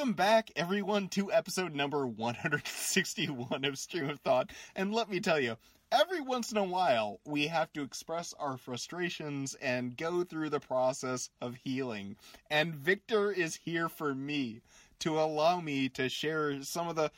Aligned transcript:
Welcome 0.00 0.14
back, 0.14 0.50
everyone, 0.56 1.08
to 1.08 1.30
episode 1.30 1.74
number 1.74 2.06
161 2.06 3.66
of 3.66 3.78
Stream 3.78 4.08
of 4.08 4.18
Thought. 4.20 4.50
And 4.74 4.94
let 4.94 5.10
me 5.10 5.20
tell 5.20 5.38
you, 5.38 5.58
every 5.92 6.22
once 6.22 6.50
in 6.50 6.56
a 6.56 6.64
while, 6.64 7.20
we 7.26 7.46
have 7.48 7.70
to 7.74 7.82
express 7.82 8.32
our 8.40 8.56
frustrations 8.56 9.56
and 9.56 9.94
go 9.98 10.24
through 10.24 10.48
the 10.48 10.58
process 10.58 11.28
of 11.42 11.54
healing. 11.62 12.16
And 12.50 12.74
Victor 12.74 13.30
is 13.30 13.60
here 13.62 13.90
for 13.90 14.14
me 14.14 14.62
to 15.00 15.20
allow 15.20 15.60
me 15.60 15.90
to 15.90 16.08
share 16.08 16.62
some 16.62 16.88
of 16.88 16.96
the 16.96 17.12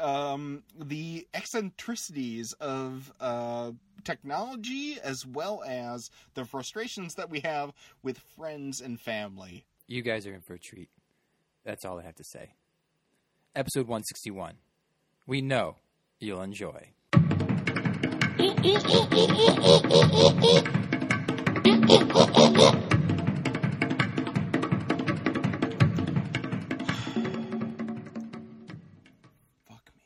um, 0.00 0.62
the 0.78 1.26
eccentricities 1.34 2.52
of 2.60 3.12
uh, 3.18 3.72
technology 4.04 5.00
as 5.02 5.26
well 5.26 5.64
as 5.66 6.12
the 6.34 6.44
frustrations 6.44 7.16
that 7.16 7.30
we 7.30 7.40
have 7.40 7.72
with 8.04 8.16
friends 8.36 8.80
and 8.80 9.00
family. 9.00 9.64
You 9.88 10.02
guys 10.02 10.24
are 10.24 10.34
in 10.34 10.40
for 10.40 10.54
a 10.54 10.58
treat. 10.60 10.88
That's 11.68 11.84
all 11.84 11.98
I 11.98 12.02
have 12.04 12.14
to 12.14 12.24
say. 12.24 12.54
Episode 13.54 13.88
161. 13.88 14.54
We 15.26 15.42
know 15.42 15.76
you'll 16.18 16.40
enjoy. 16.40 16.92
Fuck 17.12 17.22
me. 29.94 30.02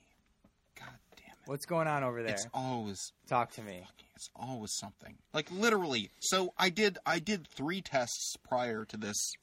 God 0.75 0.98
damn 1.17 1.27
it. 1.27 1.47
What's 1.47 1.67
going 1.67 1.87
on 1.87 2.03
over 2.03 2.25
there? 2.25 2.33
It's 2.33 2.48
always 2.53 3.12
Talk 3.29 3.53
to 3.53 3.62
me. 3.62 3.84
it's 4.17 4.31
always 4.34 4.73
something. 4.73 5.15
Like 5.33 5.48
literally. 5.53 6.11
So 6.19 6.55
I 6.59 6.70
did 6.70 6.98
I 7.06 7.20
did 7.20 7.47
3 7.47 7.83
tests 7.83 8.34
prior 8.48 8.84
to 8.87 8.97
this 8.97 9.34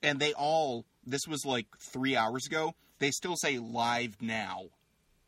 and 0.00 0.20
they 0.20 0.32
all 0.34 0.84
this 1.06 1.26
was 1.28 1.44
like 1.44 1.66
3 1.92 2.16
hours 2.16 2.46
ago. 2.46 2.74
They 2.98 3.10
still 3.10 3.36
say 3.36 3.58
live 3.58 4.16
now 4.20 4.64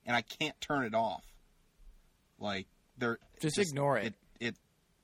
and 0.07 0.17
I 0.17 0.23
can't 0.23 0.59
turn 0.61 0.85
it 0.85 0.95
off. 0.95 1.25
Like 2.39 2.67
they're 2.97 3.19
Just 3.41 3.59
ignore 3.59 3.99
it. 3.99 4.15
It, 4.41 4.49
it 4.49 4.55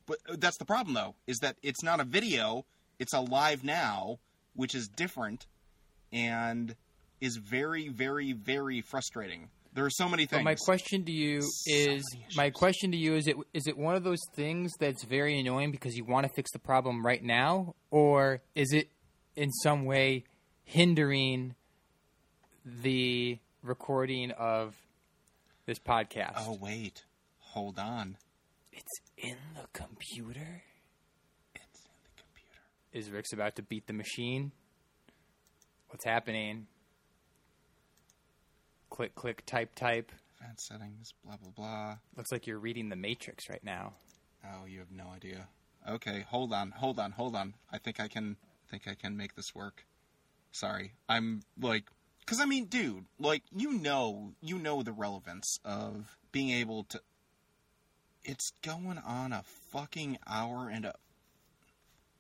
but 0.07 0.41
that's 0.41 0.59
the 0.59 0.65
problem 0.65 0.95
though 0.95 1.15
is 1.27 1.39
that 1.39 1.57
it's 1.63 1.83
not 1.83 2.01
a 2.01 2.05
video, 2.05 2.65
it's 2.99 3.13
a 3.13 3.21
live 3.21 3.65
now, 3.65 4.19
which 4.55 4.75
is 4.75 4.89
different 4.89 5.47
and 6.13 6.75
is 7.21 7.37
very 7.37 7.89
very 7.89 8.33
very 8.33 8.81
frustrating. 8.81 9.49
There 9.75 9.87
are 9.87 9.91
so 9.91 10.07
many 10.07 10.27
But 10.27 10.37
things. 10.37 10.45
my 10.45 10.55
question 10.55 11.05
to 11.07 11.13
you 11.13 11.39
is 11.67 12.05
many 12.15 12.27
my 12.37 12.51
question 12.51 12.93
to 12.93 12.97
you 12.97 13.15
is 13.17 13.27
it 13.27 13.37
is 13.55 13.67
it 13.67 13.77
one 13.77 13.95
of 13.97 14.05
those 14.05 14.21
things 14.35 14.73
that's 14.79 15.05
very 15.05 15.41
annoying 15.41 15.71
because 15.71 15.97
you 15.97 16.05
want 16.05 16.27
to 16.27 16.33
fix 16.35 16.53
the 16.53 16.59
problem 16.59 17.05
right 17.05 17.23
now 17.23 17.75
or 17.91 18.43
is 18.55 18.73
it 18.73 18.91
in 19.35 19.51
some 19.51 19.87
way 19.87 20.25
hindering 20.65 21.55
the 22.65 23.39
recording 23.63 24.31
of 24.33 24.75
this 25.67 25.79
podcast? 25.79 26.35
Oh 26.37 26.59
wait, 26.61 27.05
hold 27.39 27.79
on. 27.79 28.17
It's 28.73 29.01
in 29.17 29.37
the 29.55 29.67
computer. 29.73 30.63
It's 31.55 31.85
in 31.85 31.99
the 32.05 32.23
computer. 32.23 32.61
Is 32.93 33.11
Rick's 33.11 33.33
about 33.33 33.57
to 33.57 33.63
beat 33.63 33.87
the 33.87 33.93
machine? 33.93 34.53
What's 35.89 36.05
happening? 36.05 36.67
Click, 38.91 39.15
click, 39.15 39.45
type, 39.47 39.75
type. 39.75 40.13
Advanced 40.41 40.67
settings, 40.67 41.13
blah 41.25 41.37
blah 41.37 41.53
blah. 41.55 41.97
Looks 42.17 42.33
like 42.33 42.47
you're 42.47 42.59
reading 42.59 42.89
the 42.89 42.97
Matrix 42.97 43.49
right 43.49 43.63
now. 43.63 43.93
Oh, 44.45 44.67
you 44.67 44.81
have 44.81 44.91
no 44.91 45.09
idea. 45.15 45.49
Okay, 45.89 46.25
hold 46.29 46.53
on, 46.53 46.73
hold 46.73 46.99
on, 46.99 47.13
hold 47.13 47.37
on. 47.37 47.55
I 47.71 47.79
think 47.79 48.01
I 48.01 48.09
can. 48.09 48.37
I 48.67 48.71
think 48.71 48.89
I 48.89 48.95
can 48.95 49.17
make 49.17 49.35
this 49.35 49.55
work. 49.55 49.85
Sorry, 50.53 50.93
I'm 51.09 51.43
like, 51.61 51.85
because 52.21 52.41
I 52.41 52.45
mean, 52.45 52.67
dude, 52.67 53.07
like 53.19 53.43
you 53.55 53.73
know, 53.73 54.33
you 54.41 54.59
know 54.59 54.83
the 54.83 54.93
relevance 54.93 55.59
of 55.65 56.17
being 56.31 56.51
able 56.51 56.85
to. 56.85 57.01
It's 58.25 58.53
going 58.63 58.99
on 58.99 59.33
a 59.33 59.43
fucking 59.71 60.19
hour 60.29 60.71
and 60.73 60.85
a. 60.85 60.95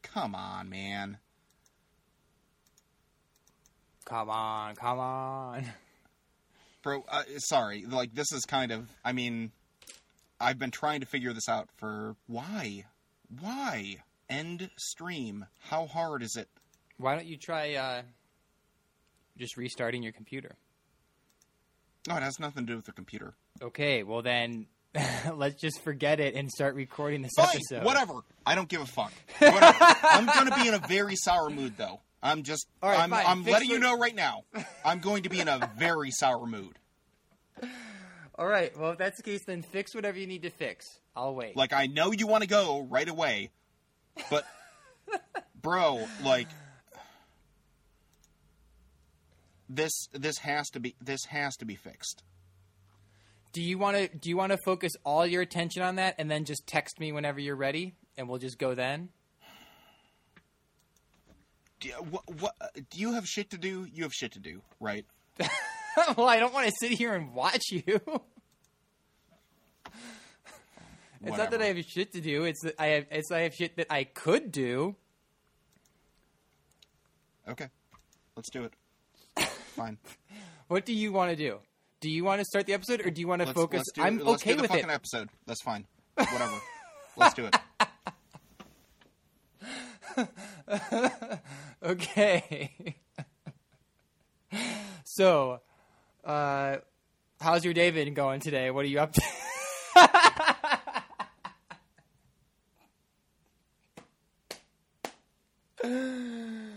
Come 0.02 0.34
on, 0.34 0.68
man. 0.68 1.18
Come 4.04 4.28
on, 4.30 4.74
come 4.74 4.98
on. 4.98 5.66
bro 6.82 7.04
uh, 7.08 7.22
sorry 7.38 7.84
like 7.88 8.14
this 8.14 8.32
is 8.32 8.44
kind 8.44 8.72
of 8.72 8.88
i 9.04 9.12
mean 9.12 9.52
i've 10.40 10.58
been 10.58 10.70
trying 10.70 11.00
to 11.00 11.06
figure 11.06 11.32
this 11.32 11.48
out 11.48 11.68
for 11.76 12.16
why 12.26 12.84
why 13.40 13.96
end 14.28 14.68
stream 14.76 15.46
how 15.60 15.86
hard 15.86 16.22
is 16.22 16.36
it 16.36 16.48
Why 16.98 17.14
don't 17.14 17.26
you 17.26 17.36
try 17.36 17.74
uh, 17.74 18.02
just 19.38 19.56
restarting 19.56 20.02
your 20.02 20.12
computer? 20.12 20.56
no 22.08 22.16
it 22.16 22.22
has 22.22 22.38
nothing 22.40 22.66
to 22.66 22.72
do 22.72 22.76
with 22.76 22.86
the 22.86 22.92
computer 22.92 23.34
Okay, 23.62 24.02
well 24.02 24.22
then, 24.22 24.66
let's 25.34 25.60
just 25.60 25.80
forget 25.82 26.18
it 26.18 26.34
and 26.34 26.50
start 26.50 26.74
recording 26.74 27.22
this 27.22 27.30
fine 27.36 27.48
episode. 27.50 27.84
whatever 27.84 28.14
i 28.44 28.54
don't 28.54 28.68
give 28.68 28.80
a 28.80 28.86
fuck 28.86 29.12
whatever. 29.38 29.76
i'm 30.02 30.26
gonna 30.26 30.54
be 30.56 30.66
in 30.68 30.74
a 30.74 30.78
very 30.88 31.14
sour 31.16 31.48
mood 31.48 31.74
though 31.78 32.00
i'm 32.22 32.42
just 32.42 32.66
right, 32.82 32.98
i'm, 32.98 33.10
fine. 33.10 33.24
I'm 33.26 33.44
Fix 33.44 33.52
letting 33.52 33.70
you 33.70 33.78
know 33.78 33.96
right 33.96 34.14
now 34.14 34.42
i'm 34.84 34.98
going 35.00 35.22
to 35.22 35.28
be 35.30 35.38
in 35.40 35.48
a 35.48 35.70
very 35.78 36.10
sour 36.10 36.46
mood 36.46 36.78
All 38.34 38.46
right, 38.48 38.76
well 38.76 38.92
if 38.92 38.98
that's 38.98 39.18
the 39.18 39.22
case, 39.22 39.44
then 39.46 39.60
fix 39.62 39.94
whatever 39.94 40.18
you 40.18 40.26
need 40.26 40.42
to 40.42 40.50
fix. 40.50 40.98
I'll 41.14 41.34
wait. 41.34 41.54
like 41.56 41.72
i 41.72 41.86
know 41.86 42.10
you 42.12 42.26
want 42.26 42.42
to 42.42 42.48
go 42.48 42.80
right 42.90 43.08
away 43.08 43.50
but 44.30 44.44
bro 45.60 46.04
like 46.24 46.48
this 49.68 50.08
this 50.12 50.38
has 50.38 50.68
to 50.70 50.80
be 50.80 50.94
this 51.00 51.24
has 51.26 51.56
to 51.56 51.64
be 51.64 51.74
fixed 51.74 52.22
do 53.52 53.62
you 53.62 53.76
want 53.76 53.96
to 53.98 54.08
do 54.08 54.30
you 54.30 54.36
want 54.36 54.52
to 54.52 54.58
focus 54.64 54.92
all 55.04 55.26
your 55.26 55.42
attention 55.42 55.82
on 55.82 55.96
that 55.96 56.14
and 56.18 56.30
then 56.30 56.44
just 56.44 56.66
text 56.66 56.98
me 56.98 57.12
whenever 57.12 57.38
you're 57.38 57.56
ready, 57.56 57.94
and 58.16 58.28
we'll 58.28 58.38
just 58.38 58.58
go 58.58 58.74
then? 58.74 59.10
do 61.80 61.88
you, 61.88 61.94
what, 61.94 62.22
what 62.40 62.54
do 62.90 63.00
you 63.00 63.12
have 63.12 63.26
shit 63.26 63.50
to 63.50 63.58
do 63.58 63.86
you 63.92 64.04
have 64.04 64.12
shit 64.12 64.32
to 64.32 64.38
do 64.38 64.62
right 64.80 65.04
well, 66.16 66.28
I 66.28 66.38
don't 66.38 66.54
want 66.54 66.66
to 66.68 66.72
sit 66.78 66.92
here 66.92 67.12
and 67.14 67.34
watch 67.34 67.62
you. 67.70 67.82
it's 71.24 71.36
not 71.36 71.50
that 71.50 71.60
I 71.60 71.66
have 71.66 71.84
shit 71.84 72.12
to 72.12 72.20
do. 72.20 72.44
It's 72.44 72.62
that 72.62 72.74
I 72.78 72.86
have. 72.86 73.06
It's 73.10 73.32
I 73.32 73.40
have 73.40 73.54
shit 73.54 73.76
that 73.76 73.88
I 73.90 74.04
could 74.04 74.52
do. 74.52 74.96
okay 77.48 77.68
let's 78.36 78.48
do 78.50 78.64
it 78.64 78.72
fine 79.72 79.98
What 80.68 80.86
do 80.86 80.94
you 80.94 81.12
want 81.12 81.30
to 81.30 81.36
do? 81.36 81.58
Do 82.00 82.10
you 82.10 82.24
want 82.24 82.40
to 82.40 82.44
start 82.44 82.66
the 82.66 82.72
episode, 82.72 83.06
or 83.06 83.10
do 83.10 83.20
you 83.20 83.28
want 83.28 83.42
to 83.42 83.46
let's, 83.46 83.56
focus? 83.56 83.78
let's 83.78 83.92
do, 83.92 84.02
I'm 84.02 84.18
let's 84.18 84.42
okay 84.42 84.50
do 84.50 84.56
the 84.56 84.62
with 84.62 84.70
fucking 84.70 84.90
it. 84.90 84.92
episode 84.92 85.28
that's 85.46 85.62
fine 85.62 85.86
whatever 86.14 86.60
let's 87.16 87.34
do 87.34 87.46
it 87.46 87.56
Okay. 91.82 92.94
so, 95.04 95.60
uh, 96.24 96.76
how's 97.40 97.64
your 97.64 97.74
day 97.74 97.90
been 97.90 98.14
going 98.14 98.40
today? 98.40 98.70
What 98.70 98.84
are 98.84 98.88
you 98.88 99.00
up 99.00 99.12
to? 99.12 99.22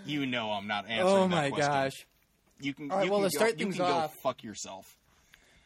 you 0.07 0.25
know 0.25 0.51
i'm 0.51 0.65
not 0.65 0.89
answering 0.89 1.07
oh 1.07 1.27
my 1.27 1.51
gosh. 1.51 2.07
You 2.59 2.73
can 2.73 2.91
All 2.91 2.97
right, 2.97 3.05
you 3.05 3.11
well, 3.11 3.21
can 3.21 3.29
to 3.29 3.33
go, 3.35 3.39
start 3.45 3.59
you 3.59 3.65
things 3.65 3.79
off- 3.79 4.15
fuck 4.23 4.43
yourself 4.43 4.85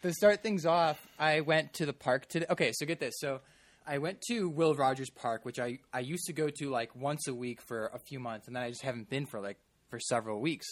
To 0.01 0.13
start 0.13 0.41
things 0.43 0.65
off, 0.65 0.97
I 1.17 1.41
went 1.41 1.73
to 1.75 1.85
the 1.85 1.93
park 1.93 2.27
today. 2.27 2.45
Okay, 2.49 2.71
so 2.73 2.85
get 2.85 2.99
this. 2.99 3.15
So 3.19 3.41
I 3.85 3.97
went 3.97 4.21
to 4.29 4.47
Will 4.49 4.73
Rogers 4.75 5.09
Park, 5.09 5.45
which 5.45 5.59
I, 5.59 5.79
I 5.93 5.99
used 5.99 6.25
to 6.27 6.33
go 6.33 6.49
to 6.49 6.69
like 6.69 6.95
once 6.95 7.27
a 7.27 7.33
week 7.33 7.59
for 7.67 7.87
a 7.87 7.99
few 7.99 8.19
months, 8.19 8.47
and 8.47 8.55
then 8.55 8.63
I 8.63 8.69
just 8.69 8.81
haven't 8.83 9.09
been 9.09 9.25
for 9.25 9.39
like 9.41 9.57
for 9.89 9.99
several 9.99 10.39
weeks. 10.39 10.67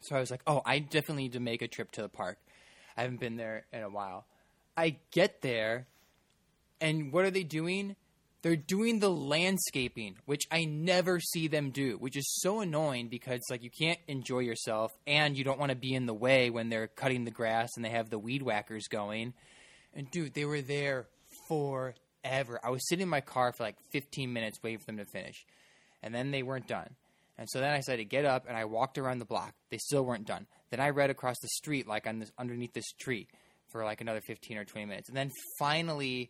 So 0.00 0.16
I 0.16 0.20
was 0.20 0.30
like, 0.30 0.42
oh, 0.46 0.60
I 0.66 0.80
definitely 0.80 1.24
need 1.24 1.32
to 1.34 1.40
make 1.40 1.62
a 1.62 1.68
trip 1.68 1.90
to 1.92 2.02
the 2.02 2.08
park. 2.08 2.38
I 2.96 3.02
haven't 3.02 3.20
been 3.20 3.36
there 3.36 3.66
in 3.72 3.82
a 3.82 3.88
while. 3.88 4.26
I 4.76 4.96
get 5.12 5.40
there, 5.42 5.86
and 6.80 7.12
what 7.12 7.24
are 7.24 7.30
they 7.30 7.44
doing? 7.44 7.96
They're 8.44 8.56
doing 8.56 8.98
the 8.98 9.08
landscaping, 9.08 10.16
which 10.26 10.42
I 10.50 10.66
never 10.66 11.18
see 11.18 11.48
them 11.48 11.70
do, 11.70 11.96
which 11.96 12.14
is 12.14 12.30
so 12.42 12.60
annoying 12.60 13.08
because 13.08 13.40
like 13.48 13.62
you 13.62 13.70
can't 13.70 13.98
enjoy 14.06 14.40
yourself 14.40 14.92
and 15.06 15.34
you 15.34 15.44
don't 15.44 15.58
want 15.58 15.70
to 15.70 15.76
be 15.76 15.94
in 15.94 16.04
the 16.04 16.12
way 16.12 16.50
when 16.50 16.68
they're 16.68 16.88
cutting 16.88 17.24
the 17.24 17.30
grass 17.30 17.70
and 17.74 17.82
they 17.82 17.88
have 17.88 18.10
the 18.10 18.18
weed 18.18 18.42
whackers 18.42 18.86
going. 18.86 19.32
And 19.94 20.10
dude, 20.10 20.34
they 20.34 20.44
were 20.44 20.60
there 20.60 21.06
forever. 21.48 22.60
I 22.62 22.68
was 22.68 22.86
sitting 22.86 23.04
in 23.04 23.08
my 23.08 23.22
car 23.22 23.54
for 23.54 23.62
like 23.62 23.76
15 23.92 24.30
minutes 24.30 24.58
waiting 24.62 24.80
for 24.80 24.86
them 24.86 24.98
to 24.98 25.06
finish. 25.06 25.46
And 26.02 26.14
then 26.14 26.30
they 26.30 26.42
weren't 26.42 26.68
done. 26.68 26.90
And 27.38 27.48
so 27.48 27.60
then 27.60 27.72
I 27.72 27.78
decided 27.78 28.02
to 28.02 28.04
get 28.04 28.26
up 28.26 28.44
and 28.46 28.58
I 28.58 28.66
walked 28.66 28.98
around 28.98 29.20
the 29.20 29.24
block. 29.24 29.54
They 29.70 29.78
still 29.78 30.04
weren't 30.04 30.26
done. 30.26 30.46
Then 30.68 30.80
I 30.80 30.90
read 30.90 31.08
across 31.08 31.38
the 31.40 31.48
street, 31.48 31.88
like 31.88 32.06
on 32.06 32.18
this, 32.18 32.30
underneath 32.36 32.74
this 32.74 32.92
tree, 33.00 33.26
for 33.70 33.86
like 33.86 34.02
another 34.02 34.20
15 34.20 34.58
or 34.58 34.66
20 34.66 34.84
minutes. 34.84 35.08
And 35.08 35.16
then 35.16 35.30
finally, 35.58 36.28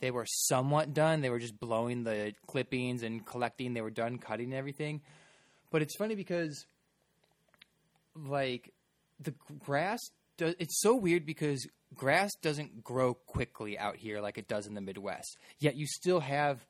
they 0.00 0.10
were 0.10 0.26
somewhat 0.26 0.92
done. 0.92 1.20
They 1.20 1.30
were 1.30 1.38
just 1.38 1.58
blowing 1.58 2.04
the 2.04 2.34
clippings 2.46 3.02
and 3.02 3.24
collecting. 3.24 3.74
They 3.74 3.80
were 3.80 3.90
done 3.90 4.18
cutting 4.18 4.46
and 4.46 4.54
everything. 4.54 5.00
But 5.70 5.82
it's 5.82 5.96
funny 5.96 6.14
because 6.14 6.66
like 8.16 8.72
the 9.20 9.34
grass 9.58 10.00
does 10.36 10.54
it's 10.58 10.80
so 10.80 10.94
weird 10.94 11.26
because 11.26 11.66
grass 11.94 12.30
doesn't 12.42 12.82
grow 12.82 13.14
quickly 13.14 13.78
out 13.78 13.96
here 13.96 14.20
like 14.20 14.38
it 14.38 14.48
does 14.48 14.66
in 14.66 14.74
the 14.74 14.80
midwest 14.80 15.36
yet 15.58 15.76
you 15.76 15.86
still 15.86 16.20
have 16.20 16.64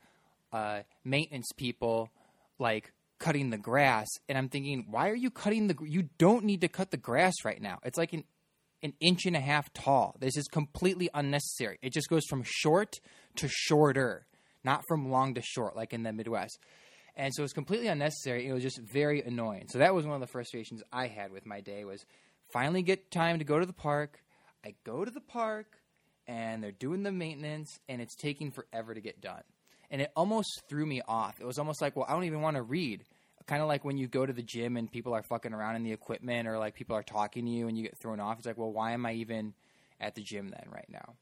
uh, 0.53 0.81
maintenance 1.05 1.51
people 1.57 2.11
like 2.59 2.93
cutting 3.19 3.51
the 3.51 3.59
grass 3.59 4.07
and 4.29 4.37
i'm 4.37 4.49
thinking 4.49 4.87
why 4.91 5.09
are 5.09 5.15
you 5.15 5.31
cutting 5.31 5.67
the 5.67 5.77
you 5.83 6.09
don't 6.19 6.45
need 6.45 6.61
to 6.61 6.69
cut 6.69 6.91
the 6.91 6.97
grass 6.97 7.35
right 7.45 7.61
now 7.61 7.79
it's 7.85 7.99
like 7.99 8.13
an 8.13 8.25
an 8.85 8.93
inch 9.01 9.27
and 9.27 9.35
a 9.35 9.41
half 9.41 9.73
tall 9.73 10.15
this 10.21 10.37
is 10.37 10.47
completely 10.47 11.11
unnecessary 11.15 11.79
it 11.83 11.93
just 11.93 12.09
goes 12.09 12.23
from 12.29 12.45
short 12.47 13.01
to 13.35 13.49
shorter 13.49 14.27
not 14.63 14.83
from 14.87 15.11
long 15.11 15.35
to 15.35 15.43
short 15.43 15.75
like 15.75 15.93
in 15.93 16.05
the 16.05 16.13
midwest 16.13 16.59
and 17.17 17.33
so 17.33 17.43
it 17.43 17.45
was 17.45 17.53
completely 17.53 17.87
unnecessary. 17.87 18.49
It 18.49 18.53
was 18.53 18.63
just 18.63 18.81
very 18.81 19.23
annoying. 19.23 19.69
So 19.69 19.79
that 19.79 19.95
was 19.95 20.05
one 20.05 20.15
of 20.15 20.21
the 20.21 20.27
frustrations 20.27 20.83
I 20.93 21.07
had 21.07 21.31
with 21.31 21.47
my 21.47 21.61
day 21.61 21.85
was 21.85 22.05
finally 22.53 22.83
get 22.83 23.11
time 23.11 23.39
to 23.39 23.45
go 23.45 23.61
to 23.61 23.67
the 23.67 23.73
park. 23.73 24.21
I 24.65 24.75
go 24.85 25.05
to 25.05 25.11
the 25.11 25.21
park 25.21 25.67
and 26.27 26.63
they're 26.63 26.73
doing 26.73 27.03
the 27.03 27.13
maintenance 27.13 27.79
and 27.89 28.01
it's 28.01 28.17
taking 28.17 28.51
forever 28.51 28.95
to 28.95 29.01
get 29.01 29.21
done. 29.21 29.43
And 29.91 30.01
it 30.01 30.11
almost 30.17 30.63
threw 30.69 30.87
me 30.87 31.03
off. 31.07 31.41
It 31.41 31.47
was 31.47 31.59
almost 31.59 31.81
like, 31.81 31.95
well, 31.95 32.07
I 32.09 32.15
don't 32.15 32.25
even 32.25 32.41
want 32.41 32.57
to 32.57 32.63
read. 32.63 33.05
Kind 33.47 33.61
of 33.61 33.69
like 33.69 33.85
when 33.85 33.99
you 33.99 34.07
go 34.09 34.25
to 34.25 34.33
the 34.33 34.43
gym 34.43 34.77
and 34.77 34.91
people 34.91 35.13
are 35.15 35.23
fucking 35.23 35.53
around 35.53 35.77
in 35.77 35.83
the 35.83 35.93
equipment 35.93 36.49
or 36.49 36.59
like 36.59 36.75
people 36.75 36.97
are 36.97 37.03
talking 37.03 37.45
to 37.45 37.51
you 37.51 37.69
and 37.69 37.77
you 37.77 37.83
get 37.85 37.99
thrown 37.99 38.19
off. 38.21 38.39
It's 38.39 38.47
like, 38.47 38.57
well, 38.57 38.73
why 38.73 38.93
am 38.93 39.05
I 39.05 39.13
even 39.15 39.53
at 40.01 40.15
the 40.15 40.23
gym 40.23 40.49
then 40.49 40.67
right 40.73 40.89
now? 40.89 41.15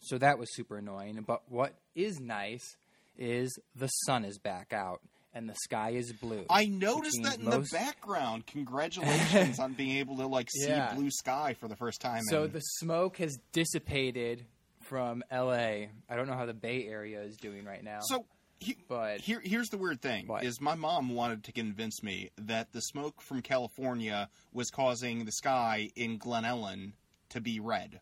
So 0.00 0.18
that 0.18 0.38
was 0.38 0.54
super 0.54 0.78
annoying. 0.78 1.22
But 1.26 1.42
what 1.48 1.74
is 1.94 2.18
nice 2.18 2.76
is 3.18 3.56
the 3.76 3.88
sun 3.88 4.24
is 4.24 4.38
back 4.38 4.72
out 4.72 5.00
and 5.34 5.48
the 5.48 5.54
sky 5.64 5.90
is 5.90 6.12
blue. 6.14 6.44
I 6.50 6.64
noticed 6.66 7.20
that 7.24 7.38
in 7.38 7.44
most- 7.44 7.70
the 7.72 7.76
background. 7.78 8.46
Congratulations 8.46 9.58
on 9.60 9.74
being 9.74 9.98
able 9.98 10.16
to 10.16 10.26
like 10.26 10.50
see 10.50 10.68
Yeah. 10.68 10.94
blue 10.94 11.10
sky 11.10 11.54
for 11.60 11.68
the 11.68 11.76
first 11.76 12.00
time. 12.00 12.22
So 12.24 12.44
in- 12.44 12.52
the 12.52 12.60
smoke 12.60 13.18
has 13.18 13.38
dissipated 13.52 14.44
from 14.80 15.22
LA. 15.30 15.86
I 16.08 16.16
don't 16.16 16.26
know 16.26 16.34
how 16.36 16.46
the 16.46 16.54
Bay 16.54 16.86
Area 16.88 17.20
is 17.22 17.36
doing 17.36 17.64
right 17.64 17.84
now. 17.84 17.98
so 18.02 18.24
he, 18.62 18.76
but 18.88 19.20
here 19.20 19.40
here's 19.44 19.68
the 19.70 19.76
weird 19.78 20.00
thing 20.00 20.26
What? 20.26 20.44
is 20.44 20.60
my 20.60 20.74
mom 20.74 21.14
wanted 21.14 21.44
to 21.44 21.52
convince 21.52 22.02
me 22.02 22.30
that 22.38 22.72
the 22.72 22.80
smoke 22.80 23.20
from 23.20 23.42
California 23.42 24.28
was 24.52 24.70
causing 24.70 25.24
the 25.24 25.32
sky 25.32 25.90
in 25.96 26.18
Glen 26.18 26.44
Ellyn 26.44 26.92
to 27.30 27.40
be 27.40 27.60
red. 27.60 28.00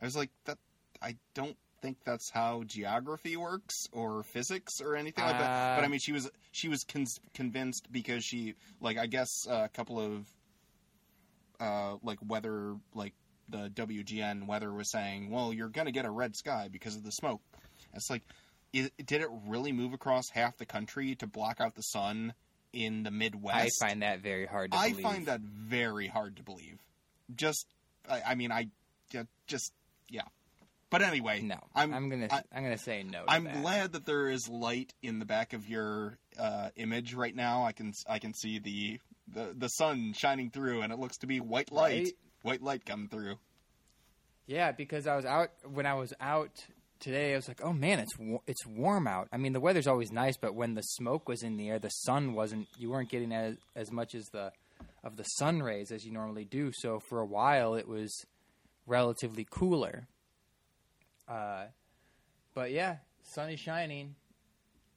I 0.00 0.04
was 0.04 0.16
like 0.16 0.30
that 0.46 0.58
I 1.02 1.16
don't 1.34 1.56
think 1.82 1.98
that's 2.04 2.30
how 2.30 2.62
geography 2.64 3.36
works 3.36 3.74
or 3.92 4.22
physics 4.22 4.80
or 4.80 4.96
anything 4.96 5.24
like 5.24 5.38
that. 5.38 5.50
Uh, 5.50 5.76
But 5.80 5.84
I 5.84 5.88
mean 5.88 6.00
she 6.00 6.12
was 6.12 6.30
she 6.52 6.68
was 6.68 6.84
con- 6.84 7.06
convinced 7.34 7.88
because 7.92 8.24
she 8.24 8.54
like 8.80 8.96
I 8.98 9.06
guess 9.06 9.46
uh, 9.48 9.62
a 9.64 9.68
couple 9.68 9.98
of 10.00 10.26
uh 11.60 11.96
like 12.02 12.18
weather 12.26 12.76
like 12.94 13.14
the 13.48 13.68
WGN 13.74 14.46
weather 14.46 14.72
was 14.72 14.90
saying, 14.90 15.30
"Well, 15.30 15.52
you're 15.52 15.68
going 15.68 15.84
to 15.84 15.92
get 15.92 16.06
a 16.06 16.10
red 16.10 16.34
sky 16.34 16.68
because 16.72 16.96
of 16.96 17.04
the 17.04 17.12
smoke." 17.12 17.42
It's 17.92 18.08
like 18.08 18.22
i 18.74 18.90
did 19.04 19.20
it 19.22 19.28
really 19.46 19.72
move 19.72 19.92
across 19.92 20.28
half 20.30 20.56
the 20.56 20.66
country 20.66 21.14
to 21.16 21.26
block 21.26 21.60
out 21.60 21.74
the 21.74 21.82
sun 21.82 22.34
in 22.72 23.02
the 23.04 23.10
Midwest? 23.10 23.80
I 23.82 23.86
find 23.86 24.02
that 24.02 24.20
very 24.20 24.46
hard 24.46 24.72
to 24.72 24.76
believe. 24.78 24.86
I 24.86 24.90
believe. 24.96 25.04
find 25.04 25.26
that 25.26 25.40
very 25.40 26.08
hard 26.08 26.36
to 26.38 26.42
believe. 26.42 26.78
Just, 27.36 27.66
I, 28.10 28.22
I 28.28 28.34
mean, 28.34 28.50
I 28.50 28.68
yeah, 29.12 29.22
just 29.46 29.72
yeah. 30.08 30.22
But 30.90 31.02
anyway, 31.02 31.40
no. 31.40 31.58
I'm 31.74 31.92
I'm, 31.94 32.08
gonna 32.08 32.28
I- 32.30 32.42
I'm 32.52 32.62
gonna 32.64 32.76
say 32.78 33.02
no. 33.04 33.24
To 33.24 33.30
I'm 33.30 33.44
that. 33.44 33.62
glad 33.62 33.92
that 33.92 34.06
there 34.06 34.28
is 34.28 34.48
light 34.48 34.92
in 35.02 35.18
the 35.20 35.24
back 35.24 35.52
of 35.52 35.68
your 35.68 36.18
uh, 36.38 36.70
image 36.76 37.14
right 37.14 37.34
now. 37.34 37.64
I 37.64 37.72
can 37.72 37.92
I 38.08 38.18
can 38.18 38.34
see 38.34 38.58
the, 38.58 38.98
the 39.32 39.54
the 39.56 39.68
sun 39.68 40.12
shining 40.12 40.50
through, 40.50 40.82
and 40.82 40.92
it 40.92 40.98
looks 40.98 41.18
to 41.18 41.26
be 41.26 41.40
white 41.40 41.72
light, 41.72 42.04
Right? 42.04 42.12
white 42.42 42.62
light 42.62 42.84
coming 42.84 43.08
through. 43.08 43.36
Yeah, 44.46 44.72
because 44.72 45.06
I 45.06 45.16
was 45.16 45.24
out 45.24 45.50
when 45.72 45.86
I 45.86 45.94
was 45.94 46.12
out 46.20 46.64
today. 47.04 47.32
I 47.32 47.36
was 47.36 47.46
like, 47.46 47.60
oh 47.62 47.72
man, 47.72 48.00
it's 48.00 48.14
it's 48.46 48.66
warm 48.66 49.06
out. 49.06 49.28
I 49.30 49.36
mean, 49.36 49.52
the 49.52 49.60
weather's 49.60 49.86
always 49.86 50.10
nice, 50.10 50.36
but 50.36 50.54
when 50.54 50.74
the 50.74 50.82
smoke 50.82 51.28
was 51.28 51.42
in 51.42 51.56
the 51.56 51.68
air, 51.68 51.78
the 51.78 51.90
sun 51.90 52.32
wasn't. 52.32 52.66
You 52.78 52.90
weren't 52.90 53.10
getting 53.10 53.32
as 53.32 53.56
as 53.76 53.92
much 53.92 54.14
as 54.14 54.26
the 54.30 54.52
of 55.04 55.16
the 55.16 55.24
sun 55.24 55.62
rays 55.62 55.92
as 55.92 56.04
you 56.04 56.12
normally 56.12 56.44
do. 56.44 56.72
So 56.74 56.98
for 56.98 57.20
a 57.20 57.26
while, 57.26 57.74
it 57.74 57.86
was 57.86 58.24
relatively 58.86 59.46
cooler. 59.48 60.08
Uh, 61.28 61.66
but 62.54 62.72
yeah, 62.72 62.96
sun 63.22 63.50
is 63.50 63.60
shining 63.60 64.16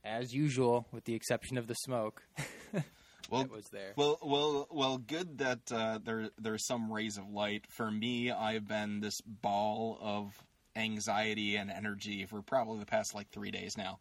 as 0.03 0.33
usual, 0.33 0.87
with 0.91 1.03
the 1.03 1.13
exception 1.13 1.57
of 1.57 1.67
the 1.67 1.75
smoke 1.75 2.21
Well, 3.29 3.41
that 3.41 3.51
was 3.51 3.67
there. 3.71 3.93
Well, 3.95 4.17
well, 4.21 4.67
well. 4.71 4.97
Good 4.97 5.39
that 5.39 5.59
uh, 5.71 5.99
there 6.03 6.29
there's 6.37 6.65
some 6.65 6.91
rays 6.91 7.17
of 7.17 7.29
light. 7.29 7.65
For 7.75 7.91
me, 7.91 8.31
I've 8.31 8.67
been 8.67 9.01
this 9.01 9.19
ball 9.25 9.97
of 10.01 10.31
anxiety 10.77 11.55
and 11.57 11.69
energy 11.71 12.25
for 12.25 12.41
probably 12.41 12.79
the 12.79 12.85
past 12.85 13.13
like 13.15 13.29
three 13.29 13.51
days 13.51 13.75
now. 13.77 13.99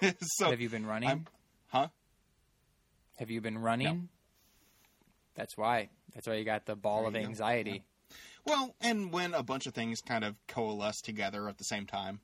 so, 0.20 0.50
Have 0.50 0.60
you 0.60 0.68
been 0.70 0.86
running? 0.86 1.08
I'm- 1.08 1.26
huh? 1.68 1.88
Have 3.18 3.30
you 3.30 3.40
been 3.40 3.58
running? 3.58 4.08
That's 5.34 5.56
why. 5.56 5.88
That's 6.14 6.26
why 6.26 6.34
you 6.34 6.44
got 6.44 6.66
the 6.66 6.76
ball 6.76 7.06
of 7.06 7.16
anxiety. 7.16 7.84
Well, 8.44 8.74
and 8.80 9.12
when 9.12 9.34
a 9.34 9.42
bunch 9.42 9.66
of 9.66 9.74
things 9.74 10.00
kind 10.00 10.22
of 10.24 10.36
coalesce 10.46 11.00
together 11.00 11.48
at 11.48 11.58
the 11.58 11.64
same 11.64 11.86
time, 11.86 12.20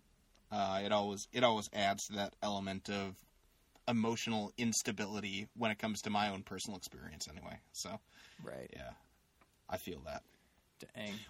uh, 0.51 0.81
it 0.85 0.93
always 0.93 1.27
it 1.33 1.45
always 1.45 1.69
adds 1.73 2.07
to 2.07 2.15
that 2.15 2.35
element 2.43 2.89
of 2.89 3.17
emotional 3.89 4.53
instability 4.57 5.49
when 5.57 5.71
it 5.71 5.79
comes 5.79 6.03
to 6.03 6.11
my 6.11 6.31
own 6.31 6.43
personal 6.43 6.77
experience. 6.77 7.27
Anyway, 7.29 7.59
so 7.73 7.99
Right. 8.43 8.71
yeah, 8.73 8.93
I 9.69 9.79
feel 9.79 10.01
that. 10.07 10.23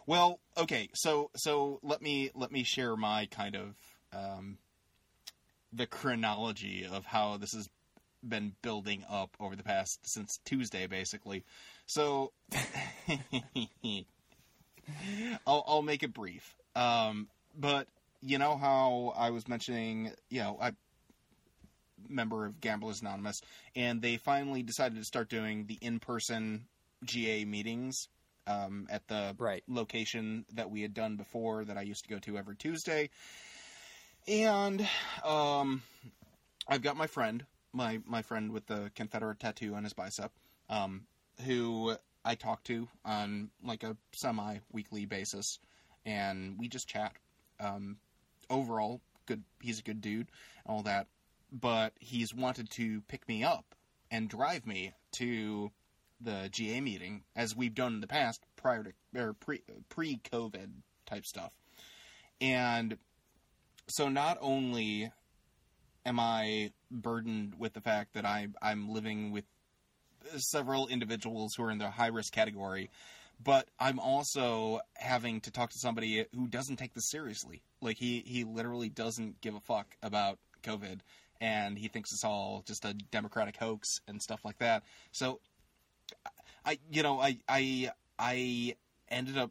Well, 0.06 0.40
okay, 0.56 0.88
so 0.94 1.30
so 1.36 1.78
let 1.82 2.02
me 2.02 2.30
let 2.34 2.52
me 2.52 2.62
share 2.64 2.96
my 2.96 3.26
kind 3.26 3.56
of 3.56 3.74
um, 4.12 4.58
the 5.72 5.86
chronology 5.86 6.86
of 6.90 7.04
how 7.04 7.36
this 7.36 7.52
has 7.52 7.68
been 8.26 8.54
building 8.62 9.04
up 9.08 9.36
over 9.40 9.56
the 9.56 9.62
past 9.62 10.00
since 10.06 10.38
Tuesday, 10.44 10.86
basically. 10.86 11.44
So 11.86 12.32
I'll 15.46 15.64
I'll 15.66 15.82
make 15.82 16.02
it 16.02 16.12
brief. 16.12 16.54
Um, 16.74 17.28
but 17.58 17.86
you 18.20 18.38
know 18.38 18.56
how 18.56 19.12
I 19.16 19.30
was 19.30 19.48
mentioning, 19.48 20.12
you 20.30 20.40
know, 20.40 20.58
I 20.60 20.72
member 22.08 22.46
of 22.46 22.60
Gamblers 22.60 23.00
Anonymous, 23.00 23.40
and 23.74 24.02
they 24.02 24.16
finally 24.16 24.62
decided 24.62 24.98
to 24.98 25.04
start 25.04 25.28
doing 25.28 25.66
the 25.66 25.78
in-person 25.80 26.66
GA 27.04 27.44
meetings 27.44 28.08
um, 28.46 28.86
at 28.90 29.06
the 29.08 29.34
Right. 29.38 29.62
location 29.68 30.44
that 30.54 30.70
we 30.70 30.82
had 30.82 30.94
done 30.94 31.16
before 31.16 31.64
that 31.64 31.76
I 31.76 31.82
used 31.82 32.04
to 32.04 32.10
go 32.10 32.18
to 32.20 32.36
every 32.38 32.56
Tuesday. 32.56 33.10
And 34.28 34.86
um, 35.24 35.82
I've 36.68 36.82
got 36.82 36.96
my 36.96 37.06
friend, 37.06 37.44
my 37.72 38.00
my 38.06 38.22
friend 38.22 38.52
with 38.52 38.66
the 38.66 38.90
Confederate 38.94 39.40
tattoo 39.40 39.74
on 39.74 39.84
his 39.84 39.92
bicep, 39.92 40.32
um, 40.70 41.06
who 41.44 41.96
I 42.24 42.34
talk 42.36 42.62
to 42.64 42.88
on 43.04 43.50
like 43.64 43.82
a 43.82 43.96
semi 44.12 44.58
weekly 44.70 45.06
basis, 45.06 45.58
and 46.04 46.58
we 46.58 46.68
just 46.68 46.88
chat. 46.88 47.12
Um, 47.58 47.98
overall, 48.48 49.00
good. 49.26 49.42
He's 49.60 49.80
a 49.80 49.82
good 49.82 50.00
dude, 50.00 50.28
all 50.66 50.82
that. 50.82 51.08
But 51.52 51.92
he's 51.98 52.34
wanted 52.34 52.70
to 52.70 53.02
pick 53.02 53.28
me 53.28 53.44
up 53.44 53.74
and 54.10 54.28
drive 54.28 54.66
me 54.66 54.92
to 55.12 55.70
the 56.22 56.48
GA 56.50 56.80
meeting 56.80 57.22
as 57.36 57.56
we've 57.56 57.74
done 57.74 57.94
in 57.94 58.00
the 58.00 58.06
past 58.06 58.44
prior 58.56 58.84
to 58.84 58.92
or 59.20 59.34
pre 59.34 59.62
pre 59.88 60.20
COVID 60.32 60.70
type 61.06 61.24
stuff. 61.24 61.52
And 62.40 62.96
so 63.88 64.08
not 64.08 64.38
only 64.40 65.10
am 66.04 66.18
I 66.18 66.72
burdened 66.90 67.54
with 67.58 67.72
the 67.72 67.80
fact 67.80 68.14
that 68.14 68.24
I 68.24 68.48
I'm 68.60 68.88
living 68.88 69.32
with 69.32 69.44
several 70.36 70.88
individuals 70.88 71.54
who 71.56 71.64
are 71.64 71.70
in 71.70 71.78
the 71.78 71.90
high 71.90 72.08
risk 72.08 72.32
category, 72.32 72.90
but 73.42 73.68
I'm 73.78 73.98
also 73.98 74.80
having 74.94 75.40
to 75.42 75.50
talk 75.50 75.70
to 75.70 75.78
somebody 75.78 76.26
who 76.34 76.46
doesn't 76.46 76.76
take 76.76 76.94
this 76.94 77.10
seriously. 77.10 77.62
Like 77.80 77.96
he 77.98 78.22
he 78.26 78.44
literally 78.44 78.88
doesn't 78.88 79.40
give 79.40 79.54
a 79.54 79.60
fuck 79.60 79.96
about 80.02 80.38
COVID 80.62 81.00
and 81.40 81.76
he 81.76 81.88
thinks 81.88 82.12
it's 82.12 82.24
all 82.24 82.62
just 82.66 82.84
a 82.84 82.94
democratic 82.94 83.56
hoax 83.56 83.88
and 84.06 84.22
stuff 84.22 84.44
like 84.44 84.58
that. 84.58 84.84
So 85.10 85.40
I 86.64 86.78
you 86.90 87.02
know 87.02 87.20
I 87.20 87.38
I 87.48 87.90
I 88.18 88.76
ended 89.08 89.38
up 89.38 89.50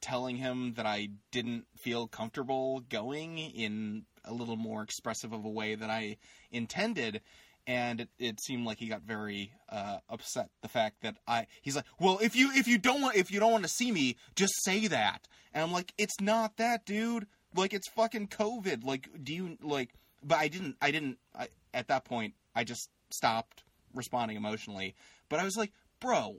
telling 0.00 0.36
him 0.36 0.74
that 0.74 0.86
I 0.86 1.08
didn't 1.30 1.66
feel 1.76 2.06
comfortable 2.06 2.80
going 2.80 3.38
in 3.38 4.04
a 4.24 4.32
little 4.32 4.56
more 4.56 4.82
expressive 4.82 5.32
of 5.32 5.44
a 5.44 5.48
way 5.48 5.74
than 5.74 5.90
I 5.90 6.16
intended. 6.50 7.20
And 7.66 8.00
it, 8.00 8.08
it 8.18 8.40
seemed 8.40 8.66
like 8.66 8.78
he 8.78 8.88
got 8.88 9.02
very 9.02 9.52
uh, 9.68 9.98
upset 10.08 10.50
the 10.62 10.68
fact 10.68 11.02
that 11.02 11.16
I 11.28 11.46
he's 11.62 11.76
like 11.76 11.84
well 12.00 12.18
if 12.20 12.34
you 12.34 12.50
if 12.52 12.66
you 12.66 12.76
don't 12.76 13.00
want 13.00 13.16
if 13.16 13.30
you 13.30 13.38
don't 13.38 13.52
want 13.52 13.64
to 13.64 13.70
see 13.70 13.92
me 13.92 14.16
just 14.34 14.52
say 14.64 14.88
that. 14.88 15.28
And 15.54 15.62
I'm 15.62 15.72
like 15.72 15.94
it's 15.96 16.20
not 16.20 16.56
that 16.56 16.84
dude. 16.84 17.26
Like 17.54 17.72
it's 17.72 17.88
fucking 17.88 18.28
covid. 18.28 18.84
Like 18.84 19.08
do 19.22 19.32
you 19.32 19.58
like 19.62 19.94
but 20.24 20.38
I 20.38 20.48
didn't 20.48 20.76
I 20.82 20.90
didn't 20.90 21.18
I, 21.38 21.48
at 21.72 21.86
that 21.88 22.04
point 22.04 22.34
I 22.54 22.64
just 22.64 22.88
stopped 23.10 23.62
responding 23.94 24.36
emotionally 24.36 24.94
but 25.32 25.40
I 25.40 25.44
was 25.44 25.56
like 25.56 25.72
bro, 26.02 26.36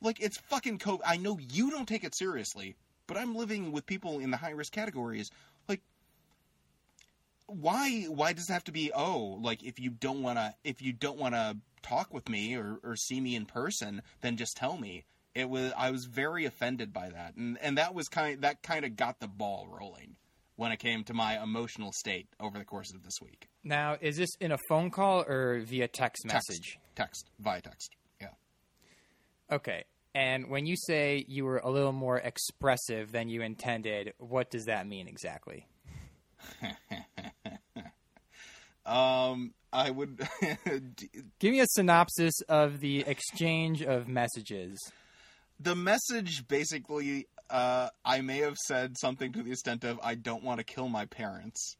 like 0.00 0.20
it's 0.20 0.38
fucking 0.48 0.78
COVID. 0.78 1.00
I 1.04 1.16
know 1.16 1.38
you 1.40 1.70
don't 1.70 1.88
take 1.88 2.04
it 2.04 2.14
seriously, 2.14 2.76
but 3.06 3.16
I'm 3.16 3.34
living 3.34 3.72
with 3.72 3.86
people 3.86 4.20
in 4.20 4.30
the 4.30 4.36
high 4.36 4.50
risk 4.50 4.72
categories. 4.72 5.30
Like, 5.68 5.80
why? 7.46 8.04
Why 8.08 8.34
does 8.34 8.48
it 8.48 8.52
have 8.52 8.64
to 8.64 8.72
be? 8.72 8.92
Oh, 8.94 9.38
like 9.42 9.64
if 9.64 9.80
you 9.80 9.90
don't 9.90 10.22
want 10.22 10.38
to, 10.38 10.54
if 10.62 10.82
you 10.82 10.92
don't 10.92 11.18
want 11.18 11.34
to 11.34 11.56
talk 11.82 12.12
with 12.12 12.28
me 12.28 12.54
or, 12.56 12.78
or 12.84 12.96
see 12.96 13.20
me 13.20 13.34
in 13.34 13.46
person, 13.46 14.02
then 14.20 14.36
just 14.36 14.56
tell 14.56 14.76
me. 14.76 15.04
It 15.34 15.48
was. 15.48 15.72
I 15.76 15.90
was 15.90 16.06
very 16.06 16.46
offended 16.46 16.92
by 16.92 17.10
that, 17.10 17.36
and 17.36 17.58
and 17.60 17.78
that 17.78 17.94
was 17.94 18.08
kind. 18.08 18.42
That 18.42 18.62
kind 18.62 18.84
of 18.84 18.96
got 18.96 19.20
the 19.20 19.28
ball 19.28 19.68
rolling 19.70 20.16
when 20.56 20.72
it 20.72 20.78
came 20.78 21.04
to 21.04 21.14
my 21.14 21.40
emotional 21.40 21.92
state 21.92 22.26
over 22.40 22.58
the 22.58 22.64
course 22.64 22.92
of 22.92 23.04
this 23.04 23.20
week. 23.22 23.46
Now, 23.62 23.96
is 24.00 24.16
this 24.16 24.30
in 24.40 24.50
a 24.50 24.58
phone 24.68 24.90
call 24.90 25.22
or 25.28 25.60
via 25.60 25.86
text 25.86 26.24
message? 26.26 26.78
Text, 26.96 27.26
text, 27.26 27.30
via 27.38 27.60
text. 27.60 27.94
Okay. 29.50 29.84
And 30.14 30.48
when 30.48 30.66
you 30.66 30.76
say 30.76 31.24
you 31.28 31.44
were 31.44 31.58
a 31.58 31.70
little 31.70 31.92
more 31.92 32.18
expressive 32.18 33.12
than 33.12 33.28
you 33.28 33.42
intended, 33.42 34.14
what 34.18 34.50
does 34.50 34.64
that 34.64 34.86
mean 34.86 35.06
exactly? 35.06 35.66
um, 38.86 39.52
I 39.72 39.90
would 39.90 40.26
give 41.38 41.52
me 41.52 41.60
a 41.60 41.66
synopsis 41.68 42.40
of 42.48 42.80
the 42.80 43.00
exchange 43.06 43.82
of 43.82 44.08
messages. 44.08 44.78
The 45.60 45.76
message 45.76 46.48
basically, 46.48 47.26
uh, 47.50 47.90
I 48.04 48.20
may 48.20 48.38
have 48.38 48.56
said 48.56 48.96
something 48.98 49.32
to 49.32 49.42
the 49.42 49.52
extent 49.52 49.84
of 49.84 50.00
"I 50.02 50.14
don't 50.14 50.42
want 50.42 50.58
to 50.58 50.64
kill 50.64 50.88
my 50.88 51.04
parents," 51.06 51.76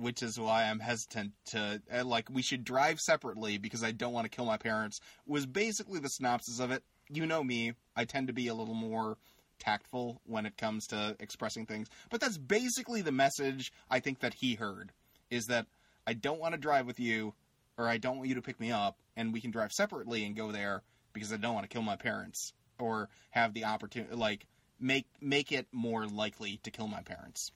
which 0.00 0.22
is 0.22 0.38
why 0.38 0.64
I'm 0.64 0.80
hesitant 0.80 1.32
to 1.46 1.80
uh, 1.92 2.04
like 2.04 2.28
we 2.30 2.42
should 2.42 2.64
drive 2.64 3.00
separately 3.00 3.58
because 3.58 3.84
I 3.84 3.92
don't 3.92 4.12
want 4.12 4.24
to 4.24 4.34
kill 4.34 4.44
my 4.44 4.56
parents. 4.56 5.00
Was 5.26 5.46
basically 5.46 6.00
the 6.00 6.08
synopsis 6.08 6.60
of 6.60 6.70
it. 6.70 6.82
You 7.08 7.26
know 7.26 7.42
me, 7.42 7.74
I 7.96 8.04
tend 8.04 8.28
to 8.28 8.32
be 8.32 8.48
a 8.48 8.54
little 8.54 8.74
more 8.74 9.18
tactful 9.58 10.20
when 10.24 10.46
it 10.46 10.56
comes 10.56 10.86
to 10.88 11.16
expressing 11.20 11.66
things, 11.66 11.88
but 12.10 12.20
that's 12.20 12.38
basically 12.38 13.02
the 13.02 13.12
message 13.12 13.72
I 13.90 14.00
think 14.00 14.20
that 14.20 14.34
he 14.34 14.54
heard 14.54 14.92
is 15.30 15.46
that 15.46 15.66
I 16.06 16.14
don't 16.14 16.40
want 16.40 16.54
to 16.54 16.60
drive 16.60 16.86
with 16.86 16.98
you, 16.98 17.34
or 17.76 17.88
I 17.88 17.98
don't 17.98 18.16
want 18.16 18.28
you 18.28 18.34
to 18.36 18.42
pick 18.42 18.58
me 18.58 18.72
up, 18.72 18.98
and 19.16 19.32
we 19.32 19.40
can 19.40 19.50
drive 19.50 19.72
separately 19.72 20.24
and 20.24 20.36
go 20.36 20.50
there 20.50 20.82
because 21.12 21.32
I 21.32 21.36
don't 21.36 21.54
want 21.54 21.68
to 21.68 21.72
kill 21.72 21.82
my 21.82 21.96
parents 21.96 22.52
or 22.78 23.08
have 23.30 23.52
the 23.52 23.64
opportunity, 23.64 24.14
like 24.14 24.46
make 24.80 25.06
make 25.20 25.52
it 25.52 25.66
more 25.72 26.06
likely 26.06 26.58
to 26.62 26.70
kill 26.70 26.88
my 26.88 27.02
parents. 27.02 27.52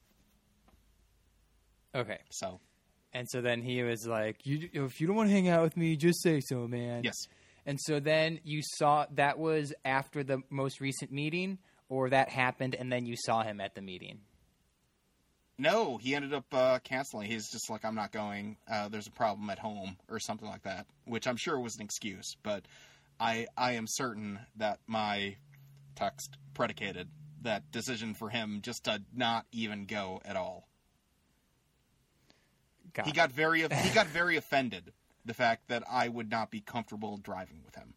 Okay. 1.95 2.19
So. 2.31 2.61
And 3.13 3.29
so 3.31 3.41
then 3.41 3.63
he 3.63 3.83
was 3.83 4.07
like, 4.07 4.45
"You, 4.45 4.69
if 4.73 5.01
you 5.01 5.07
don't 5.07 5.17
want 5.17 5.29
to 5.29 5.35
hang 5.35 5.49
out 5.49 5.63
with 5.63 5.77
me, 5.77 5.97
just 5.97 6.23
say 6.23 6.41
so, 6.41 6.67
man." 6.67 7.05
Yes. 7.05 7.15
And 7.67 7.79
so 7.81 8.01
then 8.01 8.41
you 8.45 8.61
saw 8.63 9.07
that 9.13 9.39
was 9.39 9.73
after 9.85 10.23
the 10.23 10.43
most 10.51 10.81
recent 10.81 11.13
meeting, 11.13 11.59
or 11.89 12.11
that 12.11 12.29
happened, 12.29 12.75
and 12.75 12.93
then 12.93 13.07
you 13.07 13.15
saw 13.17 13.43
him 13.43 13.61
at 13.61 13.75
the 13.75 13.81
meeting. 13.81 14.21
No, 15.57 15.99
he 15.99 16.17
ended 16.17 16.35
up 16.35 16.53
uh, 16.53 16.81
canceling. 16.81 17.31
He's 17.31 17.49
just 17.51 17.71
like, 17.71 17.85
I'm 17.85 17.95
not 17.95 18.11
going. 18.11 18.57
Uh, 18.71 18.89
there's 18.89 19.07
a 19.07 19.13
problem 19.13 19.49
at 19.51 19.59
home 19.61 19.97
or 20.09 20.19
something 20.19 20.49
like 20.49 20.65
that, 20.65 20.87
which 21.05 21.29
I'm 21.29 21.37
sure 21.37 21.59
was 21.61 21.77
an 21.77 21.85
excuse. 21.85 22.35
But 22.43 22.67
I 23.21 23.47
I 23.57 23.73
am 23.73 23.87
certain 23.87 24.41
that 24.57 24.81
my 24.87 25.37
text 25.95 26.37
predicated 26.55 27.09
that 27.43 27.71
decision 27.71 28.15
for 28.15 28.31
him 28.31 28.61
just 28.63 28.85
to 28.85 29.03
not 29.15 29.47
even 29.53 29.87
go 29.87 30.21
at 30.25 30.37
all. 30.37 30.67
Got 32.95 33.07
he 33.07 33.13
got 33.13 33.31
very 33.33 33.61
he 33.63 33.91
got 33.91 34.07
very 34.21 34.37
offended 34.37 34.93
the 35.25 35.35
fact 35.35 35.69
that 35.69 35.83
I 35.91 36.09
would 36.09 36.31
not 36.31 36.51
be 36.51 36.61
comfortable 36.61 37.17
driving 37.19 37.63
with 37.65 37.75
him. 37.75 37.95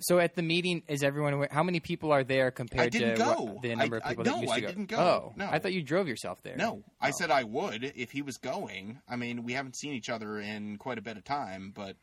So 0.00 0.18
at 0.18 0.34
the 0.34 0.42
meeting, 0.42 0.82
is 0.88 1.04
everyone? 1.04 1.46
How 1.52 1.62
many 1.62 1.78
people 1.78 2.10
are 2.10 2.24
there 2.24 2.50
compared 2.50 2.90
to 2.92 3.14
what, 3.14 3.62
the 3.62 3.76
number 3.76 3.98
of 3.98 4.02
I- 4.04 4.06
I- 4.06 4.10
people 4.10 4.24
no, 4.24 4.32
that 4.32 4.40
used 4.40 4.52
to 4.52 4.56
I 4.56 4.60
go? 4.60 4.66
didn't 4.66 4.86
go. 4.86 4.96
Oh, 4.98 5.32
No. 5.36 5.48
I 5.48 5.60
thought 5.60 5.72
you 5.72 5.82
drove 5.82 6.08
yourself 6.08 6.42
there. 6.42 6.56
No, 6.56 6.82
I 7.00 7.10
Oh. 7.10 7.12
said 7.12 7.30
I 7.30 7.44
would 7.44 7.84
if 7.94 8.10
he 8.10 8.20
was 8.20 8.36
going. 8.36 9.00
I 9.08 9.14
mean, 9.14 9.44
we 9.44 9.52
haven't 9.52 9.76
seen 9.76 9.92
each 9.92 10.08
other 10.08 10.40
in 10.40 10.76
quite 10.78 10.98
a 10.98 11.02
bit 11.02 11.16
of 11.16 11.22
time, 11.24 11.70
but 11.72 11.96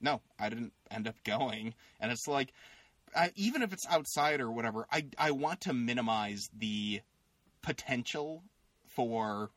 no, 0.00 0.20
I 0.38 0.48
didn't 0.48 0.72
end 0.90 1.06
up 1.06 1.14
going. 1.22 1.74
And 2.00 2.10
it's 2.10 2.26
like, 2.26 2.52
I, 3.14 3.30
even 3.36 3.62
if 3.62 3.72
it's 3.72 3.86
outside 3.86 4.40
or 4.40 4.50
whatever, 4.50 4.88
I 4.90 5.06
I 5.16 5.30
want 5.30 5.60
to 5.62 5.72
minimize 5.72 6.50
the 6.52 7.02
potential 7.62 8.42
for 8.88 9.50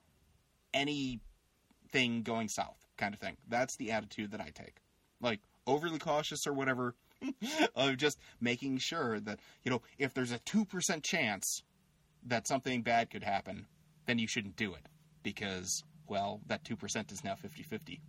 anything 1.93 2.23
going 2.23 2.47
south, 2.47 2.77
kind 2.97 3.13
of 3.13 3.19
thing. 3.19 3.37
That's 3.47 3.75
the 3.77 3.91
attitude 3.91 4.31
that 4.31 4.41
I 4.41 4.51
take. 4.53 4.77
Like 5.21 5.39
overly 5.67 5.99
cautious 5.99 6.45
or 6.47 6.53
whatever. 6.53 6.95
of 7.75 7.97
just 7.97 8.17
making 8.39 8.79
sure 8.79 9.19
that 9.19 9.39
you 9.63 9.69
know 9.69 9.79
if 9.99 10.11
there's 10.11 10.31
a 10.31 10.39
2% 10.39 11.03
chance 11.03 11.61
that 12.25 12.47
something 12.47 12.81
bad 12.81 13.11
could 13.11 13.23
happen, 13.23 13.67
then 14.07 14.17
you 14.17 14.27
shouldn't 14.27 14.55
do 14.55 14.73
it 14.73 14.87
because, 15.21 15.83
well, 16.07 16.41
that 16.47 16.63
2% 16.63 17.11
is 17.11 17.23
now 17.23 17.35
50 17.35 17.61
50. 17.61 18.01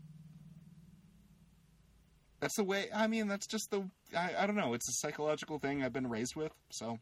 That's 2.41 2.57
the 2.57 2.65
way, 2.65 2.89
I 2.95 3.07
mean, 3.07 3.29
that's 3.29 3.47
just 3.47 3.71
the, 3.71 3.83
I, 4.17 4.33
I 4.39 4.47
don't 4.47 4.57
know, 4.57 4.73
it's 4.73 4.89
a 4.89 5.07
psychological 5.07 5.59
thing 5.59 5.83
I've 5.83 5.93
been 5.93 6.09
raised 6.09 6.37
with, 6.37 6.53
so. 6.71 6.99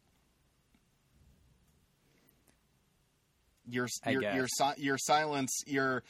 Your, 3.68 3.86
your, 4.04 4.22
your, 4.22 4.46
your 4.76 4.98
silence, 4.98 5.62
your, 5.66 6.02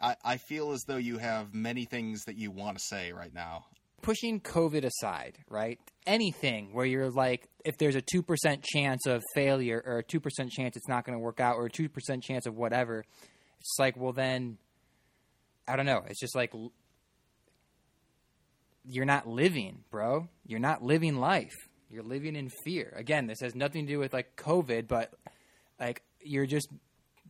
I, 0.00 0.16
I 0.24 0.36
feel 0.36 0.72
as 0.72 0.82
though 0.86 0.96
you 0.96 1.18
have 1.18 1.54
many 1.54 1.84
things 1.84 2.24
that 2.24 2.36
you 2.36 2.50
want 2.50 2.78
to 2.78 2.84
say 2.84 3.12
right 3.12 3.32
now. 3.32 3.64
Pushing 4.02 4.40
COVID 4.40 4.84
aside, 4.84 5.38
right? 5.48 5.78
Anything 6.06 6.74
where 6.74 6.84
you're 6.84 7.10
like, 7.10 7.48
if 7.64 7.78
there's 7.78 7.94
a 7.94 8.02
two 8.02 8.22
percent 8.22 8.62
chance 8.62 9.06
of 9.06 9.22
failure, 9.34 9.82
or 9.86 9.98
a 9.98 10.02
two 10.02 10.20
percent 10.20 10.50
chance 10.50 10.76
it's 10.76 10.88
not 10.88 11.04
going 11.04 11.16
to 11.16 11.22
work 11.22 11.40
out, 11.40 11.56
or 11.56 11.66
a 11.66 11.70
two 11.70 11.88
percent 11.88 12.22
chance 12.22 12.44
of 12.44 12.54
whatever, 12.54 13.04
it's 13.60 13.76
like, 13.78 13.96
well, 13.96 14.12
then, 14.12 14.58
I 15.66 15.76
don't 15.76 15.86
know. 15.86 16.02
It's 16.06 16.20
just 16.20 16.36
like 16.36 16.52
you're 18.84 19.06
not 19.06 19.26
living, 19.26 19.84
bro. 19.90 20.28
You're 20.46 20.60
not 20.60 20.82
living 20.82 21.16
life. 21.16 21.54
You're 21.90 22.02
living 22.02 22.36
in 22.36 22.50
fear. 22.64 22.92
Again, 22.96 23.26
this 23.26 23.40
has 23.40 23.54
nothing 23.54 23.86
to 23.86 23.92
do 23.92 23.98
with 23.98 24.12
like 24.12 24.36
COVID, 24.36 24.86
but 24.88 25.14
like 25.80 26.02
you're 26.20 26.44
just 26.46 26.68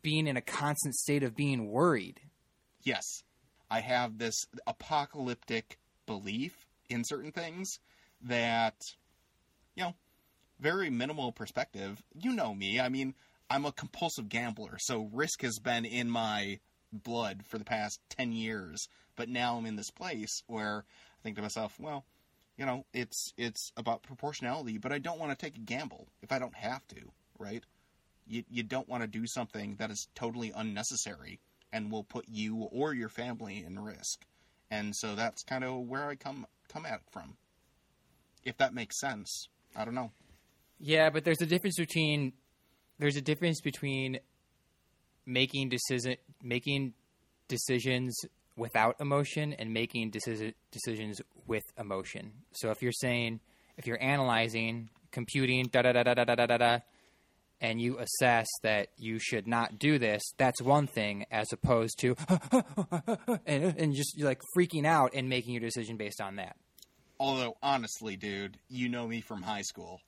being 0.02 0.26
in 0.26 0.36
a 0.36 0.40
constant 0.40 0.94
state 0.94 1.22
of 1.22 1.36
being 1.36 1.70
worried. 1.70 2.20
Yes, 2.84 3.22
I 3.70 3.80
have 3.80 4.18
this 4.18 4.46
apocalyptic 4.66 5.78
belief 6.06 6.66
in 6.88 7.04
certain 7.04 7.32
things 7.32 7.78
that, 8.22 8.74
you 9.74 9.84
know, 9.84 9.94
very 10.60 10.90
minimal 10.90 11.32
perspective. 11.32 12.02
You 12.14 12.32
know 12.32 12.54
me. 12.54 12.80
I 12.80 12.88
mean, 12.88 13.14
I'm 13.50 13.64
a 13.64 13.72
compulsive 13.72 14.28
gambler, 14.28 14.76
so 14.78 15.10
risk 15.12 15.42
has 15.42 15.58
been 15.58 15.84
in 15.84 16.08
my 16.08 16.60
blood 16.92 17.42
for 17.46 17.58
the 17.58 17.64
past 17.64 18.00
10 18.10 18.32
years. 18.32 18.88
But 19.16 19.28
now 19.28 19.56
I'm 19.56 19.66
in 19.66 19.76
this 19.76 19.90
place 19.90 20.42
where 20.46 20.84
I 20.86 21.22
think 21.22 21.36
to 21.36 21.42
myself, 21.42 21.78
well, 21.78 22.04
you 22.56 22.66
know, 22.66 22.84
it's 22.92 23.32
it's 23.36 23.72
about 23.76 24.02
proportionality, 24.02 24.78
but 24.78 24.92
I 24.92 24.98
don't 24.98 25.18
want 25.18 25.36
to 25.36 25.44
take 25.44 25.56
a 25.56 25.60
gamble 25.60 26.08
if 26.22 26.30
I 26.32 26.38
don't 26.38 26.54
have 26.54 26.86
to, 26.88 27.10
right? 27.38 27.64
You 28.26 28.44
you 28.48 28.62
don't 28.62 28.88
want 28.88 29.02
to 29.02 29.08
do 29.08 29.26
something 29.26 29.76
that 29.76 29.90
is 29.90 30.08
totally 30.14 30.52
unnecessary 30.54 31.40
and 31.74 31.90
will 31.90 32.04
put 32.04 32.24
you 32.28 32.68
or 32.70 32.94
your 32.94 33.08
family 33.08 33.64
in 33.66 33.78
risk. 33.78 34.24
And 34.70 34.94
so 34.94 35.16
that's 35.16 35.42
kind 35.42 35.64
of 35.64 35.88
where 35.88 36.06
I 36.06 36.14
come 36.14 36.46
come 36.68 36.86
at 36.86 36.94
it 36.94 37.10
from. 37.10 37.36
If 38.44 38.56
that 38.58 38.72
makes 38.72 38.98
sense. 38.98 39.48
I 39.76 39.84
don't 39.84 39.94
know. 39.94 40.12
Yeah, 40.78 41.10
but 41.10 41.24
there's 41.24 41.42
a 41.42 41.46
difference 41.46 41.76
between 41.76 42.32
there's 42.98 43.16
a 43.16 43.20
difference 43.20 43.60
between 43.60 44.20
making 45.26 45.68
decision 45.68 46.16
making 46.42 46.94
decisions 47.48 48.16
without 48.56 48.94
emotion 49.00 49.52
and 49.52 49.74
making 49.74 50.10
decision, 50.10 50.54
decisions 50.70 51.20
with 51.46 51.64
emotion. 51.76 52.32
So 52.52 52.70
if 52.70 52.82
you're 52.82 52.92
saying 52.92 53.40
if 53.76 53.88
you're 53.88 54.00
analyzing, 54.00 54.90
computing, 55.10 55.66
da 55.72 55.82
da 55.82 55.92
da 55.92 56.04
da 56.04 56.14
da 56.14 56.34
da 56.36 56.46
da 56.46 56.56
da, 56.56 56.78
and 57.60 57.80
you 57.80 57.98
assess 57.98 58.46
that 58.62 58.88
you 58.96 59.18
should 59.18 59.46
not 59.46 59.78
do 59.78 59.98
this, 59.98 60.22
that's 60.36 60.60
one 60.60 60.86
thing, 60.86 61.24
as 61.30 61.52
opposed 61.52 61.98
to 62.00 62.16
and, 63.46 63.74
and 63.78 63.94
just 63.94 64.20
like 64.20 64.40
freaking 64.56 64.86
out 64.86 65.12
and 65.14 65.28
making 65.28 65.54
your 65.54 65.60
decision 65.60 65.96
based 65.96 66.20
on 66.20 66.36
that. 66.36 66.56
Although 67.18 67.56
honestly, 67.62 68.16
dude, 68.16 68.58
you 68.68 68.88
know 68.88 69.06
me 69.06 69.20
from 69.20 69.42
high 69.42 69.62
school. 69.62 70.00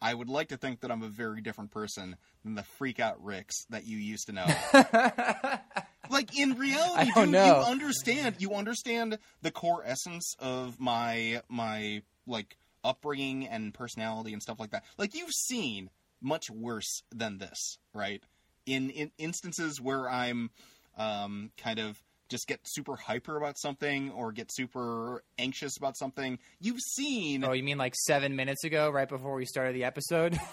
I 0.00 0.12
would 0.12 0.28
like 0.28 0.48
to 0.48 0.58
think 0.58 0.80
that 0.80 0.90
I'm 0.90 1.02
a 1.02 1.08
very 1.08 1.40
different 1.40 1.70
person 1.70 2.16
than 2.44 2.54
the 2.54 2.62
freak 2.62 3.00
out 3.00 3.24
Ricks 3.24 3.64
that 3.70 3.86
you 3.86 3.96
used 3.96 4.26
to 4.26 4.32
know. 4.32 4.46
like 6.10 6.38
in 6.38 6.58
reality, 6.58 7.10
dude, 7.14 7.30
you 7.30 7.38
understand 7.38 8.36
you 8.38 8.52
understand 8.52 9.18
the 9.40 9.50
core 9.50 9.82
essence 9.84 10.34
of 10.38 10.78
my 10.78 11.40
my 11.48 12.02
like 12.26 12.58
upbringing 12.84 13.48
and 13.48 13.72
personality 13.72 14.34
and 14.34 14.42
stuff 14.42 14.60
like 14.60 14.72
that. 14.72 14.84
Like 14.98 15.14
you've 15.14 15.32
seen 15.32 15.88
much 16.24 16.50
worse 16.50 17.02
than 17.14 17.38
this, 17.38 17.78
right? 17.92 18.22
In 18.66 18.90
in 18.90 19.10
instances 19.18 19.80
where 19.80 20.08
I'm 20.08 20.50
um, 20.96 21.50
kind 21.58 21.78
of 21.78 22.02
just 22.30 22.48
get 22.48 22.60
super 22.64 22.96
hyper 22.96 23.36
about 23.36 23.58
something 23.58 24.10
or 24.10 24.32
get 24.32 24.50
super 24.50 25.22
anxious 25.38 25.76
about 25.76 25.96
something. 25.96 26.38
You've 26.60 26.80
seen 26.80 27.44
Oh, 27.44 27.52
you 27.52 27.62
mean 27.62 27.78
like 27.78 27.94
seven 27.94 28.34
minutes 28.34 28.64
ago, 28.64 28.90
right 28.90 29.08
before 29.08 29.34
we 29.34 29.44
started 29.44 29.76
the 29.76 29.84
episode? 29.84 30.38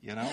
you 0.00 0.16
know 0.16 0.28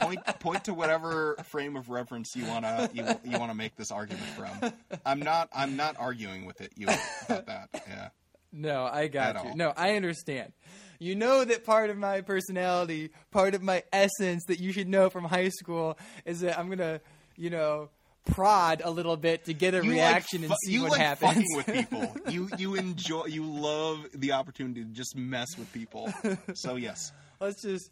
point 0.00 0.18
point 0.40 0.64
to 0.64 0.74
whatever 0.74 1.36
frame 1.44 1.76
of 1.76 1.88
reference 1.88 2.34
you 2.34 2.44
want 2.44 2.64
to 2.64 2.90
you, 2.92 3.04
you 3.24 3.38
want 3.38 3.52
to 3.52 3.56
make 3.56 3.76
this 3.76 3.92
argument 3.92 4.26
from 4.36 4.72
i'm 5.06 5.20
not 5.20 5.48
i'm 5.54 5.76
not 5.76 5.94
arguing 5.96 6.44
with 6.44 6.60
it 6.60 6.72
you 6.76 6.88
about 7.28 7.46
that 7.46 7.68
yeah 7.88 8.08
no, 8.56 8.84
I 8.84 9.08
got 9.08 9.34
At 9.36 9.42
you. 9.42 9.50
all. 9.50 9.56
No, 9.56 9.72
I 9.76 9.96
understand. 9.96 10.52
You 10.98 11.14
know 11.14 11.44
that 11.44 11.64
part 11.64 11.90
of 11.90 11.96
my 11.96 12.20
personality, 12.20 13.10
part 13.30 13.54
of 13.54 13.62
my 13.62 13.82
essence 13.92 14.44
that 14.46 14.60
you 14.60 14.72
should 14.72 14.88
know 14.88 15.10
from 15.10 15.24
high 15.24 15.48
school 15.50 15.98
is 16.24 16.40
that 16.40 16.58
I'm 16.58 16.68
gonna, 16.68 17.00
you 17.36 17.50
know, 17.50 17.90
prod 18.26 18.80
a 18.84 18.90
little 18.90 19.16
bit 19.16 19.44
to 19.44 19.52
get 19.54 19.74
a 19.74 19.84
you 19.84 19.90
reaction 19.90 20.40
like, 20.42 20.50
and 20.50 20.56
fu- 20.62 20.66
see 20.66 20.72
you 20.72 20.82
what 20.82 20.92
like 20.92 21.00
happens. 21.00 21.44
fucking 21.56 21.56
with 21.56 21.66
people 21.90 22.16
you 22.32 22.48
you 22.56 22.74
enjoy 22.74 23.26
you 23.26 23.44
love 23.44 24.06
the 24.14 24.32
opportunity 24.32 24.82
to 24.82 24.88
just 24.90 25.14
mess 25.14 25.58
with 25.58 25.70
people 25.74 26.10
so 26.54 26.76
yes 26.76 27.12
Let's 27.40 27.60
just 27.60 27.90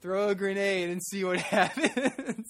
throw 0.00 0.28
a 0.28 0.34
grenade 0.36 0.90
and 0.90 1.02
see 1.02 1.24
what 1.24 1.38
happens. 1.40 2.46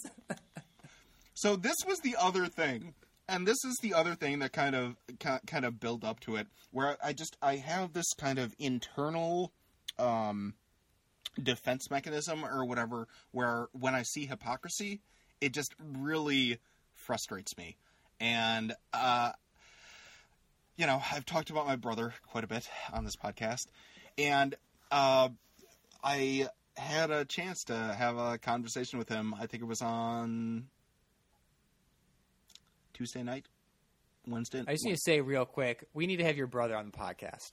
So 1.35 1.57
this 1.57 1.77
was 1.87 1.99
the 2.01 2.17
other 2.21 2.47
thing, 2.47 2.95
and 3.29 3.47
this 3.47 3.65
is 3.65 3.79
the 3.83 3.95
other 3.95 4.15
thing 4.15 4.41
that 4.41 4.53
kind 4.53 4.75
of 4.75 4.97
ki- 5.19 5.39
kind 5.47 5.65
of 5.65 5.81
build 5.81 6.05
up 6.05 6.21
to 6.21 6.37
it, 6.37 6.47
where 6.71 6.97
I 7.03 7.13
just 7.13 7.37
I 7.41 7.57
have 7.57 7.93
this 7.93 8.13
kind 8.19 8.39
of 8.39 8.55
internal 8.59 9.53
um, 9.99 10.55
defense 11.41 11.91
mechanism 11.91 12.45
or 12.45 12.65
whatever, 12.65 13.09
where 13.31 13.69
when 13.73 13.95
I 13.95 14.03
see 14.03 14.27
hypocrisy, 14.27 15.01
it 15.41 15.53
just 15.53 15.75
really 15.83 16.59
frustrates 16.95 17.57
me, 17.57 17.77
and 18.21 18.75
uh, 18.93 19.33
you 20.77 20.87
know 20.87 21.03
I've 21.13 21.27
talked 21.27 21.51
about 21.51 21.67
my 21.67 21.77
brother 21.77 22.15
quite 22.31 22.45
a 22.45 22.47
bit 22.47 22.69
on 22.93 23.05
this 23.05 23.17
podcast, 23.17 23.67
and 24.19 24.55
uh, 24.91 25.29
I 26.03 26.49
had 26.77 27.11
a 27.11 27.25
chance 27.25 27.65
to 27.65 27.75
have 27.75 28.17
a 28.17 28.39
conversation 28.39 28.99
with 28.99 29.09
him. 29.09 29.35
I 29.35 29.47
think 29.47 29.63
it 29.63 29.67
was 29.67 29.83
on 29.83 30.67
Tuesday 32.95 33.23
night, 33.23 33.47
Wednesday. 34.27 34.63
I 34.67 34.73
just 34.73 34.85
need 34.85 34.93
to 34.93 35.01
say 35.01 35.21
real 35.21 35.45
quick, 35.45 35.85
we 35.95 36.07
need 36.07 36.17
to 36.17 36.25
have 36.25 36.37
your 36.37 36.47
brother 36.47 36.77
on 36.77 36.87
the 36.87 36.93
podcast. 36.93 37.53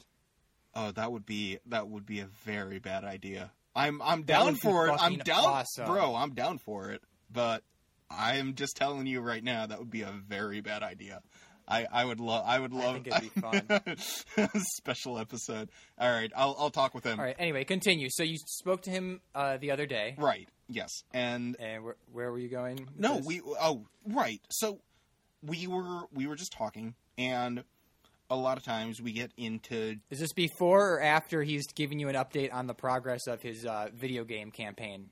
Oh, 0.76 0.92
that 0.92 1.12
would 1.12 1.26
be 1.26 1.60
that 1.68 1.88
would 1.88 2.06
be 2.06 2.20
a 2.20 2.28
very 2.46 2.80
bad 2.80 3.04
idea. 3.04 3.52
I'm 3.76 4.02
I'm 4.02 4.24
down 4.24 4.56
for 4.56 4.88
it. 4.88 4.96
I'm 5.00 5.18
down, 5.18 5.46
awesome. 5.46 5.86
bro. 5.86 6.16
I'm 6.16 6.34
down 6.34 6.60
for 6.60 6.92
it. 6.92 7.02
But 7.32 7.64
I'm 8.10 8.56
just 8.56 8.76
telling 8.76 9.06
you 9.08 9.22
right 9.22 9.44
now, 9.44 9.66
that 9.66 9.80
would 9.80 9.92
be 9.92 10.02
a 10.02 10.12
very 10.28 10.62
bad 10.62 10.84
idea. 10.84 11.22
I, 11.68 11.86
I 11.92 12.04
would 12.04 12.20
love 12.20 12.44
I 12.48 12.58
would 12.60 12.74
love 12.74 12.96
think 12.96 13.08
it'd 13.08 13.22
be 13.22 13.40
fun. 13.40 14.50
special 14.78 15.20
episode. 15.20 15.70
All 16.00 16.12
right, 16.12 16.32
I'll 16.36 16.56
I'll 16.58 16.72
talk 16.72 16.96
with 16.96 17.04
him. 17.04 17.20
All 17.20 17.26
right. 17.26 17.36
Anyway, 17.38 17.64
continue. 17.64 18.08
So 18.10 18.24
you 18.24 18.38
spoke 18.38 18.82
to 18.84 18.90
him 18.90 19.22
uh, 19.36 19.58
the 19.58 19.72
other 19.72 19.86
day, 19.86 20.16
Right. 20.18 20.50
Yes. 20.68 21.04
And 21.14 21.56
and 21.60 21.84
where, 21.84 21.96
where 22.12 22.32
were 22.32 22.40
you 22.40 22.50
going? 22.50 22.88
No, 22.98 23.18
this? 23.18 23.26
we 23.26 23.42
oh 23.62 23.86
right. 24.08 24.42
So 24.50 24.80
we 25.44 25.68
were 25.68 26.02
we 26.12 26.26
were 26.26 26.36
just 26.36 26.52
talking, 26.54 26.96
and 27.18 27.64
a 28.30 28.36
lot 28.36 28.58
of 28.58 28.64
times 28.64 29.02
we 29.02 29.12
get 29.12 29.32
into 29.38 29.98
Is 30.10 30.20
this 30.20 30.34
before 30.34 30.96
or 30.96 31.02
after 31.02 31.44
he's 31.44 31.66
giving 31.68 32.00
you 32.00 32.10
an 32.10 32.16
update 32.16 32.54
on 32.54 32.68
the 32.68 32.74
progress 32.74 33.28
of 33.28 33.42
his 33.42 33.66
uh, 33.66 33.90
video 33.94 34.24
game 34.24 34.52
campaign? 34.52 35.10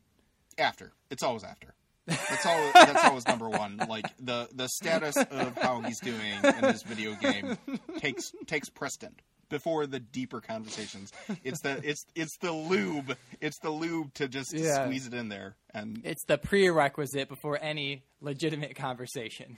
after. 0.60 0.92
It's 1.12 1.22
always 1.24 1.44
after. 1.44 1.74
That's 2.08 2.46
all. 2.46 2.72
that's 2.74 3.04
always 3.06 3.28
number 3.28 3.48
one. 3.50 3.78
Like 3.90 4.06
the 4.18 4.48
the 4.54 4.68
status 4.70 5.16
of 5.18 5.58
how 5.58 5.82
he's 5.82 6.00
doing 6.00 6.20
in 6.44 6.62
this 6.62 6.82
video 6.84 7.14
game 7.16 7.58
takes 8.00 8.32
takes 8.48 8.70
precedent 8.70 9.22
before 9.50 9.86
the 9.86 10.00
deeper 10.00 10.42
conversations. 10.42 11.12
It's 11.44 11.62
the 11.62 11.80
it's 11.84 12.06
it's 12.16 12.38
the 12.40 12.52
lube. 12.52 13.16
It's 13.40 13.60
the 13.60 13.70
lube 13.70 14.14
to 14.16 14.28
just 14.28 14.52
Yeah. 14.54 14.84
squeeze 14.86 15.06
it 15.06 15.14
in 15.14 15.30
there 15.30 15.56
and 15.74 16.02
It's 16.04 16.24
the 16.26 16.38
prerequisite 16.40 17.30
before 17.30 17.60
any 17.62 18.04
legitimate 18.22 18.76
conversation. 18.76 19.58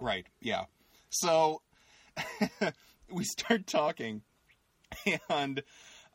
Right. 0.00 0.26
Yeah. 0.40 0.64
So 1.10 1.60
we 3.10 3.24
start 3.24 3.66
talking, 3.66 4.22
and 5.28 5.62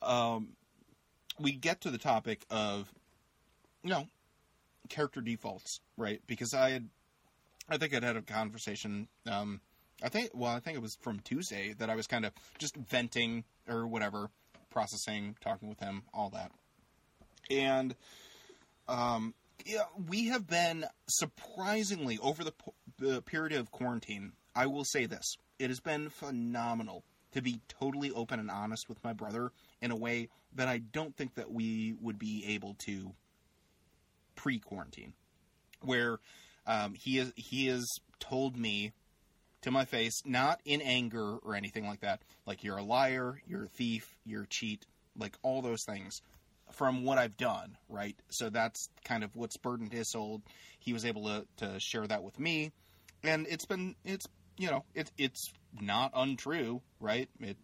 um, 0.01 0.49
we 1.39 1.51
get 1.51 1.81
to 1.81 1.91
the 1.91 1.97
topic 1.97 2.45
of, 2.49 2.91
you 3.83 3.89
know, 3.89 4.07
character 4.89 5.21
defaults, 5.21 5.79
right? 5.97 6.21
Because 6.27 6.53
I 6.53 6.71
had, 6.71 6.89
I 7.69 7.77
think 7.77 7.93
I'd 7.93 8.03
had 8.03 8.17
a 8.17 8.21
conversation. 8.21 9.07
Um, 9.29 9.61
I 10.01 10.09
think, 10.09 10.31
well, 10.33 10.55
I 10.55 10.59
think 10.59 10.77
it 10.77 10.81
was 10.81 10.97
from 11.01 11.19
Tuesday 11.19 11.73
that 11.77 11.89
I 11.89 11.95
was 11.95 12.07
kind 12.07 12.25
of 12.25 12.33
just 12.57 12.75
venting 12.75 13.43
or 13.67 13.87
whatever, 13.87 14.29
processing, 14.69 15.35
talking 15.41 15.69
with 15.69 15.79
him, 15.79 16.03
all 16.13 16.29
that, 16.29 16.51
and 17.49 17.95
um, 18.87 19.33
yeah, 19.65 19.83
we 20.07 20.27
have 20.27 20.47
been 20.47 20.85
surprisingly 21.07 22.17
over 22.21 22.43
the, 22.43 22.53
the 22.97 23.21
period 23.21 23.53
of 23.53 23.71
quarantine. 23.71 24.33
I 24.55 24.67
will 24.67 24.85
say 24.85 25.05
this: 25.05 25.37
it 25.59 25.69
has 25.69 25.79
been 25.79 26.09
phenomenal 26.09 27.03
to 27.33 27.41
be 27.41 27.61
totally 27.67 28.11
open 28.11 28.39
and 28.39 28.49
honest 28.49 28.89
with 28.89 29.03
my 29.03 29.13
brother 29.13 29.51
in 29.81 29.91
a 29.91 29.95
way 29.95 30.29
that 30.55 30.67
I 30.67 30.79
don't 30.79 31.15
think 31.15 31.35
that 31.35 31.51
we 31.51 31.93
would 32.01 32.17
be 32.17 32.43
able 32.47 32.75
to 32.85 33.11
pre-quarantine, 34.35 35.13
where 35.81 36.19
um, 36.65 36.93
he 36.93 37.19
is 37.19 37.31
he 37.35 37.67
has 37.67 37.85
told 38.19 38.57
me 38.57 38.93
to 39.61 39.71
my 39.71 39.85
face, 39.85 40.21
not 40.25 40.61
in 40.65 40.81
anger 40.81 41.35
or 41.37 41.53
anything 41.53 41.85
like 41.85 41.99
that, 41.99 42.21
like 42.45 42.63
you're 42.63 42.77
a 42.77 42.83
liar, 42.83 43.41
you're 43.45 43.65
a 43.65 43.69
thief, 43.69 44.15
you're 44.25 44.43
a 44.43 44.47
cheat, 44.47 44.85
like 45.17 45.35
all 45.43 45.61
those 45.61 45.83
things 45.83 46.21
from 46.71 47.03
what 47.03 47.17
I've 47.17 47.35
done, 47.35 47.77
right? 47.89 48.15
So 48.29 48.49
that's 48.49 48.89
kind 49.03 49.23
of 49.23 49.35
what's 49.35 49.57
burdened 49.57 49.91
his 49.91 50.11
soul. 50.11 50.41
He 50.79 50.93
was 50.93 51.03
able 51.05 51.25
to, 51.25 51.45
to 51.57 51.79
share 51.79 52.07
that 52.07 52.23
with 52.23 52.39
me, 52.39 52.71
and 53.23 53.45
it's 53.49 53.65
been 53.65 53.95
it's 54.05 54.27
you 54.59 54.69
know 54.69 54.83
it 54.93 55.11
it's 55.17 55.51
not 55.81 56.11
untrue, 56.13 56.81
right? 56.99 57.29
It 57.39 57.57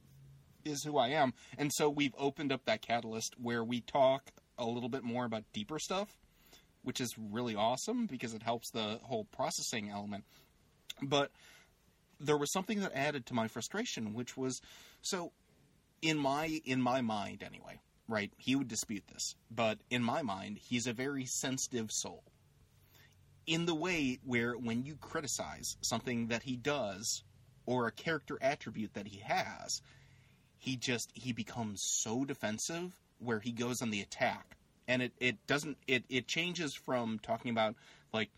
is 0.63 0.83
who 0.83 0.97
I 0.97 1.09
am, 1.09 1.33
and 1.57 1.71
so 1.71 1.89
we've 1.89 2.15
opened 2.17 2.51
up 2.51 2.65
that 2.65 2.81
catalyst 2.81 3.35
where 3.39 3.63
we 3.63 3.81
talk 3.81 4.31
a 4.57 4.65
little 4.65 4.89
bit 4.89 5.03
more 5.03 5.25
about 5.25 5.43
deeper 5.53 5.77
stuff, 5.77 6.17
which 6.81 6.99
is 7.01 7.13
really 7.17 7.55
awesome 7.55 8.07
because 8.07 8.33
it 8.33 8.41
helps 8.41 8.71
the 8.71 8.99
whole 9.03 9.25
processing 9.25 9.89
element. 9.89 10.23
But 11.01 11.31
there 12.19 12.37
was 12.37 12.51
something 12.53 12.79
that 12.79 12.93
added 12.95 13.25
to 13.27 13.33
my 13.33 13.49
frustration, 13.49 14.13
which 14.13 14.37
was 14.37 14.61
so 15.01 15.33
in 16.01 16.17
my 16.17 16.61
in 16.65 16.81
my 16.81 17.01
mind 17.01 17.43
anyway 17.43 17.79
right 18.07 18.31
he 18.37 18.55
would 18.55 18.67
dispute 18.67 19.03
this 19.11 19.35
but 19.49 19.79
in 19.89 20.03
my 20.03 20.21
mind 20.21 20.57
he's 20.57 20.87
a 20.87 20.93
very 20.93 21.25
sensitive 21.25 21.89
soul 21.91 22.23
in 23.47 23.65
the 23.65 23.75
way 23.75 24.19
where 24.25 24.53
when 24.53 24.83
you 24.85 24.95
criticize 24.95 25.77
something 25.81 26.27
that 26.27 26.43
he 26.43 26.55
does 26.55 27.23
or 27.65 27.87
a 27.87 27.91
character 27.91 28.37
attribute 28.41 28.93
that 28.93 29.07
he 29.07 29.19
has 29.19 29.81
he 30.65 30.75
just 30.75 31.11
he 31.13 31.31
becomes 31.31 31.81
so 31.81 32.25
defensive 32.25 32.97
where 33.19 33.39
he 33.39 33.51
goes 33.51 33.83
on 33.83 33.91
the 33.91 34.01
attack. 34.01 34.57
And 34.87 35.01
it 35.03 35.13
it 35.19 35.37
doesn't 35.45 35.77
it 35.87 36.03
it 36.09 36.27
changes 36.27 36.73
from 36.73 37.19
talking 37.19 37.51
about 37.51 37.75
like 38.11 38.29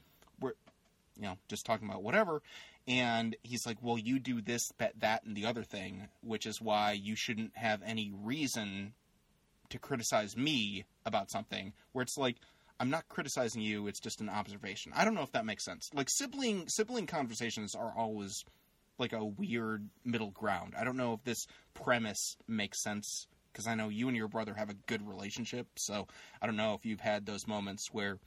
we're 0.42 0.54
you 1.16 1.24
know 1.24 1.38
just 1.48 1.66
talking 1.66 1.88
about 1.88 2.04
whatever. 2.04 2.42
And 2.86 3.36
he's 3.44 3.66
like 3.66 3.78
well 3.82 3.98
you 3.98 4.20
do 4.20 4.42
this 4.42 4.74
that 4.78 5.00
that 5.00 5.24
and 5.24 5.38
the 5.38 5.46
other 5.46 5.64
thing 5.64 6.10
which 6.22 6.46
is 6.46 6.62
why 6.62 6.92
you 6.92 7.16
shouldn't 7.16 7.56
have 7.56 7.82
any 7.86 8.12
reason 8.14 8.94
to 9.70 9.80
criticize 9.80 10.36
me 10.36 10.84
about 11.06 11.32
something. 11.32 11.72
Where 11.94 12.04
it's 12.04 12.18
like 12.18 12.38
I'm 12.80 12.90
not 12.90 13.08
criticizing 13.10 13.62
you 13.62 13.88
it's 13.88 14.00
just 14.00 14.22
an 14.22 14.30
observation. 14.30 14.92
I 14.96 15.06
don't 15.06 15.16
know 15.16 15.24
if 15.24 15.32
that 15.32 15.46
makes 15.46 15.66
sense. 15.66 15.90
Like 15.94 16.10
sibling 16.10 16.68
sibling 16.68 17.08
conversations 17.08 17.76
are 17.76 17.94
always 17.96 18.46
like 19.00 19.14
a 19.14 19.24
weird 19.24 19.88
middle 20.04 20.32
ground. 20.32 20.74
I 20.78 20.84
don't 20.84 20.98
know 20.98 21.14
if 21.14 21.24
this 21.24 21.48
premise 21.74 22.38
makes 22.48 22.82
sense 22.82 23.28
because 23.52 23.68
I 23.68 23.76
know 23.76 23.90
you 23.90 24.08
and 24.08 24.16
your 24.16 24.28
brother 24.28 24.54
have 24.54 24.70
a 24.70 24.76
good 24.76 25.08
relationship, 25.08 25.68
so 25.76 26.08
I 26.42 26.46
don't 26.46 26.58
know 26.58 26.74
if 26.76 26.86
you've 26.86 27.00
had 27.00 27.26
those 27.26 27.48
moments 27.48 27.90
where 27.92 28.20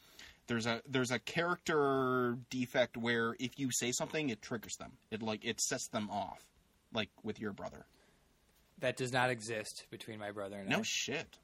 there's 0.49 0.67
a 0.67 0.83
there's 0.89 1.13
a 1.13 1.21
character 1.21 2.37
defect 2.51 2.97
where 2.97 3.37
if 3.39 3.59
you 3.59 3.71
say 3.71 3.93
something 3.93 4.31
it 4.31 4.43
triggers 4.43 4.77
them. 4.77 4.93
It 5.11 5.23
like 5.23 5.45
it 5.45 5.61
sets 5.61 5.89
them 5.89 6.11
off 6.11 6.45
like 6.93 7.11
with 7.23 7.41
your 7.41 7.53
brother. 7.53 7.87
That 8.79 8.97
does 8.97 9.13
not 9.13 9.31
exist 9.31 9.87
between 9.91 10.19
my 10.19 10.33
brother 10.33 10.57
and 10.57 10.73
I. 10.73 10.77
No 10.77 10.83
shit. 10.83 11.39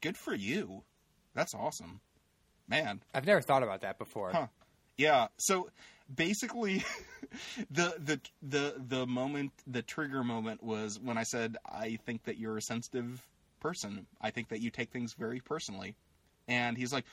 Good 0.00 0.16
for 0.16 0.34
you. 0.34 0.82
That's 1.34 1.54
awesome. 1.54 2.00
Man. 2.68 3.02
I've 3.14 3.26
never 3.26 3.40
thought 3.40 3.62
about 3.62 3.80
that 3.82 3.98
before. 3.98 4.30
Huh. 4.32 4.46
Yeah. 4.96 5.28
So 5.38 5.70
basically 6.14 6.84
the 7.70 7.94
the 7.98 8.20
the 8.42 8.74
the 8.88 9.06
moment 9.06 9.52
the 9.66 9.82
trigger 9.82 10.22
moment 10.22 10.62
was 10.62 10.98
when 10.98 11.16
I 11.18 11.22
said 11.22 11.56
I 11.64 11.98
think 12.04 12.24
that 12.24 12.38
you're 12.38 12.56
a 12.56 12.62
sensitive 12.62 13.26
person. 13.60 14.06
I 14.20 14.30
think 14.30 14.48
that 14.48 14.60
you 14.60 14.70
take 14.70 14.90
things 14.90 15.14
very 15.14 15.40
personally. 15.40 15.94
And 16.48 16.76
he's 16.76 16.92
like, 16.92 17.04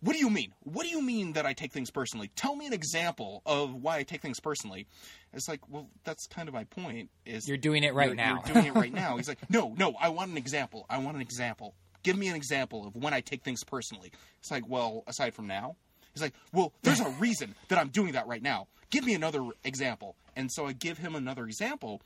what 0.00 0.12
do 0.12 0.18
you 0.20 0.30
mean? 0.30 0.52
What 0.62 0.84
do 0.84 0.90
you 0.90 1.02
mean 1.02 1.32
that 1.32 1.44
I 1.44 1.54
take 1.54 1.72
things 1.72 1.90
personally? 1.90 2.30
Tell 2.36 2.54
me 2.54 2.66
an 2.66 2.72
example 2.72 3.42
of 3.44 3.74
why 3.74 3.96
I 3.96 4.02
take 4.04 4.22
things 4.22 4.38
personally. 4.38 4.86
It's 5.32 5.48
like, 5.48 5.60
well, 5.68 5.88
that's 6.04 6.26
kind 6.28 6.46
of 6.46 6.54
my 6.54 6.64
point. 6.64 7.10
Is 7.26 7.48
You're 7.48 7.56
doing 7.56 7.82
it 7.82 7.94
right 7.94 8.08
you're, 8.08 8.14
now. 8.14 8.42
You're 8.46 8.54
doing 8.54 8.66
it 8.66 8.74
right 8.74 8.92
now. 8.94 9.16
He's 9.16 9.28
like, 9.28 9.50
no, 9.50 9.74
no, 9.76 9.94
I 10.00 10.10
want 10.10 10.30
an 10.30 10.36
example. 10.36 10.86
I 10.88 10.98
want 10.98 11.16
an 11.16 11.22
example. 11.22 11.74
Give 12.02 12.16
me 12.16 12.28
an 12.28 12.36
example 12.36 12.86
of 12.86 12.96
when 12.96 13.12
I 13.12 13.20
take 13.20 13.42
things 13.42 13.64
personally. 13.64 14.12
It's 14.40 14.50
like, 14.50 14.68
well, 14.68 15.04
aside 15.06 15.34
from 15.34 15.46
now, 15.46 15.76
he's 16.14 16.22
like, 16.22 16.34
well, 16.52 16.72
there's 16.82 17.00
a 17.00 17.10
reason 17.18 17.54
that 17.68 17.78
I'm 17.78 17.88
doing 17.88 18.12
that 18.12 18.26
right 18.26 18.42
now. 18.42 18.68
Give 18.90 19.04
me 19.04 19.14
another 19.14 19.44
example. 19.64 20.16
And 20.36 20.50
so 20.50 20.66
I 20.66 20.72
give 20.72 20.98
him 20.98 21.14
another 21.14 21.44
example, 21.44 22.00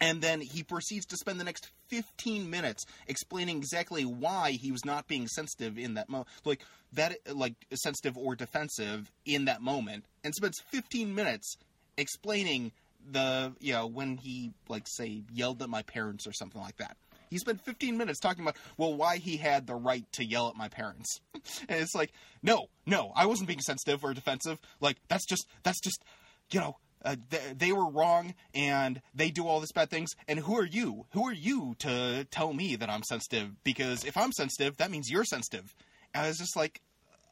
and 0.00 0.20
then 0.20 0.40
he 0.40 0.62
proceeds 0.62 1.06
to 1.06 1.16
spend 1.16 1.40
the 1.40 1.44
next 1.44 1.70
15 1.88 2.50
minutes 2.50 2.84
explaining 3.08 3.56
exactly 3.56 4.04
why 4.04 4.52
he 4.52 4.70
was 4.70 4.84
not 4.84 5.08
being 5.08 5.26
sensitive 5.26 5.78
in 5.78 5.94
that 5.94 6.08
moment. 6.08 6.28
Like, 6.44 6.62
that, 6.92 7.16
like, 7.34 7.54
sensitive 7.74 8.16
or 8.16 8.36
defensive 8.36 9.10
in 9.24 9.46
that 9.46 9.62
moment. 9.62 10.04
And 10.22 10.34
spends 10.34 10.60
15 10.70 11.14
minutes 11.14 11.56
explaining 11.96 12.72
the, 13.10 13.54
you 13.60 13.72
know, 13.72 13.86
when 13.86 14.16
he, 14.16 14.52
like, 14.68 14.86
say, 14.86 15.22
yelled 15.32 15.62
at 15.62 15.68
my 15.68 15.82
parents 15.82 16.26
or 16.26 16.32
something 16.32 16.60
like 16.60 16.76
that. 16.76 16.96
He 17.30 17.38
spent 17.38 17.60
15 17.64 17.96
minutes 17.96 18.18
talking 18.20 18.44
about, 18.44 18.56
well, 18.76 18.94
why 18.94 19.16
he 19.18 19.36
had 19.36 19.66
the 19.66 19.74
right 19.74 20.04
to 20.12 20.24
yell 20.24 20.48
at 20.48 20.56
my 20.56 20.68
parents. 20.68 21.20
and 21.68 21.80
it's 21.80 21.94
like, 21.94 22.12
no, 22.42 22.66
no, 22.86 23.12
I 23.14 23.26
wasn't 23.26 23.48
being 23.48 23.60
sensitive 23.60 24.04
or 24.04 24.14
defensive. 24.14 24.58
Like, 24.80 24.98
that's 25.08 25.26
just, 25.26 25.46
that's 25.62 25.80
just, 25.80 26.02
you 26.50 26.60
know, 26.60 26.76
uh, 27.04 27.16
th- 27.30 27.58
they 27.58 27.72
were 27.72 27.88
wrong 27.90 28.34
and 28.54 29.00
they 29.14 29.30
do 29.30 29.46
all 29.46 29.60
these 29.60 29.72
bad 29.72 29.90
things. 29.90 30.10
And 30.26 30.38
who 30.38 30.56
are 30.58 30.66
you? 30.66 31.06
Who 31.12 31.26
are 31.26 31.34
you 31.34 31.76
to 31.80 32.26
tell 32.30 32.52
me 32.52 32.76
that 32.76 32.88
I'm 32.88 33.02
sensitive? 33.02 33.50
Because 33.62 34.04
if 34.04 34.16
I'm 34.16 34.32
sensitive, 34.32 34.78
that 34.78 34.90
means 34.90 35.10
you're 35.10 35.24
sensitive. 35.24 35.74
And 36.14 36.24
I 36.24 36.28
was 36.28 36.38
just 36.38 36.56
like, 36.56 36.80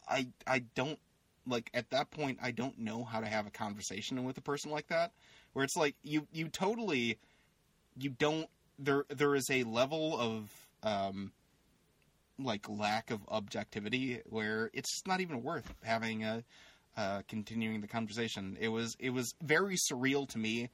I, 0.09 0.29
I 0.47 0.61
don't, 0.75 0.99
like, 1.47 1.71
at 1.75 1.91
that 1.91 2.11
point, 2.11 2.39
I 2.43 2.51
don't 2.51 2.79
know 2.79 3.03
how 3.03 3.21
to 3.21 3.27
have 3.27 3.47
a 3.47 3.51
conversation 3.51 4.23
with 4.25 4.37
a 4.39 4.43
person 4.43 4.71
like 4.71 4.89
that. 4.89 5.13
Where 5.55 5.65
it's 5.65 5.77
like, 5.77 5.97
you, 6.03 6.27
you 6.33 6.49
totally, 6.49 7.19
you 7.97 8.11
don't, 8.11 8.49
there, 8.79 9.05
there 9.09 9.35
is 9.35 9.51
a 9.51 9.65
level 9.65 10.19
of, 10.19 10.51
um, 10.83 11.33
like 12.39 12.69
lack 12.69 13.11
of 13.11 13.21
objectivity 13.29 14.21
where 14.27 14.71
it's 14.73 15.03
not 15.07 15.21
even 15.21 15.43
worth 15.43 15.75
having 15.83 16.25
a 16.25 16.43
uh, 16.97 17.23
continuing 17.29 17.81
the 17.81 17.87
conversation. 17.87 18.57
It 18.61 18.69
was 18.69 18.97
it 18.99 19.11
was 19.11 19.35
very 19.43 19.77
surreal 19.77 20.29
to 20.31 20.39
me 20.39 20.71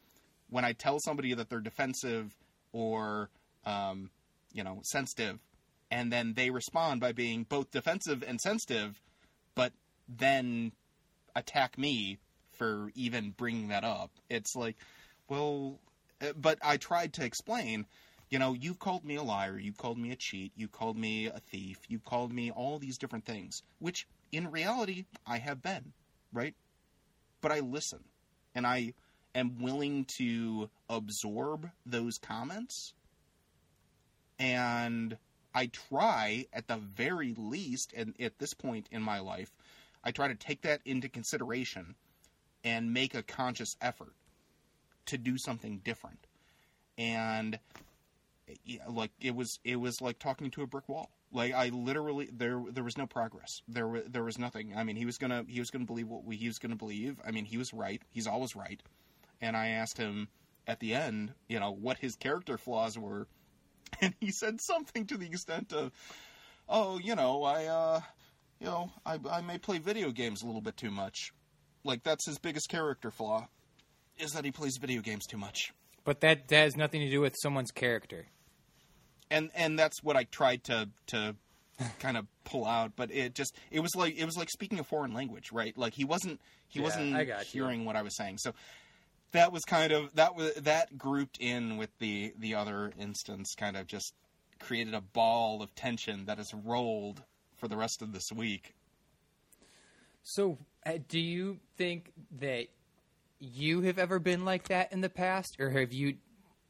when 0.51 0.65
I 0.65 0.73
tell 0.73 0.99
somebody 0.99 1.35
that 1.35 1.49
they're 1.49 1.61
defensive 1.61 2.35
or 2.73 3.31
um, 3.65 4.11
you 4.53 4.65
know 4.65 4.81
sensitive, 4.83 5.39
and 5.91 6.13
then 6.13 6.35
they 6.35 6.51
respond 6.51 7.01
by 7.01 7.13
being 7.13 7.45
both 7.45 7.71
defensive 7.71 8.25
and 8.27 8.41
sensitive, 8.41 9.01
but 9.55 9.73
then 10.09 10.73
attack 11.37 11.79
me 11.79 12.19
for 12.53 12.91
even 12.95 13.31
bringing 13.31 13.69
that 13.69 13.85
up. 13.85 14.11
It's 14.29 14.57
like, 14.57 14.77
well, 15.29 15.79
but 16.37 16.59
I 16.63 16.77
tried 16.77 17.15
to 17.15 17.25
explain. 17.25 17.87
You 18.31 18.39
know, 18.39 18.53
you've 18.53 18.79
called 18.79 19.05
me 19.05 19.17
a 19.17 19.23
liar, 19.23 19.59
you've 19.59 19.79
called 19.79 19.97
me 19.97 20.11
a 20.13 20.17
cheat, 20.17 20.53
you 20.55 20.69
called 20.69 20.99
me 20.99 21.27
a 21.27 21.41
thief, 21.41 21.79
you 21.89 21.99
called 21.99 22.31
me 22.31 22.51
all 22.51 22.79
these 22.79 22.99
different 22.99 23.25
things, 23.25 23.63
which 23.79 24.07
in 24.33 24.51
reality 24.51 25.07
I 25.27 25.39
have 25.39 25.63
been 25.63 25.95
right? 26.33 26.55
But 27.41 27.53
I 27.53 27.61
listen 27.61 28.01
and 28.55 28.67
I 28.67 28.95
am 29.35 29.61
willing 29.61 30.05
to 30.17 30.69
absorb 30.89 31.71
those 31.87 32.19
comments. 32.19 32.93
And 34.39 35.17
I 35.55 35.67
try, 35.67 36.47
at 36.53 36.69
the 36.69 36.77
very 36.77 37.35
least, 37.37 37.93
and 37.97 38.15
at 38.21 38.39
this 38.39 38.55
point 38.55 38.89
in 38.93 39.03
my 39.03 39.19
life, 39.19 39.51
I 40.05 40.13
try 40.13 40.29
to 40.29 40.35
take 40.35 40.63
that 40.63 40.81
into 40.85 41.09
consideration 41.09 41.97
and 42.65 42.93
make 42.93 43.15
a 43.15 43.23
conscious 43.23 43.77
effort 43.81 44.13
to 45.09 45.19
do 45.19 45.37
something 45.39 45.81
different. 45.85 46.27
And 46.97 47.59
yeah, 48.65 48.85
like 48.89 49.13
it 49.21 49.35
was, 49.35 49.59
it 49.65 49.77
was 49.77 50.01
like 50.01 50.19
talking 50.19 50.51
to 50.53 50.63
a 50.63 50.67
brick 50.67 50.89
wall. 50.89 51.11
Like 51.31 51.53
I 51.53 51.69
literally 51.69 52.31
there 52.33 52.63
there 52.71 52.85
was 52.85 52.97
no 52.97 53.07
progress. 53.07 53.63
There 53.69 53.87
was 53.87 54.05
there 54.09 54.25
was 54.25 54.39
nothing. 54.39 54.75
I 54.75 54.83
mean, 54.85 54.97
he 54.97 55.05
was 55.05 55.19
gonna 55.19 55.45
he 55.47 55.59
was 55.59 55.71
gonna 55.71 55.85
believe 55.85 56.09
what 56.09 56.25
we, 56.25 56.37
he 56.37 56.47
was 56.47 56.59
gonna 56.59 56.77
believe. 56.77 57.21
I 57.27 57.31
mean, 57.33 57.45
he 57.45 57.59
was 57.59 57.75
right. 57.75 58.01
He's 58.11 58.27
always 58.27 58.57
right. 58.57 58.83
And 59.41 59.57
I 59.57 59.69
asked 59.69 59.99
him 59.99 60.29
at 60.67 60.81
the 60.81 60.95
end, 60.95 61.33
you 61.49 61.61
know, 61.61 61.71
what 61.71 61.99
his 61.99 62.17
character 62.17 62.57
flaws 62.57 62.99
were, 62.99 63.29
and 64.01 64.15
he 64.21 64.31
said 64.31 64.61
something 64.61 65.07
to 65.07 65.19
the 65.19 65.27
extent 65.27 65.73
of, 65.73 65.93
"Oh, 66.69 66.99
you 66.99 67.15
know, 67.15 67.43
I 67.45 67.67
uh, 67.67 68.01
you 68.61 68.67
know, 68.67 68.91
I 69.05 69.19
I 69.31 69.41
may 69.43 69.59
play 69.59 69.79
video 69.79 70.11
games 70.11 70.43
a 70.43 70.47
little 70.47 70.63
bit 70.63 70.79
too 70.79 70.91
much. 70.91 71.33
Like 71.85 72.03
that's 72.05 72.25
his 72.25 72.39
biggest 72.39 72.71
character 72.71 73.11
flaw, 73.11 73.49
is 74.19 74.33
that 74.33 74.45
he 74.45 74.51
plays 74.53 74.77
video 74.81 75.01
games 75.01 75.27
too 75.27 75.39
much." 75.39 75.73
But 76.05 76.21
that, 76.21 76.49
that 76.49 76.57
has 76.57 76.77
nothing 76.77 77.01
to 77.01 77.11
do 77.11 77.21
with 77.21 77.35
someone's 77.43 77.71
character. 77.71 78.27
and 79.31 79.51
and 79.55 79.79
that's 79.79 80.03
what 80.03 80.17
I 80.17 80.25
tried 80.25 80.65
to 80.65 80.89
to 81.09 81.37
kind 81.99 82.17
of 82.17 82.27
pull 82.45 82.65
out, 82.67 82.93
but 82.97 83.11
it 83.13 83.35
just 83.35 83.55
it 83.71 83.81
was 83.81 83.95
like 83.95 84.17
it 84.19 84.25
was 84.25 84.37
like 84.37 84.51
speaking 84.51 84.79
a 84.79 84.85
foreign 84.85 85.13
language, 85.13 85.53
right? 85.53 85.77
Like 85.77 85.95
he 85.95 86.05
wasn't 86.05 86.41
he 86.69 86.81
Yeah, 86.81 86.85
wasn't 86.85 87.15
I 87.15 87.25
got 87.25 87.55
you. 87.55 87.63
hearing 87.63 87.85
what 87.85 87.97
I 87.97 88.03
was 88.03 88.17
saying. 88.17 88.39
So 88.39 88.53
that 89.33 89.53
was 89.53 89.65
kind 89.65 89.93
of 89.93 90.15
that 90.15 90.35
was 90.35 90.55
that 90.55 90.97
grouped 90.97 91.39
in 91.39 91.77
with 91.77 91.91
the 91.99 92.33
the 92.39 92.55
other 92.55 92.93
instance 92.99 93.55
kind 93.57 93.77
of 93.77 93.87
just 93.87 94.15
created 94.59 94.95
a 94.95 95.01
ball 95.01 95.63
of 95.63 95.75
tension 95.75 96.25
that 96.27 96.39
has 96.39 96.53
rolled 96.55 97.23
for 97.57 97.69
the 97.69 97.77
rest 97.77 98.03
of 98.03 98.13
this 98.13 98.33
week. 98.35 98.75
So, 100.23 100.59
uh, 100.85 100.99
do 101.09 101.19
you 101.21 101.59
think 101.77 102.13
that 102.41 102.67
you 103.41 103.83
have 103.83 103.99
ever 103.99 104.19
been 104.19 104.45
like 104.45 104.69
that 104.69 104.93
in 104.93 105.01
the 105.01 105.09
past, 105.09 105.57
or 105.59 105.71
have 105.71 105.93
you? 105.93 106.17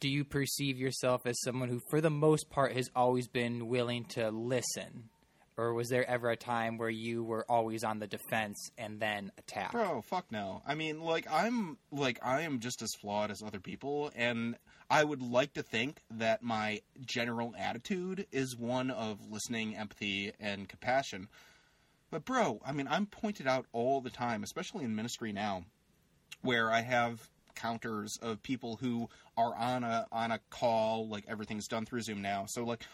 Do 0.00 0.08
you 0.08 0.24
perceive 0.24 0.78
yourself 0.78 1.22
as 1.26 1.40
someone 1.42 1.68
who, 1.68 1.80
for 1.90 2.00
the 2.00 2.10
most 2.10 2.50
part, 2.50 2.72
has 2.72 2.88
always 2.94 3.26
been 3.26 3.66
willing 3.66 4.04
to 4.10 4.30
listen, 4.30 5.08
or 5.56 5.74
was 5.74 5.88
there 5.88 6.08
ever 6.08 6.30
a 6.30 6.36
time 6.36 6.78
where 6.78 6.88
you 6.88 7.24
were 7.24 7.44
always 7.48 7.82
on 7.82 7.98
the 7.98 8.06
defense 8.06 8.70
and 8.78 9.00
then 9.00 9.32
attack? 9.36 9.72
Bro, 9.72 10.02
fuck 10.02 10.30
no. 10.30 10.62
I 10.64 10.76
mean, 10.76 11.00
like 11.00 11.26
I'm 11.30 11.78
like 11.90 12.20
I 12.22 12.42
am 12.42 12.60
just 12.60 12.80
as 12.80 12.94
flawed 13.00 13.30
as 13.30 13.42
other 13.42 13.58
people 13.58 14.12
and 14.14 14.56
I 14.88 15.04
would 15.04 15.20
like 15.20 15.52
to 15.54 15.62
think 15.62 16.00
that 16.12 16.42
my 16.42 16.80
general 17.04 17.54
attitude 17.58 18.26
is 18.32 18.56
one 18.56 18.90
of 18.90 19.18
listening, 19.28 19.76
empathy 19.76 20.32
and 20.40 20.68
compassion. 20.68 21.28
But 22.10 22.24
bro, 22.24 22.60
I 22.64 22.72
mean, 22.72 22.88
I'm 22.88 23.06
pointed 23.06 23.46
out 23.46 23.66
all 23.72 24.00
the 24.00 24.10
time, 24.10 24.42
especially 24.42 24.84
in 24.84 24.94
ministry 24.94 25.32
now, 25.32 25.64
where 26.42 26.70
I 26.70 26.82
have 26.82 27.28
counters 27.54 28.18
of 28.22 28.42
people 28.42 28.76
who 28.76 29.08
are 29.36 29.54
on 29.54 29.84
a 29.84 30.06
on 30.12 30.30
a 30.32 30.38
call, 30.50 31.08
like 31.08 31.24
everything's 31.28 31.66
done 31.66 31.84
through 31.84 32.02
Zoom 32.02 32.22
now. 32.22 32.46
So 32.46 32.64
like 32.64 32.84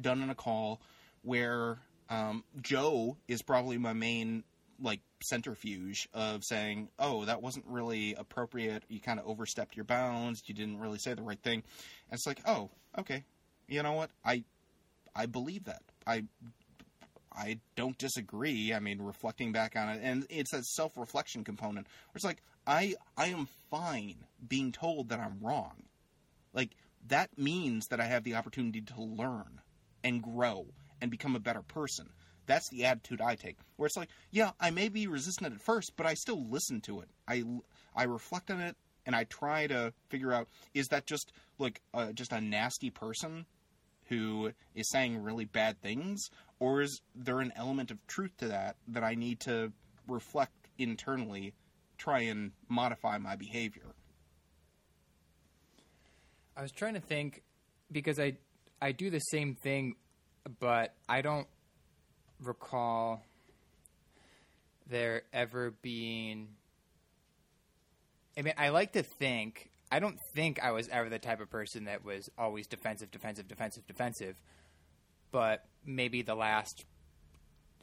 done 0.00 0.22
on 0.22 0.30
a 0.30 0.34
call 0.34 0.80
where 1.22 1.78
um, 2.08 2.44
Joe 2.60 3.16
is 3.28 3.42
probably 3.42 3.78
my 3.78 3.92
main 3.92 4.44
like 4.80 5.00
centrifuge 5.24 6.08
of 6.12 6.44
saying, 6.44 6.88
"Oh, 6.98 7.24
that 7.24 7.42
wasn't 7.42 7.66
really 7.66 8.14
appropriate. 8.14 8.84
You 8.88 9.00
kind 9.00 9.20
of 9.20 9.26
overstepped 9.26 9.76
your 9.76 9.84
bounds. 9.84 10.42
You 10.46 10.54
didn't 10.54 10.80
really 10.80 10.98
say 10.98 11.14
the 11.14 11.22
right 11.22 11.40
thing." 11.40 11.62
And 12.10 12.18
it's 12.18 12.26
like, 12.26 12.40
"Oh, 12.46 12.70
okay. 12.98 13.24
You 13.68 13.82
know 13.82 13.92
what? 13.92 14.10
I 14.24 14.44
I 15.14 15.26
believe 15.26 15.64
that. 15.64 15.82
I 16.06 16.24
I 17.34 17.58
don't 17.76 17.96
disagree. 17.98 18.74
I 18.74 18.80
mean, 18.80 19.00
reflecting 19.00 19.52
back 19.52 19.76
on 19.76 19.88
it, 19.88 20.00
and 20.02 20.26
it's 20.28 20.50
that 20.52 20.64
self-reflection 20.64 21.44
component 21.44 21.86
where 21.86 22.16
it's 22.16 22.24
like, 22.24 22.42
I 22.66 22.94
I 23.16 23.26
am 23.26 23.48
fine 23.70 24.24
being 24.46 24.72
told 24.72 25.08
that 25.08 25.20
I'm 25.20 25.40
wrong. 25.40 25.84
Like 26.52 26.70
that 27.08 27.36
means 27.36 27.86
that 27.88 28.00
I 28.00 28.06
have 28.06 28.24
the 28.24 28.34
opportunity 28.34 28.80
to 28.80 29.02
learn 29.02 29.60
and 30.04 30.22
grow 30.22 30.66
and 31.00 31.10
become 31.10 31.36
a 31.36 31.40
better 31.40 31.62
person. 31.62 32.10
That's 32.46 32.68
the 32.70 32.84
attitude 32.84 33.20
I 33.20 33.36
take. 33.36 33.56
Where 33.76 33.86
it's 33.86 33.96
like, 33.96 34.10
yeah, 34.30 34.50
I 34.60 34.70
may 34.70 34.88
be 34.88 35.06
resistant 35.06 35.54
at 35.54 35.60
first, 35.60 35.92
but 35.96 36.06
I 36.06 36.14
still 36.14 36.44
listen 36.48 36.80
to 36.82 37.00
it. 37.00 37.08
I 37.26 37.44
I 37.94 38.04
reflect 38.04 38.50
on 38.50 38.60
it 38.60 38.76
and 39.06 39.16
I 39.16 39.24
try 39.24 39.66
to 39.66 39.92
figure 40.08 40.32
out 40.32 40.48
is 40.74 40.88
that 40.88 41.06
just 41.06 41.32
like 41.58 41.80
uh, 41.94 42.12
just 42.12 42.32
a 42.32 42.40
nasty 42.40 42.90
person 42.90 43.46
who 44.06 44.52
is 44.74 44.90
saying 44.90 45.22
really 45.22 45.44
bad 45.44 45.80
things, 45.80 46.28
or 46.58 46.82
is 46.82 47.00
there 47.14 47.40
an 47.40 47.52
element 47.56 47.90
of 47.90 48.06
truth 48.06 48.36
to 48.38 48.48
that 48.48 48.76
that 48.88 49.04
I 49.04 49.14
need 49.14 49.40
to 49.40 49.72
reflect 50.06 50.68
internally, 50.78 51.54
try 52.02 52.20
and 52.22 52.52
modify 52.68 53.18
my 53.18 53.36
behavior? 53.36 53.94
I 56.56 56.62
was 56.62 56.72
trying 56.72 56.94
to 56.94 57.00
think 57.00 57.42
because 57.90 58.18
I 58.18 58.36
I 58.80 58.92
do 58.92 59.10
the 59.10 59.20
same 59.20 59.54
thing, 59.54 59.94
but 60.58 60.94
I 61.08 61.22
don't 61.22 61.46
recall 62.42 63.22
there 64.88 65.22
ever 65.32 65.72
being. 65.82 66.48
I 68.36 68.42
mean, 68.42 68.54
I 68.58 68.70
like 68.70 68.92
to 68.92 69.02
think. 69.02 69.70
I 69.90 70.00
don't 70.00 70.18
think 70.34 70.58
I 70.62 70.72
was 70.72 70.88
ever 70.88 71.08
the 71.08 71.18
type 71.18 71.40
of 71.40 71.50
person 71.50 71.84
that 71.84 72.04
was 72.04 72.28
always 72.38 72.66
defensive, 72.66 73.10
defensive, 73.10 73.46
defensive, 73.46 73.86
defensive. 73.86 74.36
But 75.30 75.64
maybe 75.84 76.22
the 76.22 76.34
last, 76.34 76.84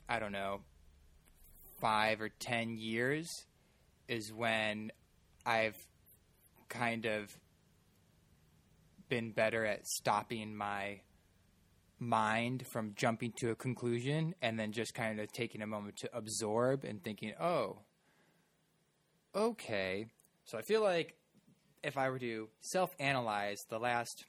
I 0.07 0.19
don't 0.19 0.31
know, 0.31 0.61
five 1.79 2.19
or 2.19 2.29
ten 2.29 2.77
years 2.77 3.45
is 4.09 4.33
when 4.33 4.91
I've 5.45 5.77
kind 6.67 7.05
of 7.05 7.37
been 9.07 9.31
better 9.31 9.65
at 9.65 9.87
stopping 9.87 10.55
my 10.55 11.01
mind 11.99 12.65
from 12.71 12.93
jumping 12.95 13.33
to 13.37 13.51
a 13.51 13.55
conclusion 13.55 14.33
and 14.41 14.59
then 14.59 14.71
just 14.71 14.93
kind 14.93 15.19
of 15.19 15.31
taking 15.31 15.61
a 15.61 15.67
moment 15.67 15.97
to 15.97 16.09
absorb 16.15 16.83
and 16.83 17.03
thinking, 17.03 17.33
oh, 17.39 17.79
okay. 19.35 20.05
So 20.45 20.57
I 20.57 20.61
feel 20.61 20.81
like 20.81 21.15
if 21.83 21.97
I 21.97 22.09
were 22.09 22.19
to 22.19 22.49
self 22.61 22.93
analyze 22.99 23.59
the 23.69 23.79
last, 23.79 24.25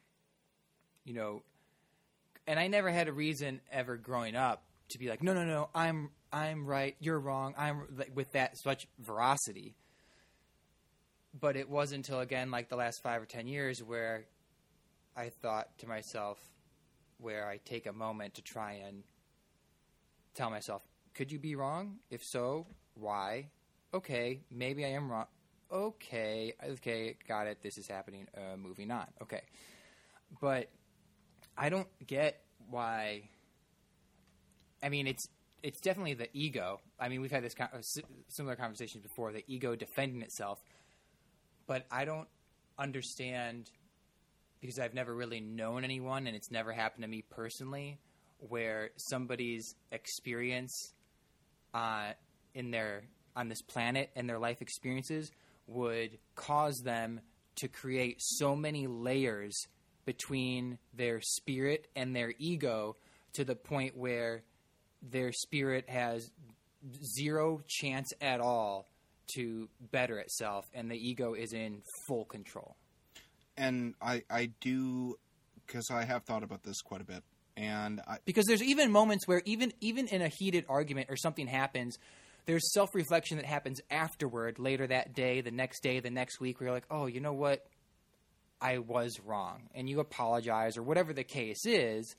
you 1.04 1.14
know, 1.14 1.42
and 2.46 2.58
I 2.58 2.66
never 2.66 2.90
had 2.90 3.08
a 3.08 3.12
reason 3.12 3.60
ever 3.70 3.96
growing 3.96 4.36
up 4.36 4.62
to 4.90 4.98
be 4.98 5.08
like, 5.08 5.22
no, 5.22 5.32
no, 5.32 5.44
no, 5.44 5.68
I'm 5.74 6.10
I'm 6.32 6.66
right, 6.66 6.96
you're 7.00 7.18
wrong, 7.18 7.54
I'm 7.58 7.82
with 8.14 8.32
that 8.32 8.56
such 8.56 8.86
veracity. 8.98 9.74
But 11.38 11.56
it 11.56 11.68
wasn't 11.68 12.08
until 12.08 12.20
again 12.20 12.50
like 12.50 12.68
the 12.68 12.76
last 12.76 13.02
five 13.02 13.22
or 13.22 13.26
ten 13.26 13.46
years 13.46 13.82
where 13.82 14.26
I 15.16 15.28
thought 15.28 15.78
to 15.78 15.88
myself, 15.88 16.38
where 17.18 17.46
I 17.48 17.58
take 17.58 17.86
a 17.86 17.92
moment 17.92 18.34
to 18.34 18.42
try 18.42 18.80
and 18.86 19.02
tell 20.34 20.50
myself, 20.50 20.82
could 21.14 21.30
you 21.30 21.38
be 21.38 21.54
wrong? 21.56 21.96
If 22.10 22.24
so, 22.24 22.66
why? 22.94 23.50
Okay, 23.92 24.42
maybe 24.50 24.84
I 24.84 24.88
am 24.88 25.10
wrong. 25.10 25.26
Okay, 25.72 26.54
okay, 26.64 27.16
got 27.28 27.46
it. 27.46 27.62
This 27.62 27.78
is 27.78 27.86
happening. 27.86 28.26
Uh, 28.36 28.56
moving 28.56 28.90
on. 28.90 29.06
Okay, 29.22 29.42
but 30.40 30.68
I 31.56 31.68
don't 31.68 31.88
get 32.06 32.40
why. 32.68 33.28
I 34.82 34.88
mean, 34.88 35.06
it's 35.06 35.28
it's 35.62 35.80
definitely 35.80 36.14
the 36.14 36.28
ego. 36.32 36.80
I 36.98 37.08
mean, 37.08 37.20
we've 37.20 37.30
had 37.30 37.44
this 37.44 37.54
con- 37.54 37.68
similar 38.28 38.56
conversations 38.56 39.02
before. 39.02 39.32
The 39.32 39.44
ego 39.46 39.76
defending 39.76 40.22
itself, 40.22 40.58
but 41.66 41.86
I 41.90 42.04
don't 42.04 42.28
understand 42.78 43.70
because 44.60 44.78
I've 44.78 44.94
never 44.94 45.14
really 45.14 45.40
known 45.40 45.84
anyone, 45.84 46.26
and 46.26 46.36
it's 46.36 46.50
never 46.50 46.72
happened 46.72 47.02
to 47.02 47.08
me 47.08 47.22
personally, 47.30 47.98
where 48.38 48.90
somebody's 48.96 49.74
experience 49.90 50.92
uh, 51.72 52.12
in 52.54 52.70
their 52.70 53.04
on 53.36 53.48
this 53.48 53.62
planet 53.62 54.10
and 54.16 54.28
their 54.28 54.38
life 54.38 54.60
experiences 54.60 55.30
would 55.66 56.18
cause 56.34 56.80
them 56.84 57.20
to 57.56 57.68
create 57.68 58.16
so 58.18 58.56
many 58.56 58.86
layers 58.86 59.66
between 60.04 60.78
their 60.94 61.20
spirit 61.20 61.86
and 61.94 62.14
their 62.14 62.34
ego 62.38 62.96
to 63.32 63.44
the 63.44 63.54
point 63.54 63.96
where 63.96 64.42
their 65.02 65.32
spirit 65.32 65.88
has 65.88 66.30
zero 67.04 67.60
chance 67.66 68.12
at 68.20 68.40
all 68.40 68.88
to 69.34 69.68
better 69.92 70.18
itself 70.18 70.64
and 70.74 70.90
the 70.90 70.96
ego 70.96 71.34
is 71.34 71.52
in 71.52 71.82
full 72.06 72.24
control 72.24 72.76
and 73.56 73.94
I 74.00 74.22
I 74.30 74.50
do 74.60 75.16
because 75.66 75.90
I 75.90 76.04
have 76.04 76.24
thought 76.24 76.42
about 76.42 76.62
this 76.62 76.80
quite 76.80 77.00
a 77.00 77.04
bit, 77.04 77.22
and 77.56 78.00
I, 78.08 78.18
because 78.24 78.46
there's 78.46 78.62
even 78.62 78.90
moments 78.90 79.28
where 79.28 79.42
even 79.44 79.72
even 79.80 80.08
in 80.08 80.22
a 80.22 80.28
heated 80.28 80.64
argument 80.68 81.08
or 81.10 81.16
something 81.16 81.46
happens, 81.46 81.98
there's 82.46 82.72
self 82.72 82.94
reflection 82.94 83.36
that 83.36 83.46
happens 83.46 83.80
afterward, 83.90 84.58
later 84.58 84.86
that 84.86 85.14
day, 85.14 85.42
the 85.42 85.50
next 85.50 85.82
day, 85.82 86.00
the 86.00 86.10
next 86.10 86.40
week, 86.40 86.58
where 86.58 86.68
you're 86.68 86.74
like, 86.74 86.86
oh, 86.90 87.06
you 87.06 87.20
know 87.20 87.34
what, 87.34 87.66
I 88.60 88.78
was 88.78 89.20
wrong, 89.24 89.68
and 89.74 89.88
you 89.88 90.00
apologize 90.00 90.76
or 90.76 90.82
whatever 90.82 91.12
the 91.12 91.24
case 91.24 91.66
is. 91.66 92.16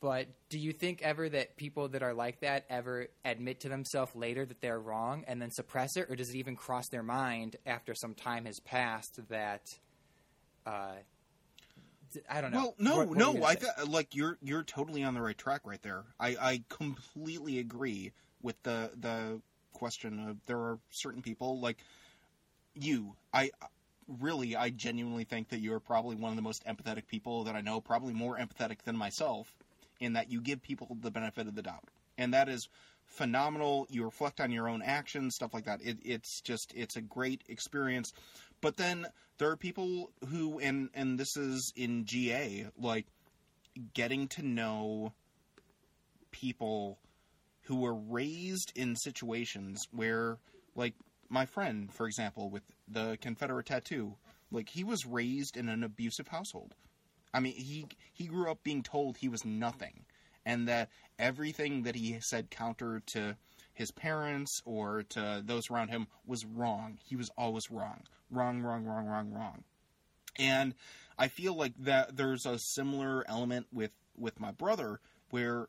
But 0.00 0.26
do 0.48 0.58
you 0.58 0.72
think 0.72 1.02
ever 1.02 1.28
that 1.28 1.56
people 1.56 1.88
that 1.88 2.02
are 2.02 2.12
like 2.12 2.40
that 2.40 2.64
ever 2.68 3.06
admit 3.24 3.60
to 3.60 3.68
themselves 3.68 4.14
later 4.14 4.44
that 4.44 4.60
they're 4.60 4.80
wrong 4.80 5.24
and 5.26 5.40
then 5.40 5.50
suppress 5.50 5.96
it, 5.96 6.10
or 6.10 6.16
does 6.16 6.30
it 6.30 6.36
even 6.36 6.56
cross 6.56 6.88
their 6.88 7.04
mind 7.04 7.56
after 7.64 7.94
some 7.94 8.14
time 8.14 8.46
has 8.46 8.58
passed 8.60 9.20
that? 9.28 9.78
uh, 10.66 10.96
I 12.28 12.40
don't 12.40 12.50
know. 12.50 12.58
Well, 12.58 12.74
no, 12.78 12.96
what, 12.96 13.08
what 13.08 13.18
no, 13.18 13.44
I 13.44 13.54
th- 13.54 13.72
like 13.88 14.14
you're 14.14 14.38
you're 14.42 14.62
totally 14.62 15.04
on 15.04 15.14
the 15.14 15.20
right 15.20 15.36
track 15.36 15.62
right 15.64 15.82
there. 15.82 16.04
I 16.18 16.28
I 16.40 16.62
completely 16.68 17.58
agree 17.58 18.12
with 18.42 18.60
the 18.62 18.90
the 18.98 19.40
question 19.72 20.28
of 20.28 20.36
there 20.46 20.58
are 20.58 20.78
certain 20.90 21.22
people 21.22 21.60
like 21.60 21.78
you. 22.74 23.14
I 23.32 23.50
really 24.08 24.56
I 24.56 24.70
genuinely 24.70 25.24
think 25.24 25.48
that 25.50 25.58
you 25.58 25.74
are 25.74 25.80
probably 25.80 26.16
one 26.16 26.30
of 26.30 26.36
the 26.36 26.42
most 26.42 26.64
empathetic 26.64 27.06
people 27.06 27.44
that 27.44 27.54
I 27.54 27.60
know, 27.60 27.80
probably 27.80 28.14
more 28.14 28.38
empathetic 28.38 28.82
than 28.84 28.96
myself 28.96 29.52
in 30.00 30.14
that 30.14 30.30
you 30.30 30.40
give 30.40 30.62
people 30.62 30.96
the 31.00 31.10
benefit 31.10 31.46
of 31.46 31.54
the 31.54 31.62
doubt. 31.62 31.84
And 32.18 32.34
that 32.34 32.48
is 32.48 32.68
phenomenal. 33.04 33.86
You 33.90 34.04
reflect 34.04 34.40
on 34.40 34.50
your 34.50 34.68
own 34.68 34.82
actions, 34.82 35.34
stuff 35.34 35.54
like 35.54 35.64
that. 35.64 35.80
It, 35.82 35.98
it's 36.02 36.40
just 36.40 36.72
it's 36.74 36.96
a 36.96 37.00
great 37.00 37.42
experience. 37.48 38.12
But 38.60 38.76
then 38.76 39.06
there 39.38 39.50
are 39.50 39.56
people 39.56 40.10
who, 40.28 40.58
and 40.58 40.88
and 40.94 41.18
this 41.18 41.36
is 41.36 41.72
in 41.76 42.04
GA, 42.04 42.66
like 42.78 43.06
getting 43.94 44.28
to 44.28 44.42
know 44.42 45.12
people 46.30 46.98
who 47.62 47.76
were 47.76 47.94
raised 47.94 48.72
in 48.74 48.96
situations 48.96 49.86
where, 49.90 50.38
like 50.74 50.94
my 51.28 51.46
friend, 51.46 51.92
for 51.92 52.06
example, 52.06 52.48
with 52.48 52.62
the 52.88 53.18
Confederate 53.20 53.66
tattoo, 53.66 54.14
like 54.50 54.68
he 54.68 54.84
was 54.84 55.04
raised 55.04 55.56
in 55.56 55.68
an 55.68 55.82
abusive 55.82 56.28
household. 56.28 56.74
I 57.32 57.40
mean, 57.40 57.54
he 57.54 57.86
he 58.12 58.26
grew 58.26 58.50
up 58.50 58.62
being 58.62 58.82
told 58.82 59.16
he 59.16 59.28
was 59.28 59.44
nothing, 59.44 60.04
and 60.44 60.68
that 60.68 60.90
everything 61.18 61.82
that 61.82 61.96
he 61.96 62.20
said 62.20 62.50
counter 62.50 63.00
to 63.06 63.36
his 63.74 63.90
parents 63.90 64.62
or 64.64 65.02
to 65.02 65.42
those 65.44 65.70
around 65.70 65.88
him 65.88 66.06
was 66.26 66.44
wrong. 66.44 66.98
He 67.04 67.16
was 67.16 67.30
always 67.36 67.70
wrong. 67.70 68.04
Wrong, 68.30 68.62
wrong, 68.62 68.84
wrong, 68.84 69.06
wrong, 69.06 69.30
wrong. 69.32 69.64
And 70.38 70.74
I 71.18 71.28
feel 71.28 71.54
like 71.54 71.74
that 71.80 72.16
there's 72.16 72.46
a 72.46 72.58
similar 72.58 73.24
element 73.28 73.66
with 73.72 73.92
with 74.16 74.40
my 74.40 74.50
brother 74.50 75.00
where 75.30 75.68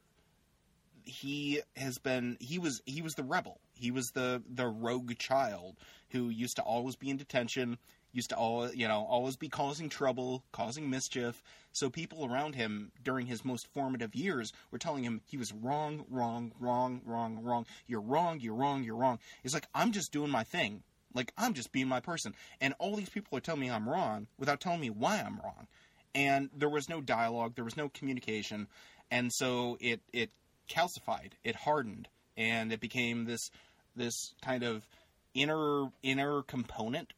he 1.04 1.62
has 1.76 1.98
been 1.98 2.38
he 2.40 2.60
was 2.60 2.82
he 2.86 3.02
was 3.02 3.16
the 3.16 3.24
rebel. 3.24 3.60
He 3.74 3.92
was 3.92 4.12
the 4.12 4.42
the 4.50 4.68
rogue 4.68 5.18
child 5.18 5.76
who 6.10 6.30
used 6.30 6.56
to 6.58 6.62
always 6.62 6.96
be 6.96 7.10
in 7.10 7.18
detention 7.18 7.78
used 8.12 8.30
to 8.30 8.36
all 8.36 8.72
you 8.74 8.88
know 8.88 9.06
always 9.10 9.36
be 9.36 9.50
causing 9.50 9.90
trouble, 9.90 10.44
causing 10.52 10.90
mischief. 10.90 11.42
So 11.72 11.90
people 11.90 12.26
around 12.26 12.56
him 12.56 12.92
during 13.04 13.28
his 13.28 13.46
most 13.46 13.68
formative 13.68 14.16
years 14.16 14.52
were 14.72 14.80
telling 14.80 15.04
him 15.04 15.22
he 15.26 15.38
was 15.38 15.54
wrong, 15.54 16.06
wrong, 16.10 16.52
wrong, 16.60 17.02
wrong, 17.06 17.44
wrong. 17.44 17.66
You're 17.86 18.02
wrong, 18.02 18.40
you're 18.40 18.56
wrong, 18.56 18.84
you're 18.84 18.96
wrong. 18.96 19.20
He's 19.44 19.54
like, 19.54 19.68
I'm 19.76 19.92
just 19.92 20.12
doing 20.12 20.32
my 20.32 20.44
thing. 20.44 20.84
Like 21.14 21.34
I'm 21.38 21.54
just 21.54 21.72
being 21.72 21.88
my 21.88 22.00
person. 22.00 22.34
And 22.62 22.74
all 22.80 22.96
these 22.96 23.10
people 23.10 23.38
are 23.38 23.42
telling 23.42 23.62
me 23.62 23.70
I'm 23.70 23.88
wrong 23.88 24.28
without 24.38 24.60
telling 24.60 24.82
me 24.82 24.90
why 24.90 25.20
I'm 25.20 25.40
wrong. 25.44 25.68
And 26.16 26.50
there 26.56 26.70
was 26.70 26.90
no 26.90 27.02
dialogue, 27.02 27.54
there 27.56 27.66
was 27.66 27.78
no 27.78 27.90
communication, 27.90 28.68
and 29.12 29.32
so 29.32 29.78
it 29.80 30.02
it 30.12 30.32
calcified, 30.68 31.34
it 31.44 31.56
hardened, 31.56 32.08
and 32.36 32.72
it 32.72 32.80
became 32.80 33.26
this 33.26 33.52
this 33.96 34.34
kind 34.42 34.64
of 34.64 34.88
inner 35.34 35.92
inner 36.02 36.42
component 36.44 37.14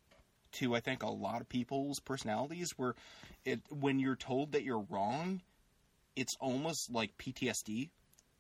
to 0.54 0.76
I 0.76 0.80
think 0.80 1.04
a 1.04 1.10
lot 1.10 1.42
of 1.42 1.50
people's 1.50 2.00
personalities 2.00 2.72
where 2.78 2.96
it 3.46 3.62
when 3.70 4.00
you're 4.00 4.16
told 4.16 4.54
that 4.54 4.64
you're 4.64 4.86
wrong, 4.90 5.42
it's 6.16 6.36
almost 6.40 6.92
like 6.92 7.18
PTSD 7.18 7.90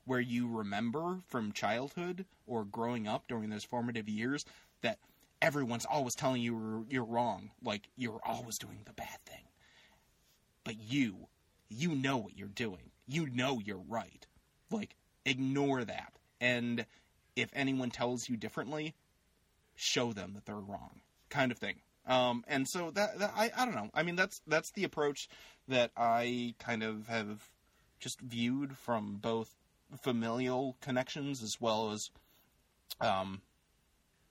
where 0.05 0.19
you 0.19 0.47
remember 0.47 1.19
from 1.27 1.51
childhood 1.51 2.25
or 2.47 2.65
growing 2.65 3.07
up 3.07 3.27
during 3.27 3.49
those 3.49 3.63
formative 3.63 4.09
years 4.09 4.43
that 4.81 4.97
everyone's 5.41 5.85
always 5.85 6.15
telling 6.15 6.41
you 6.41 6.85
you're 6.89 7.05
wrong, 7.05 7.51
like 7.63 7.87
you're 7.95 8.21
always 8.25 8.57
doing 8.57 8.79
the 8.85 8.93
bad 8.93 9.19
thing. 9.25 9.43
But 10.63 10.75
you, 10.79 11.27
you 11.69 11.95
know 11.95 12.17
what 12.17 12.37
you're 12.37 12.47
doing. 12.47 12.91
You 13.07 13.27
know 13.27 13.59
you're 13.63 13.83
right. 13.87 14.25
Like 14.71 14.95
ignore 15.25 15.83
that. 15.83 16.13
And 16.41 16.85
if 17.35 17.49
anyone 17.53 17.89
tells 17.91 18.27
you 18.27 18.35
differently, 18.35 18.95
show 19.75 20.11
them 20.13 20.33
that 20.33 20.45
they're 20.45 20.55
wrong. 20.55 21.01
Kind 21.29 21.51
of 21.51 21.57
thing. 21.57 21.75
Um, 22.09 22.43
and 22.47 22.67
so 22.67 22.91
that, 22.91 23.19
that, 23.19 23.33
I 23.35 23.51
I 23.55 23.65
don't 23.65 23.75
know. 23.75 23.89
I 23.93 24.03
mean 24.03 24.15
that's 24.15 24.41
that's 24.47 24.71
the 24.71 24.83
approach 24.83 25.29
that 25.67 25.91
I 25.95 26.55
kind 26.59 26.83
of 26.83 27.07
have 27.07 27.49
just 27.99 28.19
viewed 28.19 28.77
from 28.77 29.17
both 29.21 29.55
familial 30.03 30.75
connections 30.81 31.41
as 31.43 31.55
well 31.59 31.91
as 31.91 32.09
um 32.99 33.41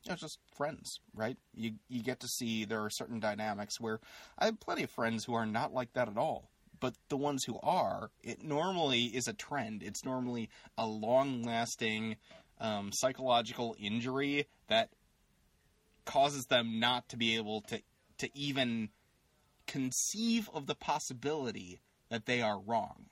you 0.04 0.10
know, 0.10 0.16
just 0.16 0.38
friends, 0.56 1.00
right? 1.14 1.36
You 1.54 1.72
you 1.88 2.02
get 2.02 2.20
to 2.20 2.28
see 2.28 2.64
there 2.64 2.84
are 2.84 2.90
certain 2.90 3.20
dynamics 3.20 3.80
where 3.80 4.00
I 4.38 4.46
have 4.46 4.60
plenty 4.60 4.82
of 4.82 4.90
friends 4.90 5.24
who 5.24 5.34
are 5.34 5.46
not 5.46 5.72
like 5.72 5.92
that 5.94 6.08
at 6.08 6.16
all. 6.16 6.50
But 6.80 6.94
the 7.08 7.16
ones 7.16 7.42
who 7.44 7.58
are, 7.60 8.10
it 8.22 8.44
normally 8.44 9.06
is 9.06 9.26
a 9.26 9.32
trend. 9.32 9.82
It's 9.82 10.04
normally 10.04 10.48
a 10.76 10.86
long 10.86 11.42
lasting 11.42 12.16
um, 12.60 12.90
psychological 12.92 13.74
injury 13.80 14.46
that 14.68 14.90
causes 16.08 16.46
them 16.46 16.80
not 16.80 17.06
to 17.10 17.18
be 17.18 17.36
able 17.36 17.60
to 17.60 17.82
to 18.16 18.30
even 18.36 18.88
conceive 19.66 20.48
of 20.54 20.66
the 20.66 20.74
possibility 20.74 21.80
that 22.08 22.24
they 22.24 22.40
are 22.40 22.58
wrong. 22.58 23.04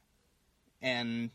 And 0.80 1.30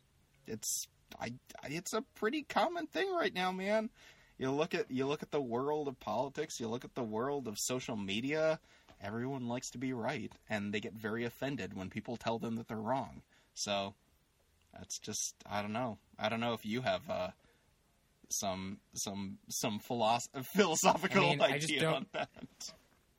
it's 0.48 0.88
I, 1.20 1.34
it's 1.66 1.94
a 1.94 2.02
pretty 2.16 2.42
common 2.42 2.88
thing 2.88 3.14
right 3.14 3.34
now, 3.34 3.52
man. 3.52 3.92
You 4.40 4.50
look 4.50 4.74
at 4.74 4.90
you 4.90 5.06
look 5.06 5.22
at 5.22 5.30
the 5.30 5.40
world 5.40 5.88
of 5.88 6.00
politics, 6.00 6.60
you 6.60 6.68
look 6.68 6.84
at 6.84 6.96
the 6.96 7.04
world 7.04 7.48
of 7.48 7.60
social 7.60 7.96
media. 7.96 8.60
Everyone 9.00 9.48
likes 9.48 9.70
to 9.72 9.78
be 9.78 9.94
right, 9.94 10.32
and 10.50 10.74
they 10.74 10.80
get 10.80 10.94
very 10.94 11.26
offended 11.26 11.76
when 11.76 11.90
people 11.90 12.18
tell 12.18 12.40
them 12.40 12.56
that 12.56 12.68
they're 12.68 12.78
wrong. 12.78 13.22
So 13.54 13.94
that's 14.74 14.98
just 14.98 15.36
I 15.48 15.62
don't 15.62 15.74
know. 15.74 16.00
I 16.18 16.28
don't 16.28 16.40
know 16.40 16.54
if 16.54 16.66
you 16.66 16.82
have 16.82 17.08
uh, 17.08 17.30
some 18.32 18.80
some 18.94 19.38
some 19.50 19.80
philosoph- 19.80 20.46
philosophical 20.56 21.26
I 21.26 21.30
mean, 21.30 21.42
I 21.42 21.46
idea 21.46 21.60
just 21.60 21.80
don't- 21.80 21.94
on 21.96 22.06
that. 22.14 22.30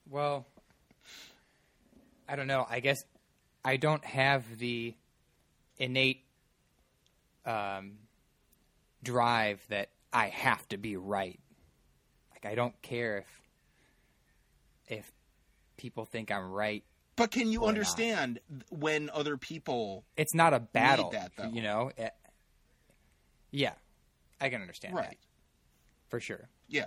Well, 0.09 0.47
I 2.29 2.37
don't 2.37 2.47
know. 2.47 2.67
I 2.69 2.81
guess 2.81 2.99
I 3.65 3.77
don't 3.77 4.05
have 4.05 4.59
the 4.59 4.95
innate 5.79 6.25
um, 7.47 7.99
drive 9.03 9.61
that 9.69 9.91
I 10.13 10.29
have 10.29 10.67
to 10.69 10.77
be 10.77 10.97
right. 10.97 11.39
Like 12.33 12.47
I 12.51 12.55
don't 12.55 12.81
care 12.83 13.19
if 13.19 13.41
if 14.99 15.13
people 15.77 16.05
think 16.05 16.31
I'm 16.31 16.51
right. 16.51 16.85
But 17.17 17.31
can 17.31 17.49
you 17.53 17.61
Or 17.61 17.67
not. 17.67 17.69
understand 17.71 18.41
when 18.71 19.11
other 19.11 19.37
people 19.37 20.05
It's 20.17 20.35
not 20.35 20.55
a 20.55 20.61
battle, 20.61 21.11
that, 21.11 21.33
though. 21.37 21.49
you 21.51 21.63
know. 21.63 21.91
It- 21.97 22.15
yeah, 23.51 23.75
I 24.43 24.49
can 24.51 24.61
understand 24.61 24.95
right? 24.95 25.09
that 25.11 25.17
for 26.09 26.21
sure. 26.21 26.49
Yeah, 26.69 26.87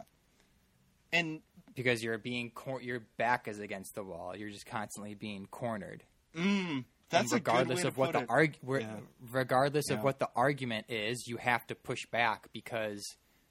and 1.14 1.42
Because 1.76 2.04
you're 2.04 2.18
being 2.18 2.52
cor- 2.52 2.82
your 2.82 3.02
back 3.18 3.48
is 3.48 3.60
against 3.60 3.96
the 3.96 4.04
wall. 4.04 4.36
You're 4.36 4.50
just 4.50 4.66
constantly 4.66 5.14
being 5.16 5.46
cornered. 5.48 6.04
mm, 6.36 6.86
that's 7.10 7.32
And 7.32 7.34
a 7.34 7.36
regardless 7.36 7.80
good 7.80 7.84
way 7.84 7.88
of 7.88 7.94
to 7.94 8.00
what 8.00 8.06
put 8.14 8.20
the 8.20 8.24
it. 8.24 8.30
arg- 8.30 8.58
Yeah. 8.82 9.00
regardless 9.32 9.86
Yeah. 9.90 9.98
of 9.98 10.04
what 10.04 10.20
the 10.20 10.30
argument 10.36 10.86
is, 10.90 11.26
you 11.28 11.38
have 11.38 11.66
to 11.68 11.76
push 11.76 12.06
back 12.12 12.52
because 12.54 13.02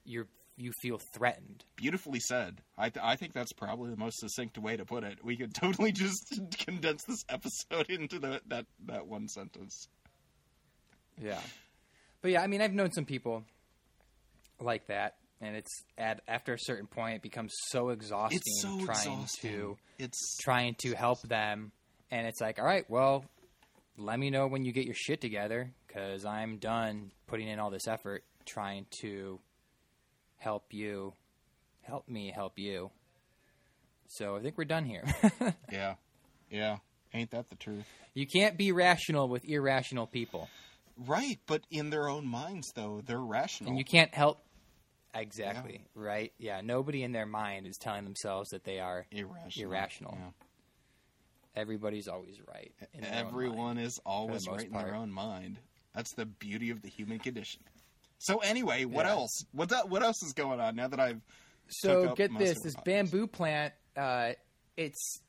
you're 0.04 0.28
you 0.56 0.70
feel 0.82 1.00
threatened. 1.12 1.64
Beautifully 1.74 2.20
said. 2.20 2.60
I 2.78 2.88
th- 2.88 3.04
I 3.04 3.16
think 3.16 3.32
that's 3.32 3.52
probably 3.52 3.90
the 3.90 3.96
most 3.96 4.20
succinct 4.20 4.56
way 4.56 4.76
to 4.76 4.84
put 4.84 5.02
it. 5.02 5.18
We 5.24 5.36
could 5.36 5.52
totally 5.62 5.90
just 5.90 6.40
condense 6.64 7.02
this 7.04 7.24
episode 7.28 7.86
into 7.90 8.20
the, 8.20 8.40
that 8.46 8.66
that 8.86 9.06
one 9.08 9.26
sentence. 9.26 9.88
Yeah. 11.20 11.40
But 12.22 12.30
yeah, 12.30 12.42
I 12.42 12.46
mean, 12.46 12.60
I've 12.60 12.72
known 12.72 12.92
some 12.92 13.04
people 13.04 13.44
like 14.60 14.86
that, 14.86 15.14
and 15.40 15.56
it's 15.56 15.84
at 15.98 16.20
after 16.28 16.54
a 16.54 16.58
certain 16.58 16.86
point, 16.86 17.16
it 17.16 17.22
becomes 17.22 17.52
so 17.68 17.90
exhausting 17.90 18.40
so 18.60 18.68
trying 18.84 19.22
exhausting. 19.22 19.50
to 19.50 19.76
It's 19.98 20.36
trying 20.40 20.76
to 20.82 20.94
help 20.94 21.20
them, 21.22 21.72
and 22.10 22.26
it's 22.26 22.40
like, 22.40 22.58
all 22.58 22.64
right, 22.64 22.84
well, 22.88 23.24
let 23.96 24.18
me 24.18 24.30
know 24.30 24.46
when 24.46 24.64
you 24.64 24.72
get 24.72 24.84
your 24.86 24.94
shit 24.94 25.20
together, 25.20 25.70
because 25.86 26.24
I'm 26.24 26.58
done 26.58 27.10
putting 27.26 27.48
in 27.48 27.58
all 27.58 27.70
this 27.70 27.86
effort 27.88 28.24
trying 28.46 28.86
to 29.00 29.38
help 30.38 30.72
you, 30.72 31.12
help 31.82 32.08
me 32.08 32.30
help 32.34 32.58
you. 32.58 32.90
So 34.08 34.36
I 34.36 34.40
think 34.40 34.58
we're 34.58 34.64
done 34.64 34.84
here. 34.84 35.04
yeah, 35.72 35.94
yeah. 36.50 36.76
Ain't 37.12 37.30
that 37.30 37.48
the 37.48 37.56
truth? 37.56 37.86
you 38.12 38.26
can't 38.26 38.56
be 38.56 38.72
rational 38.72 39.28
with 39.28 39.44
irrational 39.48 40.06
people, 40.06 40.48
Right, 40.96 41.38
but 41.46 41.62
in 41.70 41.90
their 41.90 42.08
own 42.08 42.26
minds, 42.26 42.70
though, 42.74 43.00
they're 43.04 43.18
rational. 43.18 43.70
and 43.70 43.78
you 43.78 43.84
can't 43.84 44.14
help. 44.14 44.40
Exactly 45.14 45.84
right. 45.94 46.32
Yeah, 46.38 46.60
nobody 46.60 47.04
in 47.04 47.12
their 47.12 47.26
mind 47.26 47.66
is 47.68 47.76
telling 47.76 48.04
themselves 48.04 48.50
that 48.50 48.64
they 48.64 48.80
are. 48.80 49.06
irrational. 49.12 49.70
irrational. 49.70 50.18
Everybody's 51.56 52.08
always 52.08 52.40
right. 52.48 52.72
in 52.92 53.02
Yeah. 53.04 53.10
their 53.10 53.10
own 53.10 53.24
mind. 53.24 53.26
Everyone 53.28 53.78
is 53.78 54.00
always 54.04 54.46
most 54.48 54.56
right 54.56 54.66
in 54.66 54.72
part. 54.72 54.86
their 54.86 54.94
own 54.96 55.12
mind. 55.12 55.58
That's 55.94 56.12
the 56.14 56.26
beauty 56.26 56.70
of 56.70 56.82
the 56.82 56.88
human 56.88 57.20
condition. 57.20 57.62
So 58.18 58.38
anyway, 58.38 58.84
what 58.86 59.06
Yeah. 59.06 59.12
else? 59.12 59.44
What 59.52 59.68
that, 59.68 59.88
what 59.88 60.02
else 60.02 60.20
is 60.24 60.32
going 60.32 60.58
on 60.60 60.74
now 60.74 60.88
that 60.88 60.98
I've 60.98 61.20
So 61.68 62.14
get 62.14 62.36
this: 62.36 62.60
this 62.62 62.74
our 62.74 62.82
bamboo 62.82 63.26
plant, 63.28 63.72
uh, 63.96 64.32
it's 64.76 65.20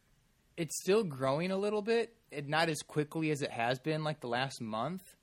it's 0.57 0.81
still 0.81 1.03
growing 1.03 1.51
a 1.51 1.57
little 1.57 1.81
bit, 1.81 2.15
it, 2.31 2.47
not 2.47 2.69
as 2.69 2.81
quickly 2.81 3.29
as 3.29 3.41
it 3.41 3.51
has 3.51 3.77
been 3.79 4.03
like 4.03 4.19
the 4.21 4.27
last 4.27 4.61
month. 4.61 5.14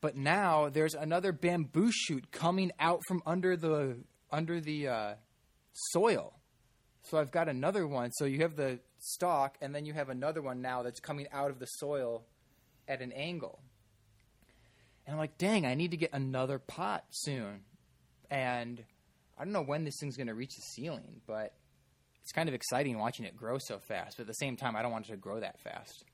But 0.00 0.16
now 0.16 0.68
there's 0.68 0.94
another 0.94 1.32
bamboo 1.32 1.90
shoot 1.92 2.30
coming 2.30 2.70
out 2.78 3.00
from 3.08 3.22
under 3.26 3.56
the 3.56 3.98
under 4.30 4.60
the 4.60 4.88
uh, 4.88 5.14
soil. 5.92 6.34
So 7.02 7.18
I've 7.18 7.30
got 7.30 7.48
another 7.48 7.86
one. 7.86 8.12
So 8.12 8.24
you 8.24 8.42
have 8.42 8.56
the 8.56 8.80
stalk, 8.98 9.56
and 9.60 9.74
then 9.74 9.86
you 9.86 9.94
have 9.94 10.08
another 10.08 10.42
one 10.42 10.60
now 10.60 10.82
that's 10.82 11.00
coming 11.00 11.26
out 11.32 11.50
of 11.50 11.58
the 11.58 11.66
soil 11.66 12.24
at 12.86 13.00
an 13.00 13.12
angle. 13.12 13.60
And 15.06 15.14
I'm 15.14 15.18
like, 15.18 15.38
dang, 15.38 15.64
I 15.64 15.74
need 15.74 15.92
to 15.92 15.96
get 15.96 16.12
another 16.12 16.58
pot 16.58 17.04
soon. 17.10 17.60
And 18.30 18.84
I 19.38 19.44
don't 19.44 19.54
know 19.54 19.62
when 19.62 19.84
this 19.84 19.94
thing's 20.00 20.16
going 20.16 20.26
to 20.26 20.34
reach 20.34 20.54
the 20.54 20.62
ceiling, 20.74 21.22
but 21.26 21.54
it's 22.22 22.32
kind 22.32 22.48
of 22.48 22.54
exciting 22.54 22.98
watching 22.98 23.24
it 23.24 23.34
grow 23.34 23.56
so 23.58 23.78
fast. 23.78 24.18
But 24.18 24.24
at 24.24 24.26
the 24.26 24.34
same 24.34 24.56
time, 24.56 24.76
I 24.76 24.82
don't 24.82 24.92
want 24.92 25.06
it 25.08 25.12
to 25.12 25.16
grow 25.16 25.40
that 25.40 25.60
fast. 25.60 26.04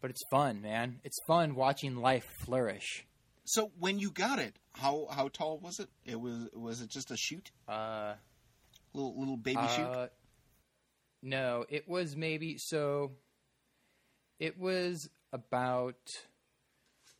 But 0.00 0.10
it's 0.10 0.22
fun, 0.30 0.62
man. 0.62 1.00
It's 1.04 1.18
fun 1.26 1.54
watching 1.54 1.96
life 1.96 2.24
flourish. 2.24 3.04
So 3.44 3.72
when 3.78 3.98
you 3.98 4.10
got 4.10 4.38
it, 4.38 4.56
how 4.74 5.06
how 5.10 5.28
tall 5.28 5.58
was 5.58 5.80
it? 5.80 5.88
It 6.04 6.20
was 6.20 6.48
was 6.54 6.80
it 6.82 6.90
just 6.90 7.10
a 7.10 7.16
shoot, 7.16 7.50
Uh, 7.66 8.14
little 8.92 9.18
little 9.18 9.36
baby 9.36 9.66
shoot? 9.74 9.82
uh, 9.82 10.08
no, 11.22 11.64
it 11.68 11.88
was 11.88 12.14
maybe 12.14 12.56
so. 12.58 13.12
It 14.38 14.56
was 14.58 15.08
about 15.32 15.96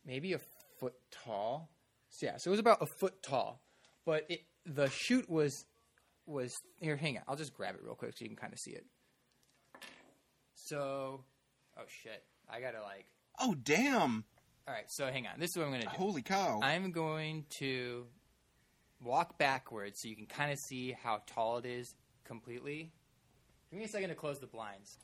maybe 0.05 0.31
a 0.33 0.39
foot 0.79 0.93
tall. 1.11 1.69
So, 2.11 2.25
yeah, 2.27 2.37
so 2.37 2.49
it 2.49 2.51
was 2.51 2.59
about 2.59 2.81
a 2.81 2.85
foot 2.85 3.21
tall, 3.21 3.61
but 4.05 4.25
it 4.29 4.41
the 4.65 4.87
shoot 4.89 5.29
was 5.29 5.65
was 6.25 6.55
here. 6.79 6.95
Hang 6.95 7.17
on, 7.17 7.23
I'll 7.27 7.35
just 7.35 7.53
grab 7.53 7.75
it 7.75 7.81
real 7.83 7.95
quick 7.95 8.15
so 8.15 8.23
you 8.23 8.29
can 8.29 8.37
kind 8.37 8.53
of 8.53 8.59
see 8.59 8.71
it. 8.71 8.85
So, 10.55 11.23
oh 11.77 11.83
shit, 11.87 12.23
I 12.49 12.59
gotta 12.61 12.81
like. 12.81 13.05
Oh 13.39 13.55
damn! 13.55 14.23
All 14.67 14.73
right, 14.73 14.85
so 14.87 15.07
hang 15.07 15.27
on. 15.27 15.39
This 15.39 15.51
is 15.51 15.57
what 15.57 15.65
I'm 15.65 15.71
gonna 15.71 15.83
do. 15.83 15.89
Holy 15.89 16.21
cow! 16.21 16.59
I'm 16.61 16.91
going 16.91 17.45
to 17.59 18.05
walk 19.01 19.37
backwards 19.37 20.01
so 20.01 20.09
you 20.09 20.15
can 20.15 20.25
kind 20.25 20.51
of 20.51 20.59
see 20.59 20.91
how 20.91 21.21
tall 21.25 21.57
it 21.57 21.65
is 21.65 21.93
completely. 22.25 22.91
Give 23.71 23.79
me 23.79 23.85
a 23.85 23.89
second 23.89 24.09
to 24.09 24.15
close 24.15 24.39
the 24.39 24.47
blinds. 24.47 24.97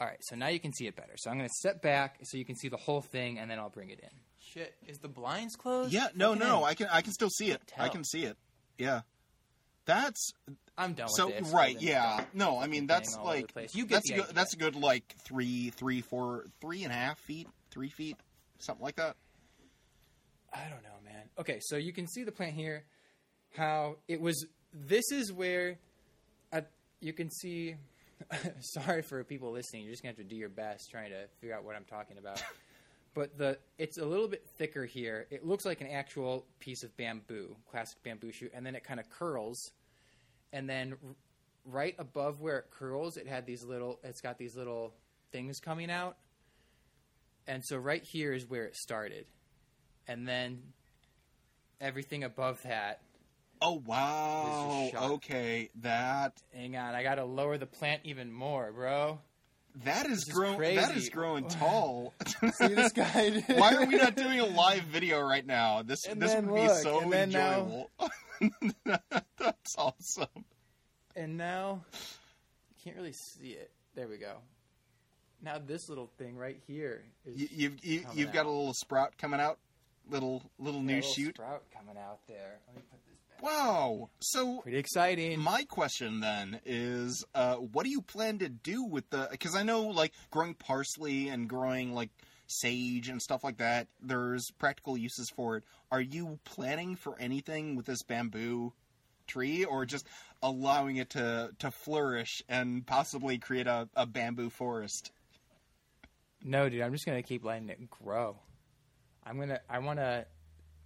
All 0.00 0.08
right, 0.08 0.18
so 0.22 0.34
now 0.34 0.48
you 0.48 0.58
can 0.58 0.72
see 0.72 0.86
it 0.86 0.96
better. 0.96 1.12
So 1.16 1.30
I'm 1.30 1.38
going 1.38 1.48
to 1.48 1.54
step 1.54 1.80
back 1.80 2.18
so 2.24 2.36
you 2.36 2.44
can 2.44 2.56
see 2.56 2.68
the 2.68 2.76
whole 2.76 3.00
thing, 3.00 3.38
and 3.38 3.48
then 3.48 3.60
I'll 3.60 3.70
bring 3.70 3.90
it 3.90 4.00
in. 4.00 4.08
Shit, 4.40 4.74
is 4.86 4.98
the 4.98 5.08
blinds 5.08 5.54
closed? 5.54 5.92
yeah, 5.92 6.08
no, 6.14 6.32
Fucking 6.34 6.48
no, 6.48 6.64
A. 6.64 6.64
I 6.64 6.74
can 6.74 6.88
I 6.90 7.00
can 7.00 7.12
still 7.12 7.30
see 7.30 7.50
it. 7.50 7.72
I 7.78 7.88
can 7.88 8.04
see 8.04 8.24
it. 8.24 8.36
Yeah, 8.76 9.02
that's 9.84 10.32
I'm 10.76 10.94
done 10.94 11.08
so 11.08 11.28
this. 11.28 11.48
right. 11.50 11.80
Yeah, 11.80 12.24
no, 12.32 12.58
I 12.58 12.66
mean 12.66 12.86
that's 12.86 13.16
all 13.16 13.28
over 13.28 13.40
the 13.40 13.46
like 13.54 13.74
you 13.74 13.86
get 13.86 13.96
that's 13.96 14.10
a 14.10 14.14
good, 14.14 14.22
idea. 14.22 14.34
that's 14.34 14.54
a 14.54 14.56
good 14.56 14.76
like 14.76 15.14
three, 15.24 15.70
three, 15.70 16.00
four, 16.00 16.46
three 16.60 16.82
and 16.84 16.92
a 16.92 16.96
half 16.96 17.18
feet, 17.20 17.48
three 17.70 17.90
feet, 17.90 18.16
something 18.58 18.84
like 18.84 18.96
that. 18.96 19.16
I 20.52 20.68
don't 20.70 20.82
know, 20.82 20.98
man. 21.04 21.22
Okay, 21.38 21.58
so 21.60 21.76
you 21.76 21.92
can 21.92 22.06
see 22.06 22.24
the 22.24 22.32
plant 22.32 22.54
here. 22.54 22.84
How 23.56 23.96
it 24.08 24.20
was. 24.20 24.46
This 24.72 25.12
is 25.12 25.32
where, 25.32 25.78
you 27.04 27.12
can 27.12 27.30
see. 27.30 27.76
sorry 28.60 29.02
for 29.02 29.22
people 29.24 29.52
listening. 29.52 29.82
You're 29.82 29.92
just 29.92 30.02
gonna 30.02 30.12
have 30.12 30.16
to 30.16 30.24
do 30.24 30.36
your 30.36 30.48
best 30.48 30.90
trying 30.90 31.10
to 31.10 31.26
figure 31.40 31.54
out 31.54 31.64
what 31.64 31.76
I'm 31.76 31.84
talking 31.84 32.16
about. 32.16 32.42
but 33.14 33.36
the 33.36 33.58
it's 33.76 33.98
a 33.98 34.04
little 34.04 34.28
bit 34.28 34.46
thicker 34.56 34.86
here. 34.86 35.26
It 35.30 35.44
looks 35.44 35.64
like 35.64 35.80
an 35.80 35.88
actual 35.88 36.46
piece 36.60 36.82
of 36.82 36.96
bamboo, 36.96 37.54
classic 37.70 38.02
bamboo 38.02 38.32
shoot, 38.32 38.52
and 38.54 38.64
then 38.64 38.74
it 38.74 38.84
kind 38.84 38.98
of 38.98 39.10
curls, 39.10 39.72
and 40.54 40.70
then 40.70 40.96
r- 41.04 41.14
right 41.66 41.94
above 41.98 42.40
where 42.40 42.58
it 42.60 42.70
curls, 42.70 43.18
it 43.18 43.26
had 43.26 43.44
these 43.44 43.62
little. 43.62 44.00
It's 44.02 44.22
got 44.22 44.38
these 44.38 44.56
little 44.56 44.94
things 45.32 45.60
coming 45.60 45.90
out, 45.90 46.16
and 47.46 47.62
so 47.62 47.76
right 47.76 48.02
here 48.02 48.32
is 48.32 48.48
where 48.48 48.64
it 48.64 48.76
started 48.76 49.26
and 50.06 50.26
then 50.26 50.62
everything 51.80 52.24
above 52.24 52.62
that. 52.62 53.00
Oh 53.60 53.82
wow! 53.86 54.90
Okay, 54.94 55.70
that 55.80 56.42
Hang 56.52 56.76
on, 56.76 56.94
I 56.94 57.02
gotta 57.02 57.24
lower 57.24 57.56
the 57.56 57.66
plant 57.66 58.02
even 58.04 58.32
more, 58.32 58.72
bro. 58.72 59.18
That 59.82 60.06
is 60.06 60.24
growing. 60.24 60.76
That 60.76 60.96
is 60.96 61.08
growing 61.08 61.48
tall. 61.48 62.14
See 62.52 62.68
this 62.68 62.92
guy? 62.94 63.42
Why 63.48 63.74
are 63.74 63.86
we 63.86 63.96
not 63.96 64.14
doing 64.16 64.38
a 64.40 64.46
live 64.46 64.84
video 64.84 65.20
right 65.20 65.44
now? 65.44 65.82
This 65.82 66.06
And 66.06 66.20
this 66.22 66.34
would 66.34 66.54
be 66.54 66.68
so 66.68 67.02
then 67.10 67.30
now- 67.30 67.60
enjoyable. 67.60 67.90
That's 69.38 69.76
awesome. 69.76 70.44
And 71.16 71.36
now, 71.36 71.84
you 71.92 72.74
can't 72.82 72.96
really 72.96 73.12
see 73.12 73.50
it. 73.50 73.70
There 73.94 74.08
we 74.08 74.16
go. 74.18 74.36
Now 75.42 75.58
this 75.64 75.88
little 75.88 76.10
thing 76.18 76.36
right 76.36 76.58
here 76.66 77.04
is 77.26 77.36
You, 77.36 77.48
you've 77.50 77.84
you, 77.84 78.04
you've 78.14 78.32
got 78.32 78.46
a 78.46 78.50
little 78.50 78.72
sprout 78.72 79.16
coming 79.18 79.40
out, 79.40 79.58
little 80.08 80.42
little 80.58 80.80
yeah, 80.80 80.86
new 80.86 80.94
little 80.96 81.10
shoot. 81.12 81.34
sprout 81.36 81.62
coming 81.76 81.96
out 81.98 82.20
there. 82.26 82.60
Let 82.66 82.76
me 82.76 82.82
put 82.90 82.98
this. 83.06 83.13
Wow. 83.42 84.10
So 84.20 84.60
Pretty 84.60 84.78
exciting. 84.78 85.38
my 85.38 85.64
question 85.64 86.20
then 86.20 86.60
is, 86.64 87.24
uh, 87.34 87.56
what 87.56 87.84
do 87.84 87.90
you 87.90 88.00
plan 88.00 88.38
to 88.38 88.48
do 88.48 88.84
with 88.84 89.08
the? 89.10 89.28
Because 89.30 89.54
I 89.54 89.62
know 89.62 89.82
like 89.82 90.12
growing 90.30 90.54
parsley 90.54 91.28
and 91.28 91.48
growing 91.48 91.94
like 91.94 92.10
sage 92.46 93.08
and 93.08 93.20
stuff 93.20 93.44
like 93.44 93.58
that. 93.58 93.88
There's 94.00 94.50
practical 94.52 94.96
uses 94.96 95.30
for 95.30 95.56
it. 95.56 95.64
Are 95.90 96.00
you 96.00 96.38
planning 96.44 96.96
for 96.96 97.18
anything 97.18 97.76
with 97.76 97.86
this 97.86 98.02
bamboo 98.02 98.72
tree, 99.26 99.64
or 99.64 99.86
just 99.86 100.06
allowing 100.42 100.96
it 100.96 101.10
to 101.10 101.50
to 101.58 101.70
flourish 101.70 102.42
and 102.48 102.86
possibly 102.86 103.38
create 103.38 103.66
a, 103.66 103.88
a 103.94 104.06
bamboo 104.06 104.50
forest? 104.50 105.12
No, 106.42 106.68
dude, 106.68 106.82
I'm 106.82 106.92
just 106.92 107.06
gonna 107.06 107.22
keep 107.22 107.44
letting 107.44 107.68
it 107.68 107.90
grow. 107.90 108.36
I'm 109.26 109.38
gonna. 109.38 109.60
I 109.68 109.78
wanna. 109.78 110.26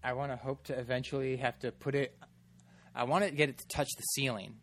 I 0.03 0.13
wanna 0.13 0.37
hope 0.37 0.63
to 0.65 0.79
eventually 0.79 1.37
have 1.37 1.59
to 1.61 1.73
put 1.73 1.95
it. 1.97 2.17
I 2.99 3.05
want 3.05 3.25
to 3.25 3.31
get 3.31 3.49
it 3.49 3.59
to 3.59 3.69
touch 3.69 3.89
the 3.97 4.03
ceiling 4.03 4.57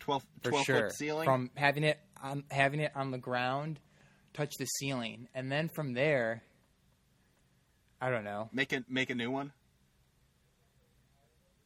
12, 0.00 0.26
for 0.42 0.52
sure. 0.64 0.80
foot 0.88 0.92
ceiling. 0.96 1.24
From 1.24 1.50
having 1.54 1.84
it 1.84 2.00
on 2.20 2.42
having 2.50 2.80
it 2.80 2.90
on 2.96 3.12
the 3.12 3.18
ground, 3.18 3.78
touch 4.34 4.56
the 4.58 4.64
ceiling, 4.64 5.28
and 5.32 5.50
then 5.50 5.68
from 5.68 5.94
there, 5.94 6.42
I 8.00 8.10
don't 8.10 8.24
know. 8.24 8.48
make 8.52 8.72
a 8.72 8.84
make 8.88 9.10
a 9.10 9.14
new 9.14 9.30
one. 9.30 9.52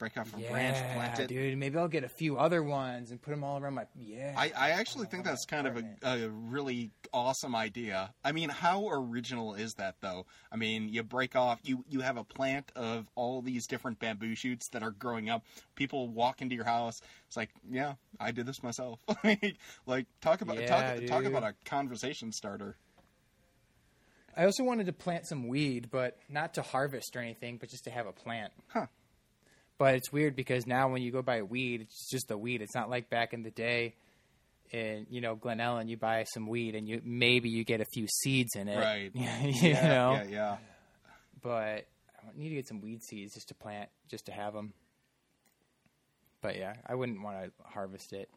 Break 0.02 0.18
off 0.18 0.36
a 0.36 0.40
yeah, 0.40 0.50
branch, 0.50 0.76
plant 0.96 1.20
it. 1.20 1.28
dude. 1.28 1.56
Maybe 1.56 1.78
I'll 1.78 1.86
get 1.86 2.02
a 2.02 2.08
few 2.08 2.36
other 2.36 2.60
ones 2.60 3.12
and 3.12 3.22
put 3.22 3.30
them 3.30 3.44
all 3.44 3.62
around 3.62 3.74
my. 3.74 3.86
Yeah. 3.96 4.34
I, 4.36 4.50
I 4.58 4.70
actually 4.70 5.06
think 5.06 5.24
that's 5.24 5.44
kind 5.44 5.68
of 5.68 5.76
a, 5.76 5.84
a 6.02 6.28
really 6.28 6.90
awesome 7.12 7.54
idea. 7.54 8.12
I 8.24 8.32
mean, 8.32 8.48
how 8.48 8.88
original 8.88 9.54
is 9.54 9.74
that, 9.74 9.94
though? 10.00 10.26
I 10.50 10.56
mean, 10.56 10.88
you 10.88 11.04
break 11.04 11.36
off, 11.36 11.60
you, 11.62 11.84
you 11.88 12.00
have 12.00 12.16
a 12.16 12.24
plant 12.24 12.72
of 12.74 13.06
all 13.14 13.42
these 13.42 13.68
different 13.68 14.00
bamboo 14.00 14.34
shoots 14.34 14.70
that 14.70 14.82
are 14.82 14.90
growing 14.90 15.30
up. 15.30 15.44
People 15.76 16.08
walk 16.08 16.42
into 16.42 16.56
your 16.56 16.64
house. 16.64 17.00
It's 17.28 17.36
like, 17.36 17.50
yeah, 17.70 17.94
I 18.18 18.32
did 18.32 18.44
this 18.44 18.60
myself. 18.60 18.98
like, 19.86 20.06
talk 20.20 20.40
about 20.40 20.58
Yeah, 20.58 20.96
talk, 20.96 21.06
talk 21.06 21.24
about 21.26 21.44
a 21.44 21.54
conversation 21.64 22.32
starter. 22.32 22.74
I 24.36 24.46
also 24.46 24.64
wanted 24.64 24.86
to 24.86 24.92
plant 24.92 25.26
some 25.26 25.46
weed, 25.46 25.90
but 25.92 26.18
not 26.28 26.54
to 26.54 26.62
harvest 26.62 27.14
or 27.14 27.20
anything, 27.20 27.58
but 27.58 27.68
just 27.68 27.84
to 27.84 27.90
have 27.90 28.08
a 28.08 28.12
plant. 28.12 28.52
Huh. 28.66 28.86
But 29.78 29.94
it's 29.94 30.12
weird 30.12 30.36
because 30.36 30.66
now 30.66 30.88
when 30.88 31.02
you 31.02 31.10
go 31.10 31.22
buy 31.22 31.42
weed, 31.42 31.82
it's 31.82 32.08
just 32.10 32.30
a 32.30 32.38
weed. 32.38 32.62
It's 32.62 32.74
not 32.74 32.90
like 32.90 33.10
back 33.10 33.32
in 33.32 33.42
the 33.42 33.50
day 33.50 33.94
in, 34.70 35.06
you 35.10 35.20
know, 35.20 35.34
Glen 35.34 35.58
Ellyn, 35.58 35.88
you 35.88 35.96
buy 35.96 36.24
some 36.24 36.46
weed 36.46 36.74
and 36.74 36.88
you 36.88 37.00
maybe 37.04 37.48
you 37.50 37.64
get 37.64 37.80
a 37.80 37.84
few 37.92 38.06
seeds 38.08 38.54
in 38.56 38.68
it. 38.68 38.78
Right. 38.78 39.10
you 39.14 39.70
yeah, 39.70 39.88
know? 39.88 40.12
yeah, 40.12 40.24
yeah. 40.24 40.56
But 41.42 41.86
I 42.18 42.36
need 42.36 42.50
to 42.50 42.54
get 42.54 42.68
some 42.68 42.80
weed 42.80 43.02
seeds 43.02 43.34
just 43.34 43.48
to 43.48 43.54
plant, 43.54 43.90
just 44.10 44.26
to 44.26 44.32
have 44.32 44.54
them. 44.54 44.72
But 46.40 46.56
yeah, 46.56 46.74
I 46.86 46.94
wouldn't 46.94 47.22
want 47.22 47.44
to 47.44 47.50
harvest 47.64 48.12
it. 48.12 48.28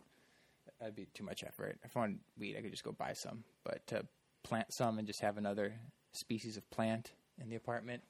That'd 0.79 0.95
be 0.95 1.07
too 1.13 1.23
much 1.23 1.43
effort. 1.45 1.79
If 1.83 1.95
I 1.95 2.01
wanted 2.01 2.19
weed, 2.37 2.55
I 2.57 2.61
could 2.61 2.71
just 2.71 2.83
go 2.83 2.91
buy 2.91 3.13
some. 3.13 3.43
But 3.63 3.85
to 3.87 4.05
plant 4.43 4.73
some 4.73 4.99
and 4.99 5.07
just 5.07 5.21
have 5.21 5.37
another 5.37 5.73
species 6.11 6.57
of 6.57 6.69
plant 6.69 7.11
in 7.41 7.49
the 7.49 7.55
apartment, 7.55 8.03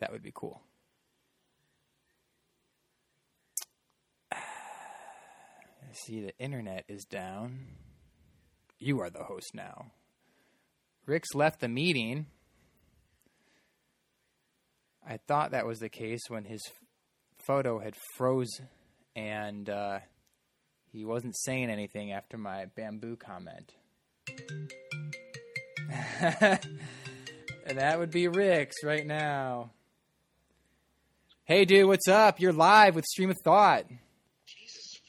that 0.00 0.12
would 0.12 0.22
be 0.22 0.32
cool. 0.34 0.60
I 5.90 5.92
see 5.92 6.20
the 6.20 6.38
internet 6.38 6.84
is 6.86 7.04
down. 7.04 7.58
You 8.78 9.00
are 9.00 9.10
the 9.10 9.24
host 9.24 9.50
now. 9.54 9.90
Rick's 11.04 11.34
left 11.34 11.58
the 11.58 11.68
meeting. 11.68 12.26
I 15.04 15.16
thought 15.16 15.50
that 15.50 15.66
was 15.66 15.80
the 15.80 15.88
case 15.88 16.20
when 16.28 16.44
his 16.44 16.60
photo 17.44 17.80
had 17.80 17.96
froze 18.16 18.60
and 19.16 19.68
uh, 19.68 19.98
he 20.92 21.04
wasn't 21.04 21.36
saying 21.36 21.70
anything 21.70 22.12
after 22.12 22.38
my 22.38 22.66
bamboo 22.76 23.16
comment. 23.16 23.72
and 26.20 26.60
that 27.78 27.98
would 27.98 28.12
be 28.12 28.28
Rick's 28.28 28.84
right 28.84 29.06
now. 29.06 29.72
Hey, 31.46 31.64
dude, 31.64 31.88
what's 31.88 32.06
up? 32.06 32.38
You're 32.38 32.52
live 32.52 32.94
with 32.94 33.06
Stream 33.06 33.30
of 33.30 33.38
Thought. 33.42 33.86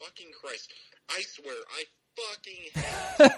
Fucking 0.03 0.31
Christ. 0.41 0.73
I 1.09 1.21
swear, 1.21 1.55
I 1.77 1.83
fucking 2.17 2.63
hate, 2.73 3.31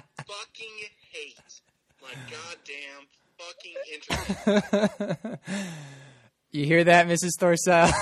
fucking 0.26 0.76
hate 1.12 1.60
my 2.00 2.14
goddamn 2.30 3.06
fucking 3.36 3.74
internet. 3.92 5.40
you 6.50 6.64
hear 6.64 6.84
that, 6.84 7.06
Mrs. 7.06 7.32
Thorsell? 7.38 7.92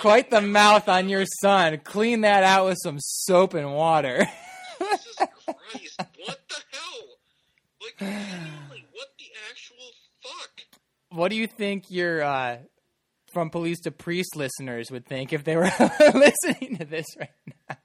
Quite 0.00 0.30
the 0.30 0.40
mouth 0.40 0.88
on 0.88 1.08
your 1.08 1.24
son. 1.40 1.80
Clean 1.84 2.20
that 2.20 2.44
out 2.44 2.66
with 2.66 2.78
some 2.82 2.98
soap 3.00 3.54
and 3.54 3.74
water. 3.74 4.26
Jesus 4.78 5.16
Christ, 5.16 6.00
what 6.24 6.38
the 6.48 6.62
hell? 6.70 7.18
Like, 7.80 7.98
genuinely, 7.98 8.86
what 8.92 9.08
the 9.18 9.26
actual 9.50 9.90
fuck? 10.22 10.60
What 11.10 11.30
do 11.30 11.36
you 11.36 11.46
think 11.46 11.90
your 11.90 12.22
uh, 12.22 12.58
from 13.32 13.50
police 13.50 13.80
to 13.80 13.90
priest 13.90 14.36
listeners 14.36 14.90
would 14.90 15.06
think 15.06 15.32
if 15.32 15.44
they 15.44 15.56
were 15.56 15.70
listening 16.14 16.76
to 16.78 16.84
this 16.84 17.06
right 17.18 17.30
now? 17.68 17.76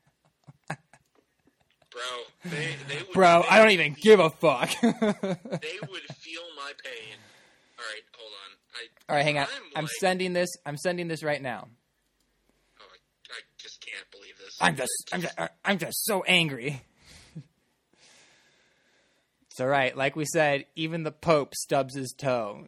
Bro, 1.92 2.52
they, 2.52 2.76
they 2.90 2.98
would, 2.98 3.14
Bro, 3.14 3.44
I 3.50 3.60
don't 3.60 3.72
even 3.72 3.96
give 4.00 4.20
a 4.20 4.30
fuck. 4.30 4.70
They 4.82 4.90
would 4.92 6.04
feel 6.20 6.42
my 6.58 6.72
pain. 6.84 7.16
Alright, 7.80 8.04
hold 8.18 8.32
on. 8.34 8.58
I, 8.74 8.88
All 9.10 9.16
right, 9.16 9.24
hang 9.24 9.38
on. 9.38 9.46
I'm, 9.46 9.64
I'm 9.78 9.84
like, 9.86 9.92
sending 10.00 10.34
this. 10.34 10.50
I'm 10.66 10.76
sending 10.76 11.08
this 11.08 11.24
right 11.24 11.42
now. 11.42 11.70
Oh, 12.82 12.84
I, 12.84 13.34
I 13.34 13.40
just 13.58 13.80
can't 13.80 14.12
believe 14.12 14.38
this. 14.38 14.58
I'm 14.60 14.76
just, 14.76 14.92
I'm 15.14 15.22
just, 15.22 15.40
I'm 15.64 15.78
just 15.78 16.04
so 16.06 16.24
angry. 16.24 16.82
it's 19.50 19.62
all 19.62 19.68
right. 19.68 19.96
Like 19.96 20.18
we 20.18 20.26
said, 20.26 20.66
even 20.76 21.04
the 21.04 21.14
Pope 21.14 21.56
stubs 21.56 21.96
his 21.96 22.14
toe. 22.18 22.68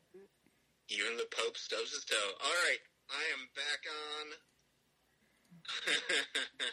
Even 0.90 1.18
the 1.18 1.28
Pope 1.36 1.58
stubs 1.58 1.92
his 1.92 2.06
toe. 2.06 2.16
Alright, 2.42 2.80
I 3.10 3.24
am 3.36 3.48
back 3.56 3.82
on. 3.88 4.26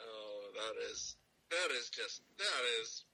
oh, 0.00 0.40
that 0.54 0.90
is 0.90 1.16
that 1.50 1.70
is 1.78 1.88
just 1.90 2.22
that 2.38 2.62
is 2.80 3.04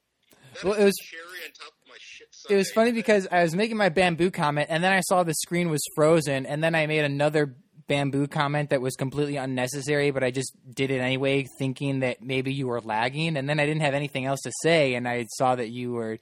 that 0.55 0.63
Well, 0.63 0.73
is 0.73 0.79
it 0.79 0.85
was- 0.85 0.95
cherry 0.97 1.45
on 1.45 1.51
top 1.53 1.73
of 1.81 1.87
my 1.87 1.95
shit 1.99 2.27
It 2.49 2.55
was 2.55 2.71
funny 2.71 2.91
because 2.91 3.27
I 3.31 3.43
was 3.43 3.55
making 3.55 3.77
my 3.77 3.89
bamboo 3.89 4.31
comment, 4.31 4.67
and 4.69 4.83
then 4.83 4.91
I 4.91 5.01
saw 5.01 5.23
the 5.23 5.33
screen 5.33 5.69
was 5.69 5.81
frozen, 5.95 6.45
and 6.45 6.63
then 6.63 6.75
I 6.75 6.87
made 6.87 7.05
another 7.05 7.55
bamboo 7.87 8.27
comment 8.27 8.69
that 8.69 8.81
was 8.81 8.95
completely 8.95 9.37
unnecessary, 9.37 10.11
but 10.11 10.23
I 10.23 10.29
just 10.31 10.53
did 10.75 10.91
it 10.91 10.99
anyway, 10.99 11.45
thinking 11.57 11.99
that 12.01 12.21
maybe 12.21 12.53
you 12.53 12.67
were 12.67 12.81
lagging, 12.81 13.35
and 13.37 13.49
then 13.49 13.59
I 13.59 13.65
didn't 13.65 13.81
have 13.81 13.93
anything 13.95 14.25
else 14.25 14.41
to 14.41 14.51
say, 14.61 14.93
and 14.93 15.07
I 15.07 15.25
saw 15.37 15.55
that 15.55 15.69
you 15.69 15.93
were 15.93 16.19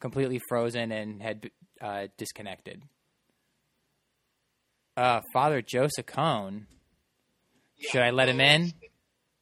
completely 0.00 0.40
frozen 0.48 0.92
and 0.92 1.20
had 1.22 1.50
uh, 1.80 2.06
disconnected. 2.16 2.82
Uh, 4.96 5.20
Father 5.32 5.60
Joseph 5.60 6.06
Cone. 6.06 6.66
Yeah, 7.76 7.90
Should 7.90 8.02
I 8.02 8.10
let 8.10 8.28
him 8.28 8.40
in? 8.40 8.72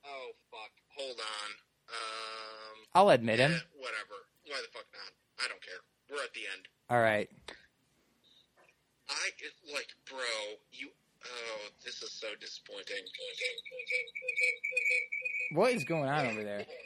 Oh 0.05 0.31
fuck! 0.51 0.73
Hold 0.97 1.19
on. 1.21 1.51
Um. 1.89 2.77
I'll 2.95 3.11
admit 3.11 3.39
yeah, 3.39 3.49
him. 3.49 3.61
whatever. 3.77 4.17
Why 4.47 4.57
the 4.63 4.69
fuck 4.73 4.87
not? 4.93 5.45
I 5.45 5.49
don't 5.49 5.61
care. 5.61 5.81
We're 6.11 6.25
at 6.25 6.33
the 6.33 6.41
end. 6.57 6.69
All 6.89 7.01
right. 7.01 7.29
I 9.09 9.29
like, 9.73 9.89
bro. 10.09 10.19
You. 10.73 10.89
Oh, 11.25 11.69
this 11.85 12.03
is 12.03 12.11
so 12.13 12.29
disappointing. 12.41 13.05
What 15.53 15.73
is 15.73 15.85
going 15.85 16.09
on 16.09 16.27
over 16.27 16.43
there? 16.43 16.67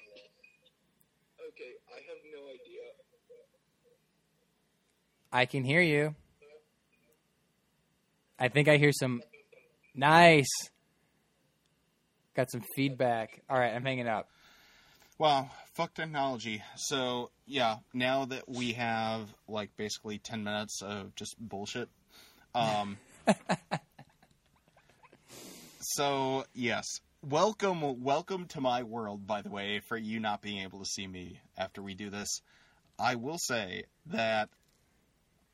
Okay, 1.56 1.78
I 1.88 2.02
have 2.10 2.20
no 2.36 2.52
idea. 2.52 2.84
I 5.36 5.44
can 5.44 5.64
hear 5.64 5.82
you. 5.82 6.14
I 8.38 8.48
think 8.48 8.68
I 8.68 8.78
hear 8.78 8.90
some. 8.90 9.20
Nice. 9.94 10.48
Got 12.34 12.50
some 12.50 12.62
feedback. 12.74 13.42
All 13.50 13.58
right, 13.58 13.74
I'm 13.74 13.84
hanging 13.84 14.08
up. 14.08 14.30
Wow, 15.18 15.50
fuck 15.74 15.92
technology. 15.92 16.62
So 16.76 17.30
yeah, 17.44 17.76
now 17.92 18.24
that 18.24 18.48
we 18.48 18.72
have 18.72 19.28
like 19.46 19.76
basically 19.76 20.16
ten 20.16 20.42
minutes 20.42 20.80
of 20.80 21.14
just 21.16 21.36
bullshit. 21.38 21.90
Um 22.54 22.96
So 25.80 26.46
yes. 26.54 26.86
Welcome 27.22 28.02
welcome 28.02 28.46
to 28.46 28.62
my 28.62 28.84
world, 28.84 29.26
by 29.26 29.42
the 29.42 29.50
way, 29.50 29.82
for 29.86 29.98
you 29.98 30.18
not 30.18 30.40
being 30.40 30.62
able 30.62 30.78
to 30.78 30.86
see 30.86 31.06
me 31.06 31.40
after 31.58 31.82
we 31.82 31.92
do 31.92 32.08
this. 32.08 32.40
I 32.98 33.16
will 33.16 33.36
say 33.36 33.84
that 34.06 34.48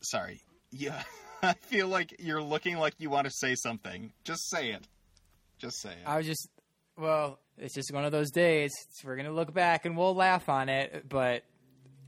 sorry. 0.02 0.40
Yeah. 0.70 1.02
I 1.42 1.54
feel 1.54 1.88
like 1.88 2.14
you're 2.20 2.42
looking 2.42 2.76
like 2.76 2.94
you 2.98 3.10
want 3.10 3.26
to 3.26 3.32
say 3.32 3.54
something. 3.56 4.12
Just 4.24 4.48
say 4.48 4.70
it. 4.70 4.86
Just 5.58 5.80
say 5.80 5.90
it. 5.90 6.06
I 6.06 6.18
was 6.18 6.26
just, 6.26 6.48
well, 6.96 7.38
it's 7.58 7.74
just 7.74 7.92
one 7.92 8.04
of 8.04 8.12
those 8.12 8.30
days. 8.30 8.70
We're 9.04 9.16
going 9.16 9.26
to 9.26 9.32
look 9.32 9.52
back 9.52 9.84
and 9.84 9.96
we'll 9.96 10.14
laugh 10.14 10.48
on 10.48 10.68
it, 10.68 11.08
but 11.08 11.42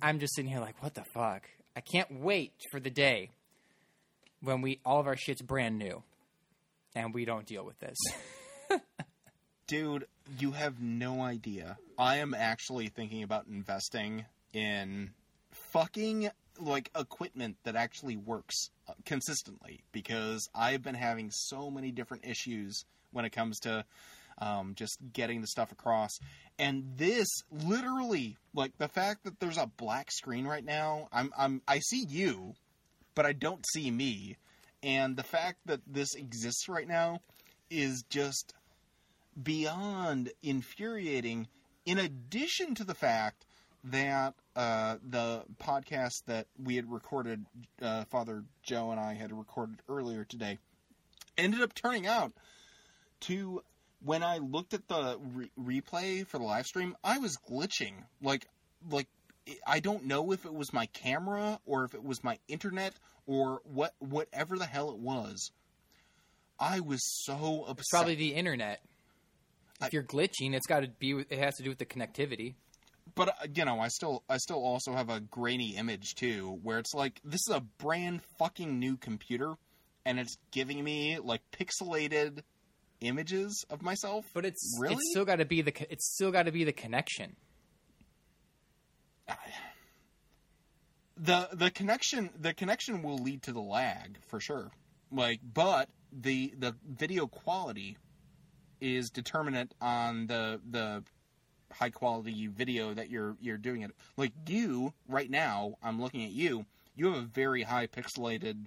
I'm 0.00 0.20
just 0.20 0.34
sitting 0.36 0.50
here 0.50 0.60
like, 0.60 0.80
what 0.82 0.94
the 0.94 1.04
fuck? 1.12 1.48
I 1.76 1.80
can't 1.80 2.20
wait 2.20 2.52
for 2.70 2.78
the 2.78 2.90
day 2.90 3.30
when 4.40 4.60
we 4.60 4.80
all 4.84 5.00
of 5.00 5.06
our 5.06 5.16
shit's 5.16 5.42
brand 5.42 5.78
new 5.78 6.02
and 6.94 7.12
we 7.12 7.24
don't 7.24 7.46
deal 7.46 7.64
with 7.64 7.78
this. 7.80 7.96
Dude, 9.66 10.06
you 10.38 10.52
have 10.52 10.80
no 10.80 11.22
idea. 11.22 11.78
I 11.98 12.18
am 12.18 12.34
actually 12.34 12.88
thinking 12.88 13.22
about 13.22 13.46
investing 13.46 14.26
in 14.52 15.10
fucking 15.72 16.30
like 16.58 16.90
equipment 16.96 17.56
that 17.64 17.76
actually 17.76 18.16
works 18.16 18.70
uh, 18.88 18.92
consistently 19.04 19.80
because 19.92 20.48
I've 20.54 20.82
been 20.82 20.94
having 20.94 21.30
so 21.30 21.70
many 21.70 21.90
different 21.90 22.24
issues 22.26 22.84
when 23.12 23.24
it 23.24 23.30
comes 23.30 23.58
to 23.60 23.84
um, 24.38 24.74
just 24.74 24.98
getting 25.12 25.40
the 25.40 25.46
stuff 25.46 25.72
across. 25.72 26.10
And 26.58 26.84
this 26.96 27.28
literally, 27.50 28.36
like 28.54 28.76
the 28.78 28.88
fact 28.88 29.24
that 29.24 29.40
there's 29.40 29.58
a 29.58 29.66
black 29.66 30.10
screen 30.10 30.46
right 30.46 30.64
now, 30.64 31.08
I'm, 31.12 31.32
I'm 31.36 31.62
I 31.66 31.80
see 31.80 32.04
you, 32.08 32.54
but 33.14 33.26
I 33.26 33.32
don't 33.32 33.64
see 33.72 33.90
me. 33.90 34.36
And 34.82 35.16
the 35.16 35.22
fact 35.22 35.58
that 35.66 35.80
this 35.86 36.14
exists 36.14 36.68
right 36.68 36.86
now 36.86 37.20
is 37.70 38.04
just 38.10 38.54
beyond 39.40 40.30
infuriating. 40.42 41.48
In 41.86 41.98
addition 41.98 42.74
to 42.76 42.84
the 42.84 42.94
fact 42.94 43.46
that 43.84 44.34
uh, 44.56 44.96
the 45.08 45.42
podcast 45.62 46.24
that 46.26 46.46
we 46.62 46.76
had 46.76 46.90
recorded, 46.90 47.44
uh, 47.82 48.04
Father 48.04 48.44
Joe 48.62 48.90
and 48.90 49.00
I 49.00 49.14
had 49.14 49.32
recorded 49.32 49.76
earlier 49.88 50.24
today, 50.24 50.58
ended 51.36 51.60
up 51.60 51.74
turning 51.74 52.06
out 52.06 52.32
to 53.20 53.62
when 54.04 54.22
I 54.22 54.38
looked 54.38 54.74
at 54.74 54.86
the 54.88 55.18
re- 55.34 55.50
replay 55.80 56.26
for 56.26 56.38
the 56.38 56.44
live 56.44 56.66
stream, 56.66 56.96
I 57.02 57.18
was 57.18 57.36
glitching. 57.50 57.92
Like, 58.22 58.46
like 58.90 59.08
I 59.66 59.80
don't 59.80 60.04
know 60.06 60.32
if 60.32 60.44
it 60.44 60.54
was 60.54 60.72
my 60.72 60.86
camera 60.86 61.58
or 61.66 61.84
if 61.84 61.94
it 61.94 62.04
was 62.04 62.22
my 62.24 62.38
internet 62.48 62.94
or 63.26 63.60
what, 63.64 63.94
whatever 63.98 64.58
the 64.58 64.66
hell 64.66 64.90
it 64.90 64.98
was. 64.98 65.50
I 66.58 66.80
was 66.80 67.00
so 67.24 67.62
upset. 67.62 67.78
It's 67.78 67.90
probably 67.90 68.14
the 68.14 68.34
internet. 68.34 68.80
If 69.80 69.86
I- 69.86 69.90
you're 69.92 70.02
glitching, 70.02 70.54
it's 70.54 70.66
got 70.66 70.80
to 70.80 70.88
be. 70.88 71.12
It 71.28 71.38
has 71.38 71.56
to 71.56 71.62
do 71.62 71.68
with 71.70 71.78
the 71.78 71.86
connectivity. 71.86 72.54
But 73.14 73.28
uh, 73.28 73.32
you 73.54 73.64
know, 73.64 73.80
I 73.80 73.88
still, 73.88 74.22
I 74.28 74.38
still 74.38 74.64
also 74.64 74.92
have 74.92 75.10
a 75.10 75.20
grainy 75.20 75.76
image 75.76 76.14
too, 76.14 76.58
where 76.62 76.78
it's 76.78 76.94
like 76.94 77.20
this 77.24 77.42
is 77.48 77.54
a 77.54 77.60
brand 77.60 78.22
fucking 78.38 78.78
new 78.78 78.96
computer, 78.96 79.54
and 80.04 80.18
it's 80.18 80.36
giving 80.50 80.82
me 80.82 81.18
like 81.18 81.42
pixelated 81.52 82.40
images 83.00 83.64
of 83.70 83.82
myself. 83.82 84.24
But 84.32 84.44
it's 84.44 84.78
Really? 84.80 84.94
it's 84.94 85.10
still 85.10 85.24
got 85.24 85.36
to 85.36 85.44
be 85.44 85.62
the 85.62 85.72
it's 85.90 86.14
still 86.14 86.30
got 86.32 86.44
to 86.44 86.52
be 86.52 86.64
the 86.64 86.72
connection. 86.72 87.36
the 91.16 91.48
the 91.52 91.70
connection 91.70 92.30
the 92.38 92.52
connection 92.52 93.02
will 93.02 93.18
lead 93.18 93.42
to 93.42 93.52
the 93.52 93.60
lag 93.60 94.18
for 94.26 94.40
sure 94.40 94.70
like 95.12 95.40
but 95.42 95.88
the 96.12 96.52
the 96.58 96.74
video 96.88 97.26
quality 97.26 97.96
is 98.80 99.10
determinant 99.10 99.72
on 99.80 100.26
the 100.26 100.60
the 100.70 101.02
high 101.78 101.90
quality 101.90 102.46
video 102.46 102.94
that 102.94 103.10
you're 103.10 103.36
you're 103.40 103.58
doing 103.58 103.82
it. 103.82 103.90
Like 104.16 104.32
you 104.46 104.92
right 105.08 105.30
now 105.30 105.74
i'm 105.82 106.00
looking 106.00 106.24
at 106.24 106.30
you 106.30 106.66
you 106.96 107.06
have 107.12 107.16
a 107.16 107.26
very 107.26 107.62
high 107.62 107.86
pixelated 107.86 108.66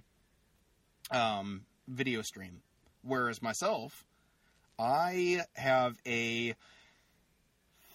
um 1.10 1.62
video 1.86 2.22
stream. 2.22 2.60
Whereas 3.02 3.42
myself 3.42 4.04
i 4.78 5.42
have 5.54 5.96
a 6.06 6.54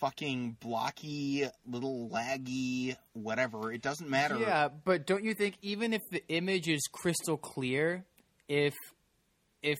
fucking 0.03 0.57
blocky 0.59 1.47
little 1.65 2.09
laggy 2.09 2.95
whatever. 3.13 3.71
It 3.71 3.81
doesn't 3.81 4.09
matter. 4.09 4.37
Yeah, 4.37 4.67
but 4.67 5.07
don't 5.07 5.23
you 5.23 5.33
think 5.33 5.55
even 5.61 5.93
if 5.93 6.01
the 6.11 6.21
image 6.27 6.67
is 6.67 6.81
crystal 6.91 7.37
clear, 7.37 8.03
if 8.49 8.73
if 9.61 9.79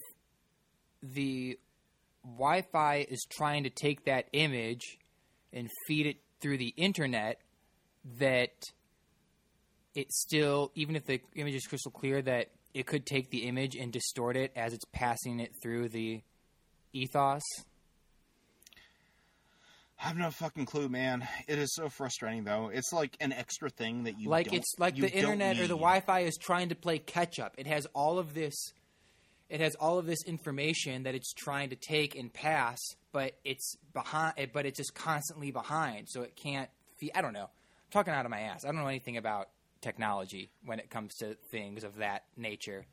the 1.02 1.60
Wi-Fi 2.24 3.06
is 3.10 3.26
trying 3.30 3.66
to 3.66 3.70
take 3.70 4.06
that 4.06 4.28
image 4.32 4.98
and 5.54 5.70
feed 5.88 6.06
it 6.08 6.18
through 6.42 6.58
the 6.58 6.74
internet, 6.76 7.40
that 8.20 8.52
it 9.96 10.12
still, 10.12 10.72
even 10.76 10.96
if 10.96 11.06
the 11.06 11.22
image 11.36 11.54
is 11.54 11.66
crystal 11.68 11.92
clear, 11.92 12.22
that 12.22 12.50
it 12.74 12.88
could 12.88 13.06
take 13.06 13.30
the 13.30 13.46
image 13.48 13.76
and 13.76 13.92
distort 13.94 14.36
it 14.36 14.52
as 14.56 14.74
it's 14.74 14.86
passing 14.92 15.40
it 15.40 15.52
through 15.62 15.90
the 15.90 16.22
ethos. 16.92 17.44
I 20.00 20.08
have 20.08 20.18
no 20.18 20.32
fucking 20.32 20.66
clue, 20.66 20.90
man. 20.90 21.26
It 21.48 21.60
is 21.60 21.74
so 21.76 21.88
frustrating, 21.88 22.44
though. 22.44 22.70
It's 22.74 22.92
like 22.92 23.16
an 23.22 23.32
extra 23.32 23.70
thing 23.70 24.04
that 24.04 24.20
you 24.20 24.30
like 24.30 24.48
don't- 24.48 24.56
it's 24.56 24.74
like 24.78 24.98
you 24.98 25.04
the 25.04 25.14
internet 25.14 25.58
or 25.60 25.62
the. 25.68 25.76
Wi-Fi 25.76 26.22
is 26.22 26.36
trying 26.38 26.70
to 26.70 26.76
play 26.76 27.00
catch 27.00 27.40
up. 27.40 27.54
It 27.58 27.68
has 27.68 27.86
all 27.94 28.20
of 28.20 28.34
this. 28.34 28.54
It 29.50 29.60
has 29.62 29.76
all 29.76 30.00
of 30.00 30.06
this 30.06 30.24
information 30.26 31.04
that 31.04 31.16
it's 31.16 31.34
trying 31.34 31.70
to 31.70 31.76
take 31.76 32.16
and 32.16 32.34
pass, 32.34 32.80
but 33.12 33.34
it's 33.44 33.76
behind. 33.94 34.34
Eh, 34.38 34.48
but 34.52 34.66
it's 34.66 34.78
just 34.78 34.96
constantly 34.96 35.52
behind, 35.52 36.10
so 36.10 36.22
it 36.22 36.36
can't. 36.36 36.70
I 37.14 37.22
don't 37.22 37.34
know. 37.34 37.44
I'm 37.44 37.92
talking 37.92 38.14
out 38.14 38.26
of 38.26 38.32
my 38.32 38.40
ass. 38.42 38.64
I 38.64 38.68
don't 38.70 38.78
know 38.78 38.88
anything 38.88 39.18
about 39.18 39.50
technology 39.82 40.50
when 40.66 40.80
it 40.80 40.90
comes 40.90 41.16
to 41.16 41.36
things 41.52 41.84
of 41.84 41.98
that 41.98 42.24
nature, 42.38 42.86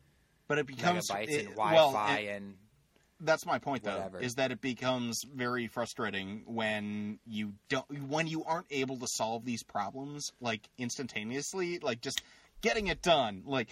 But 0.49 0.59
it 0.59 0.67
becomes 0.67 1.09
megabytes 1.09 1.29
it- 1.29 1.47
and 1.47 1.55
Wi-Fi 1.55 2.19
it- 2.19 2.29
and 2.37 2.59
that's 3.21 3.47
my 3.47 3.59
point, 3.61 3.85
though, 3.85 3.97
whatever. 3.97 4.19
is 4.19 4.35
that 4.35 4.51
it 4.51 4.61
becomes 4.61 5.23
very 5.23 5.69
frustrating 5.69 6.43
when 6.47 7.21
you 7.25 7.55
don't 7.69 7.87
when 8.09 8.27
you 8.27 8.43
aren't 8.45 8.67
able 8.71 8.99
to 8.99 9.07
solve 9.07 9.45
these 9.45 9.63
problems 9.63 10.33
like 10.41 10.69
instantaneously, 10.79 11.79
like 11.79 12.01
just 12.01 12.23
getting 12.61 12.89
it 12.89 13.01
done, 13.03 13.43
like 13.47 13.69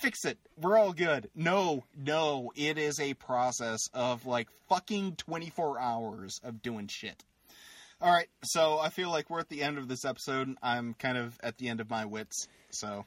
fix 0.00 0.24
it. 0.24 0.38
We're 0.60 0.78
all 0.78 0.92
good. 0.92 1.30
No, 1.34 1.84
no, 1.96 2.52
it 2.56 2.78
is 2.78 2.98
a 3.00 3.14
process 3.14 3.80
of 3.94 4.26
like 4.26 4.48
fucking 4.68 5.16
24 5.16 5.80
hours 5.80 6.40
of 6.42 6.62
doing 6.62 6.88
shit. 6.90 7.24
All 8.00 8.12
right, 8.12 8.28
so 8.42 8.80
I 8.80 8.88
feel 8.88 9.10
like 9.10 9.30
we're 9.30 9.38
at 9.38 9.48
the 9.48 9.62
end 9.62 9.78
of 9.78 9.86
this 9.86 10.04
episode. 10.04 10.56
I'm 10.60 10.94
kind 10.94 11.16
of 11.16 11.38
at 11.40 11.58
the 11.58 11.68
end 11.68 11.80
of 11.80 11.88
my 11.88 12.04
wits. 12.04 12.48
So, 12.70 13.06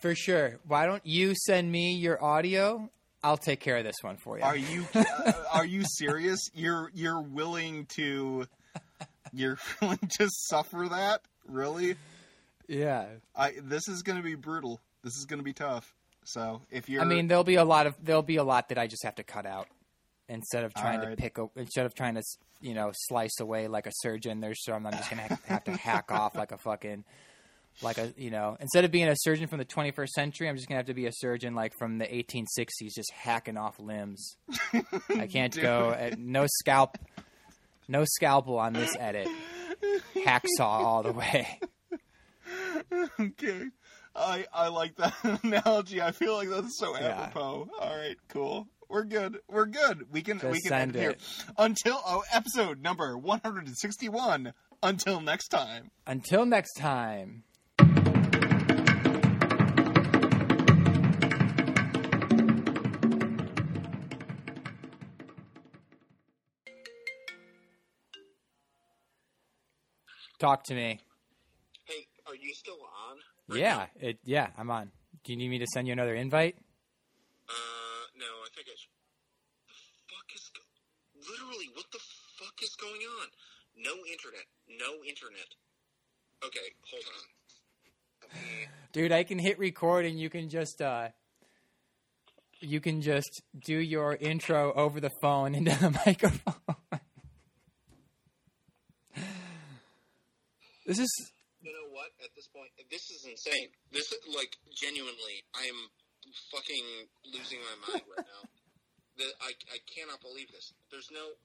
for 0.00 0.14
sure. 0.14 0.58
Why 0.66 0.84
don't 0.84 1.04
you 1.06 1.34
send 1.34 1.72
me 1.72 1.94
your 1.94 2.22
audio? 2.22 2.90
I'll 3.22 3.38
take 3.38 3.60
care 3.60 3.78
of 3.78 3.84
this 3.84 3.96
one 4.02 4.18
for 4.18 4.36
you. 4.36 4.44
are 4.44 4.56
you 4.56 4.84
uh, 4.94 5.32
are 5.54 5.64
you 5.64 5.82
serious? 5.96 6.50
You're 6.52 6.90
you're 6.92 7.22
willing 7.22 7.86
to 7.96 8.44
you're 9.32 9.58
willing 9.80 10.10
to 10.18 10.28
suffer 10.28 10.88
that? 10.90 11.22
Really? 11.48 11.96
yeah. 12.68 13.06
I 13.34 13.54
this 13.62 13.88
is 13.88 14.02
going 14.02 14.18
to 14.18 14.24
be 14.24 14.34
brutal. 14.34 14.78
This 15.04 15.16
is 15.16 15.26
going 15.26 15.38
to 15.38 15.44
be 15.44 15.52
tough. 15.52 15.94
So, 16.24 16.62
if 16.70 16.88
you're 16.88 17.02
I 17.02 17.04
mean, 17.04 17.28
there'll 17.28 17.44
be 17.44 17.56
a 17.56 17.64
lot 17.64 17.86
of 17.86 17.94
there'll 18.02 18.22
be 18.22 18.36
a 18.36 18.44
lot 18.44 18.70
that 18.70 18.78
I 18.78 18.86
just 18.86 19.04
have 19.04 19.16
to 19.16 19.22
cut 19.22 19.44
out 19.44 19.68
instead 20.28 20.64
of 20.64 20.72
trying 20.72 21.00
Alright. 21.00 21.18
to 21.18 21.22
pick 21.22 21.38
a, 21.38 21.48
instead 21.56 21.86
of 21.86 21.94
trying 21.94 22.14
to 22.14 22.22
you 22.60 22.74
know 22.74 22.90
slice 22.94 23.38
away 23.40 23.68
like 23.68 23.86
a 23.86 23.92
surgeon. 23.96 24.40
There's 24.40 24.64
some 24.64 24.86
I'm 24.86 24.92
just 24.92 25.10
gonna 25.10 25.22
have, 25.22 25.44
have 25.44 25.64
to 25.64 25.72
hack 25.72 26.10
off 26.10 26.34
like 26.34 26.50
a 26.50 26.58
fucking 26.58 27.04
like 27.82 27.98
a 27.98 28.14
you 28.16 28.30
know 28.30 28.56
instead 28.60 28.84
of 28.84 28.90
being 28.90 29.08
a 29.08 29.16
surgeon 29.16 29.46
from 29.46 29.58
the 29.58 29.64
21st 29.64 30.08
century, 30.08 30.48
I'm 30.48 30.56
just 30.56 30.68
gonna 30.68 30.78
have 30.78 30.86
to 30.86 30.94
be 30.94 31.06
a 31.06 31.12
surgeon 31.12 31.54
like 31.54 31.72
from 31.78 31.98
the 31.98 32.06
1860s, 32.06 32.94
just 32.94 33.12
hacking 33.12 33.58
off 33.58 33.78
limbs. 33.78 34.36
I 35.10 35.26
can't 35.26 35.54
go 35.54 35.90
at, 35.90 36.18
no 36.18 36.46
scalp, 36.60 36.96
no 37.88 38.04
scalpel 38.06 38.58
on 38.58 38.72
this 38.72 38.96
edit. 38.98 39.28
Hacksaw 40.16 40.60
all 40.60 41.02
the 41.02 41.12
way. 41.12 41.60
okay. 43.20 43.68
I 44.16 44.46
I 44.52 44.68
like 44.68 44.96
that 44.96 45.14
analogy. 45.42 46.00
I 46.00 46.12
feel 46.12 46.34
like 46.36 46.48
that's 46.48 46.78
so 46.78 46.96
Yeah. 46.96 47.08
apropos. 47.22 47.68
All 47.80 47.96
right, 47.96 48.16
cool. 48.28 48.68
We're 48.88 49.04
good. 49.04 49.38
We're 49.48 49.66
good. 49.66 50.04
We 50.12 50.22
can 50.22 50.36
we 50.38 50.60
can 50.60 50.68
send 50.68 50.72
end 50.72 50.94
here 50.94 51.14
until 51.58 52.00
oh 52.06 52.22
episode 52.32 52.80
number 52.80 53.16
161. 53.18 54.52
Until 54.82 55.20
next 55.20 55.48
time. 55.48 55.90
Until 56.06 56.44
next 56.44 56.74
time. 56.74 57.44
Talk 70.38 70.64
to 70.64 70.74
me. 70.74 71.00
Hey, 71.84 72.06
are 72.26 72.34
you 72.34 72.52
still 72.54 72.74
on? 73.08 73.16
Yeah, 73.52 73.86
it. 74.00 74.18
Yeah, 74.24 74.48
I'm 74.56 74.70
on. 74.70 74.90
Do 75.24 75.32
you 75.32 75.38
need 75.38 75.48
me 75.48 75.58
to 75.58 75.66
send 75.72 75.86
you 75.86 75.92
another 75.92 76.14
invite? 76.14 76.56
Uh, 77.48 77.52
no, 78.18 78.24
I 78.24 78.48
think 78.54 78.68
it's. 78.68 78.86
The 79.68 79.74
fuck 80.14 80.34
is. 80.34 80.50
Go- 80.54 81.30
Literally, 81.32 81.68
what 81.74 81.86
the 81.92 81.98
fuck 82.38 82.54
is 82.62 82.74
going 82.80 83.00
on? 83.20 83.28
No 83.76 83.92
internet. 84.10 84.46
No 84.68 85.02
internet. 85.06 85.48
Okay, 86.44 86.74
hold 86.90 87.04
on. 87.06 88.38
Dude, 88.92 89.12
I 89.12 89.24
can 89.24 89.38
hit 89.38 89.58
record 89.58 90.06
and 90.06 90.18
you 90.18 90.28
can 90.30 90.48
just 90.48 90.80
uh 90.80 91.08
you 92.60 92.80
can 92.80 93.00
just 93.02 93.42
do 93.66 93.76
your 93.78 94.14
intro 94.16 94.72
over 94.74 95.00
the 95.00 95.10
phone 95.20 95.54
into 95.54 95.70
the 95.72 95.90
microphone. 96.06 96.54
this 100.86 100.98
is 100.98 101.32
what? 102.04 102.24
At 102.24 102.32
this 102.36 102.48
point, 102.52 102.68
this 102.90 103.08
is 103.10 103.24
insane. 103.24 103.68
This 103.92 104.12
is 104.12 104.20
like 104.36 104.52
genuinely, 104.76 105.40
I 105.56 105.64
am 105.64 105.80
fucking 106.52 107.08
losing 107.32 107.58
my 107.64 107.76
mind 107.88 108.04
right 108.16 108.26
now. 108.26 108.44
The, 109.16 109.22
I 109.40 109.54
I 109.70 109.78
cannot 109.94 110.20
believe 110.22 110.50
this. 110.50 110.74
There's 110.90 111.08
no 111.12 111.38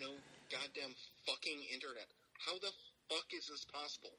no 0.00 0.10
goddamn 0.50 0.90
fucking 1.24 1.58
internet. 1.72 2.08
How 2.44 2.54
the 2.54 2.72
fuck 3.08 3.26
is 3.32 3.46
this 3.46 3.64
possible? 3.72 4.10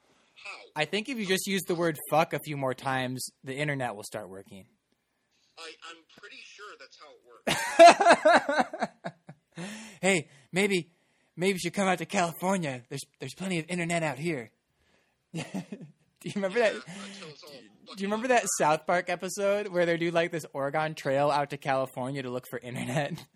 How? 0.42 0.58
I 0.74 0.86
think 0.86 1.10
if 1.10 1.18
you 1.18 1.26
just 1.26 1.46
use 1.46 1.60
the 1.68 1.74
word 1.74 1.98
fuck 2.08 2.32
a 2.32 2.38
few 2.38 2.56
more 2.56 2.72
times, 2.72 3.28
the 3.44 3.54
internet 3.54 3.94
will 3.94 4.04
start 4.04 4.30
working. 4.30 4.64
I, 5.58 5.70
I'm 5.90 6.00
pretty 6.18 6.40
sure 6.46 6.64
that's 6.80 6.96
how 6.96 7.10
it 7.12 7.22
works. 8.72 9.84
hey, 10.00 10.28
maybe 10.50 10.88
maybe 11.36 11.52
you 11.52 11.58
should 11.58 11.74
come 11.74 11.88
out 11.88 11.98
to 11.98 12.06
California. 12.06 12.84
There's 12.88 13.04
there's 13.20 13.34
plenty 13.34 13.58
of 13.58 13.66
internet 13.68 14.02
out 14.02 14.18
here. 14.18 14.50
do 16.20 16.28
you 16.28 16.32
remember 16.36 16.60
that? 16.60 16.74
Until 16.74 17.50
Do 17.96 18.02
you 18.02 18.06
remember 18.06 18.28
that 18.28 18.44
South 18.58 18.86
Park 18.86 19.10
episode 19.10 19.68
where 19.68 19.84
they 19.84 19.96
do 19.96 20.10
like 20.10 20.30
this 20.30 20.46
Oregon 20.52 20.94
Trail 20.94 21.30
out 21.30 21.50
to 21.50 21.56
California 21.56 22.22
to 22.22 22.30
look 22.30 22.46
for 22.48 22.58
internet? 22.58 23.12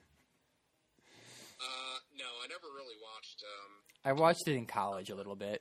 Uh, 1.61 1.99
no, 2.17 2.25
I 2.25 2.47
never 2.47 2.73
really 2.73 2.95
watched. 3.03 3.43
Um, 3.43 3.73
I 4.05 4.13
watched 4.13 4.47
it 4.47 4.55
in 4.55 4.65
college 4.65 5.11
a 5.11 5.17
little 5.17 5.35
bit. 5.35 5.61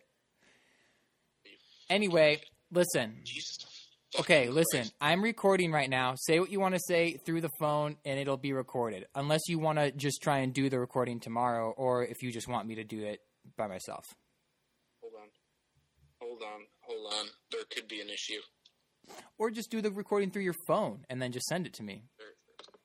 Anyway, 1.90 2.40
listen. 2.72 3.16
Jesus. 3.24 3.88
Okay, 4.20 4.50
listen. 4.50 4.82
Christ. 4.82 4.94
I'm 5.02 5.24
recording 5.24 5.72
right 5.72 5.90
now. 5.90 6.14
Say 6.18 6.40
what 6.40 6.52
you 6.52 6.60
want 6.60 6.76
to 6.76 6.82
say 6.88 7.18
through 7.26 7.42
the 7.42 7.50
phone 7.60 7.96
and 8.06 8.20
it'll 8.20 8.38
be 8.38 8.54
recorded. 8.54 9.08
Unless 9.16 9.42
you 9.48 9.58
want 9.58 9.80
to 9.80 9.92
just 9.92 10.22
try 10.22 10.40
and 10.40 10.54
do 10.54 10.70
the 10.70 10.80
recording 10.80 11.20
tomorrow 11.20 11.72
or 11.76 12.06
if 12.06 12.22
you 12.22 12.32
just 12.32 12.48
want 12.48 12.68
me 12.68 12.76
to 12.76 12.84
do 12.84 13.04
it 13.04 13.22
by 13.58 13.66
myself. 13.66 14.06
Hold 16.38 16.54
on. 16.54 16.62
Hold 16.82 17.14
on. 17.14 17.26
There 17.52 17.64
could 17.74 17.88
be 17.88 18.02
an 18.02 18.10
issue. 18.10 18.42
Or 19.38 19.50
just 19.50 19.72
do 19.72 19.82
the 19.82 19.92
recording 19.92 20.30
through 20.30 20.44
your 20.44 20.58
phone 20.68 21.06
and 21.10 21.22
then 21.22 21.32
just 21.32 21.48
send 21.48 21.66
it 21.66 21.74
to 21.76 21.84
me. 21.84 22.04
There 22.20 22.36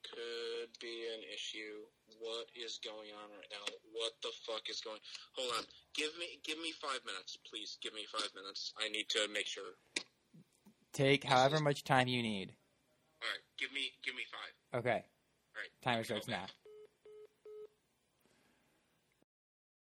could 0.08 0.70
be 0.80 1.04
an 1.12 1.20
issue. 1.34 1.84
What 2.18 2.46
is 2.54 2.78
going 2.82 3.10
on 3.10 3.28
right 3.30 3.50
now? 3.50 3.74
What 3.92 4.12
the 4.22 4.30
fuck 4.46 4.62
is 4.70 4.80
going? 4.80 5.00
Hold 5.36 5.52
on. 5.58 5.64
Give 5.94 6.10
me 6.18 6.38
give 6.44 6.58
me 6.58 6.72
five 6.80 7.00
minutes, 7.04 7.36
please. 7.50 7.76
Give 7.82 7.92
me 7.94 8.06
five 8.10 8.30
minutes. 8.34 8.72
I 8.78 8.88
need 8.88 9.08
to 9.10 9.26
make 9.32 9.46
sure. 9.46 9.74
Take 10.92 11.24
however 11.24 11.58
much 11.58 11.82
time 11.84 12.06
you 12.06 12.22
need. 12.22 12.54
All 13.20 13.28
right. 13.28 13.42
Give 13.58 13.72
me 13.72 13.90
give 14.04 14.14
me 14.14 14.22
five. 14.30 14.80
Okay. 14.80 15.02
All 15.02 15.60
right. 15.60 15.72
Timer 15.82 16.04
starts 16.04 16.28
now. 16.28 16.46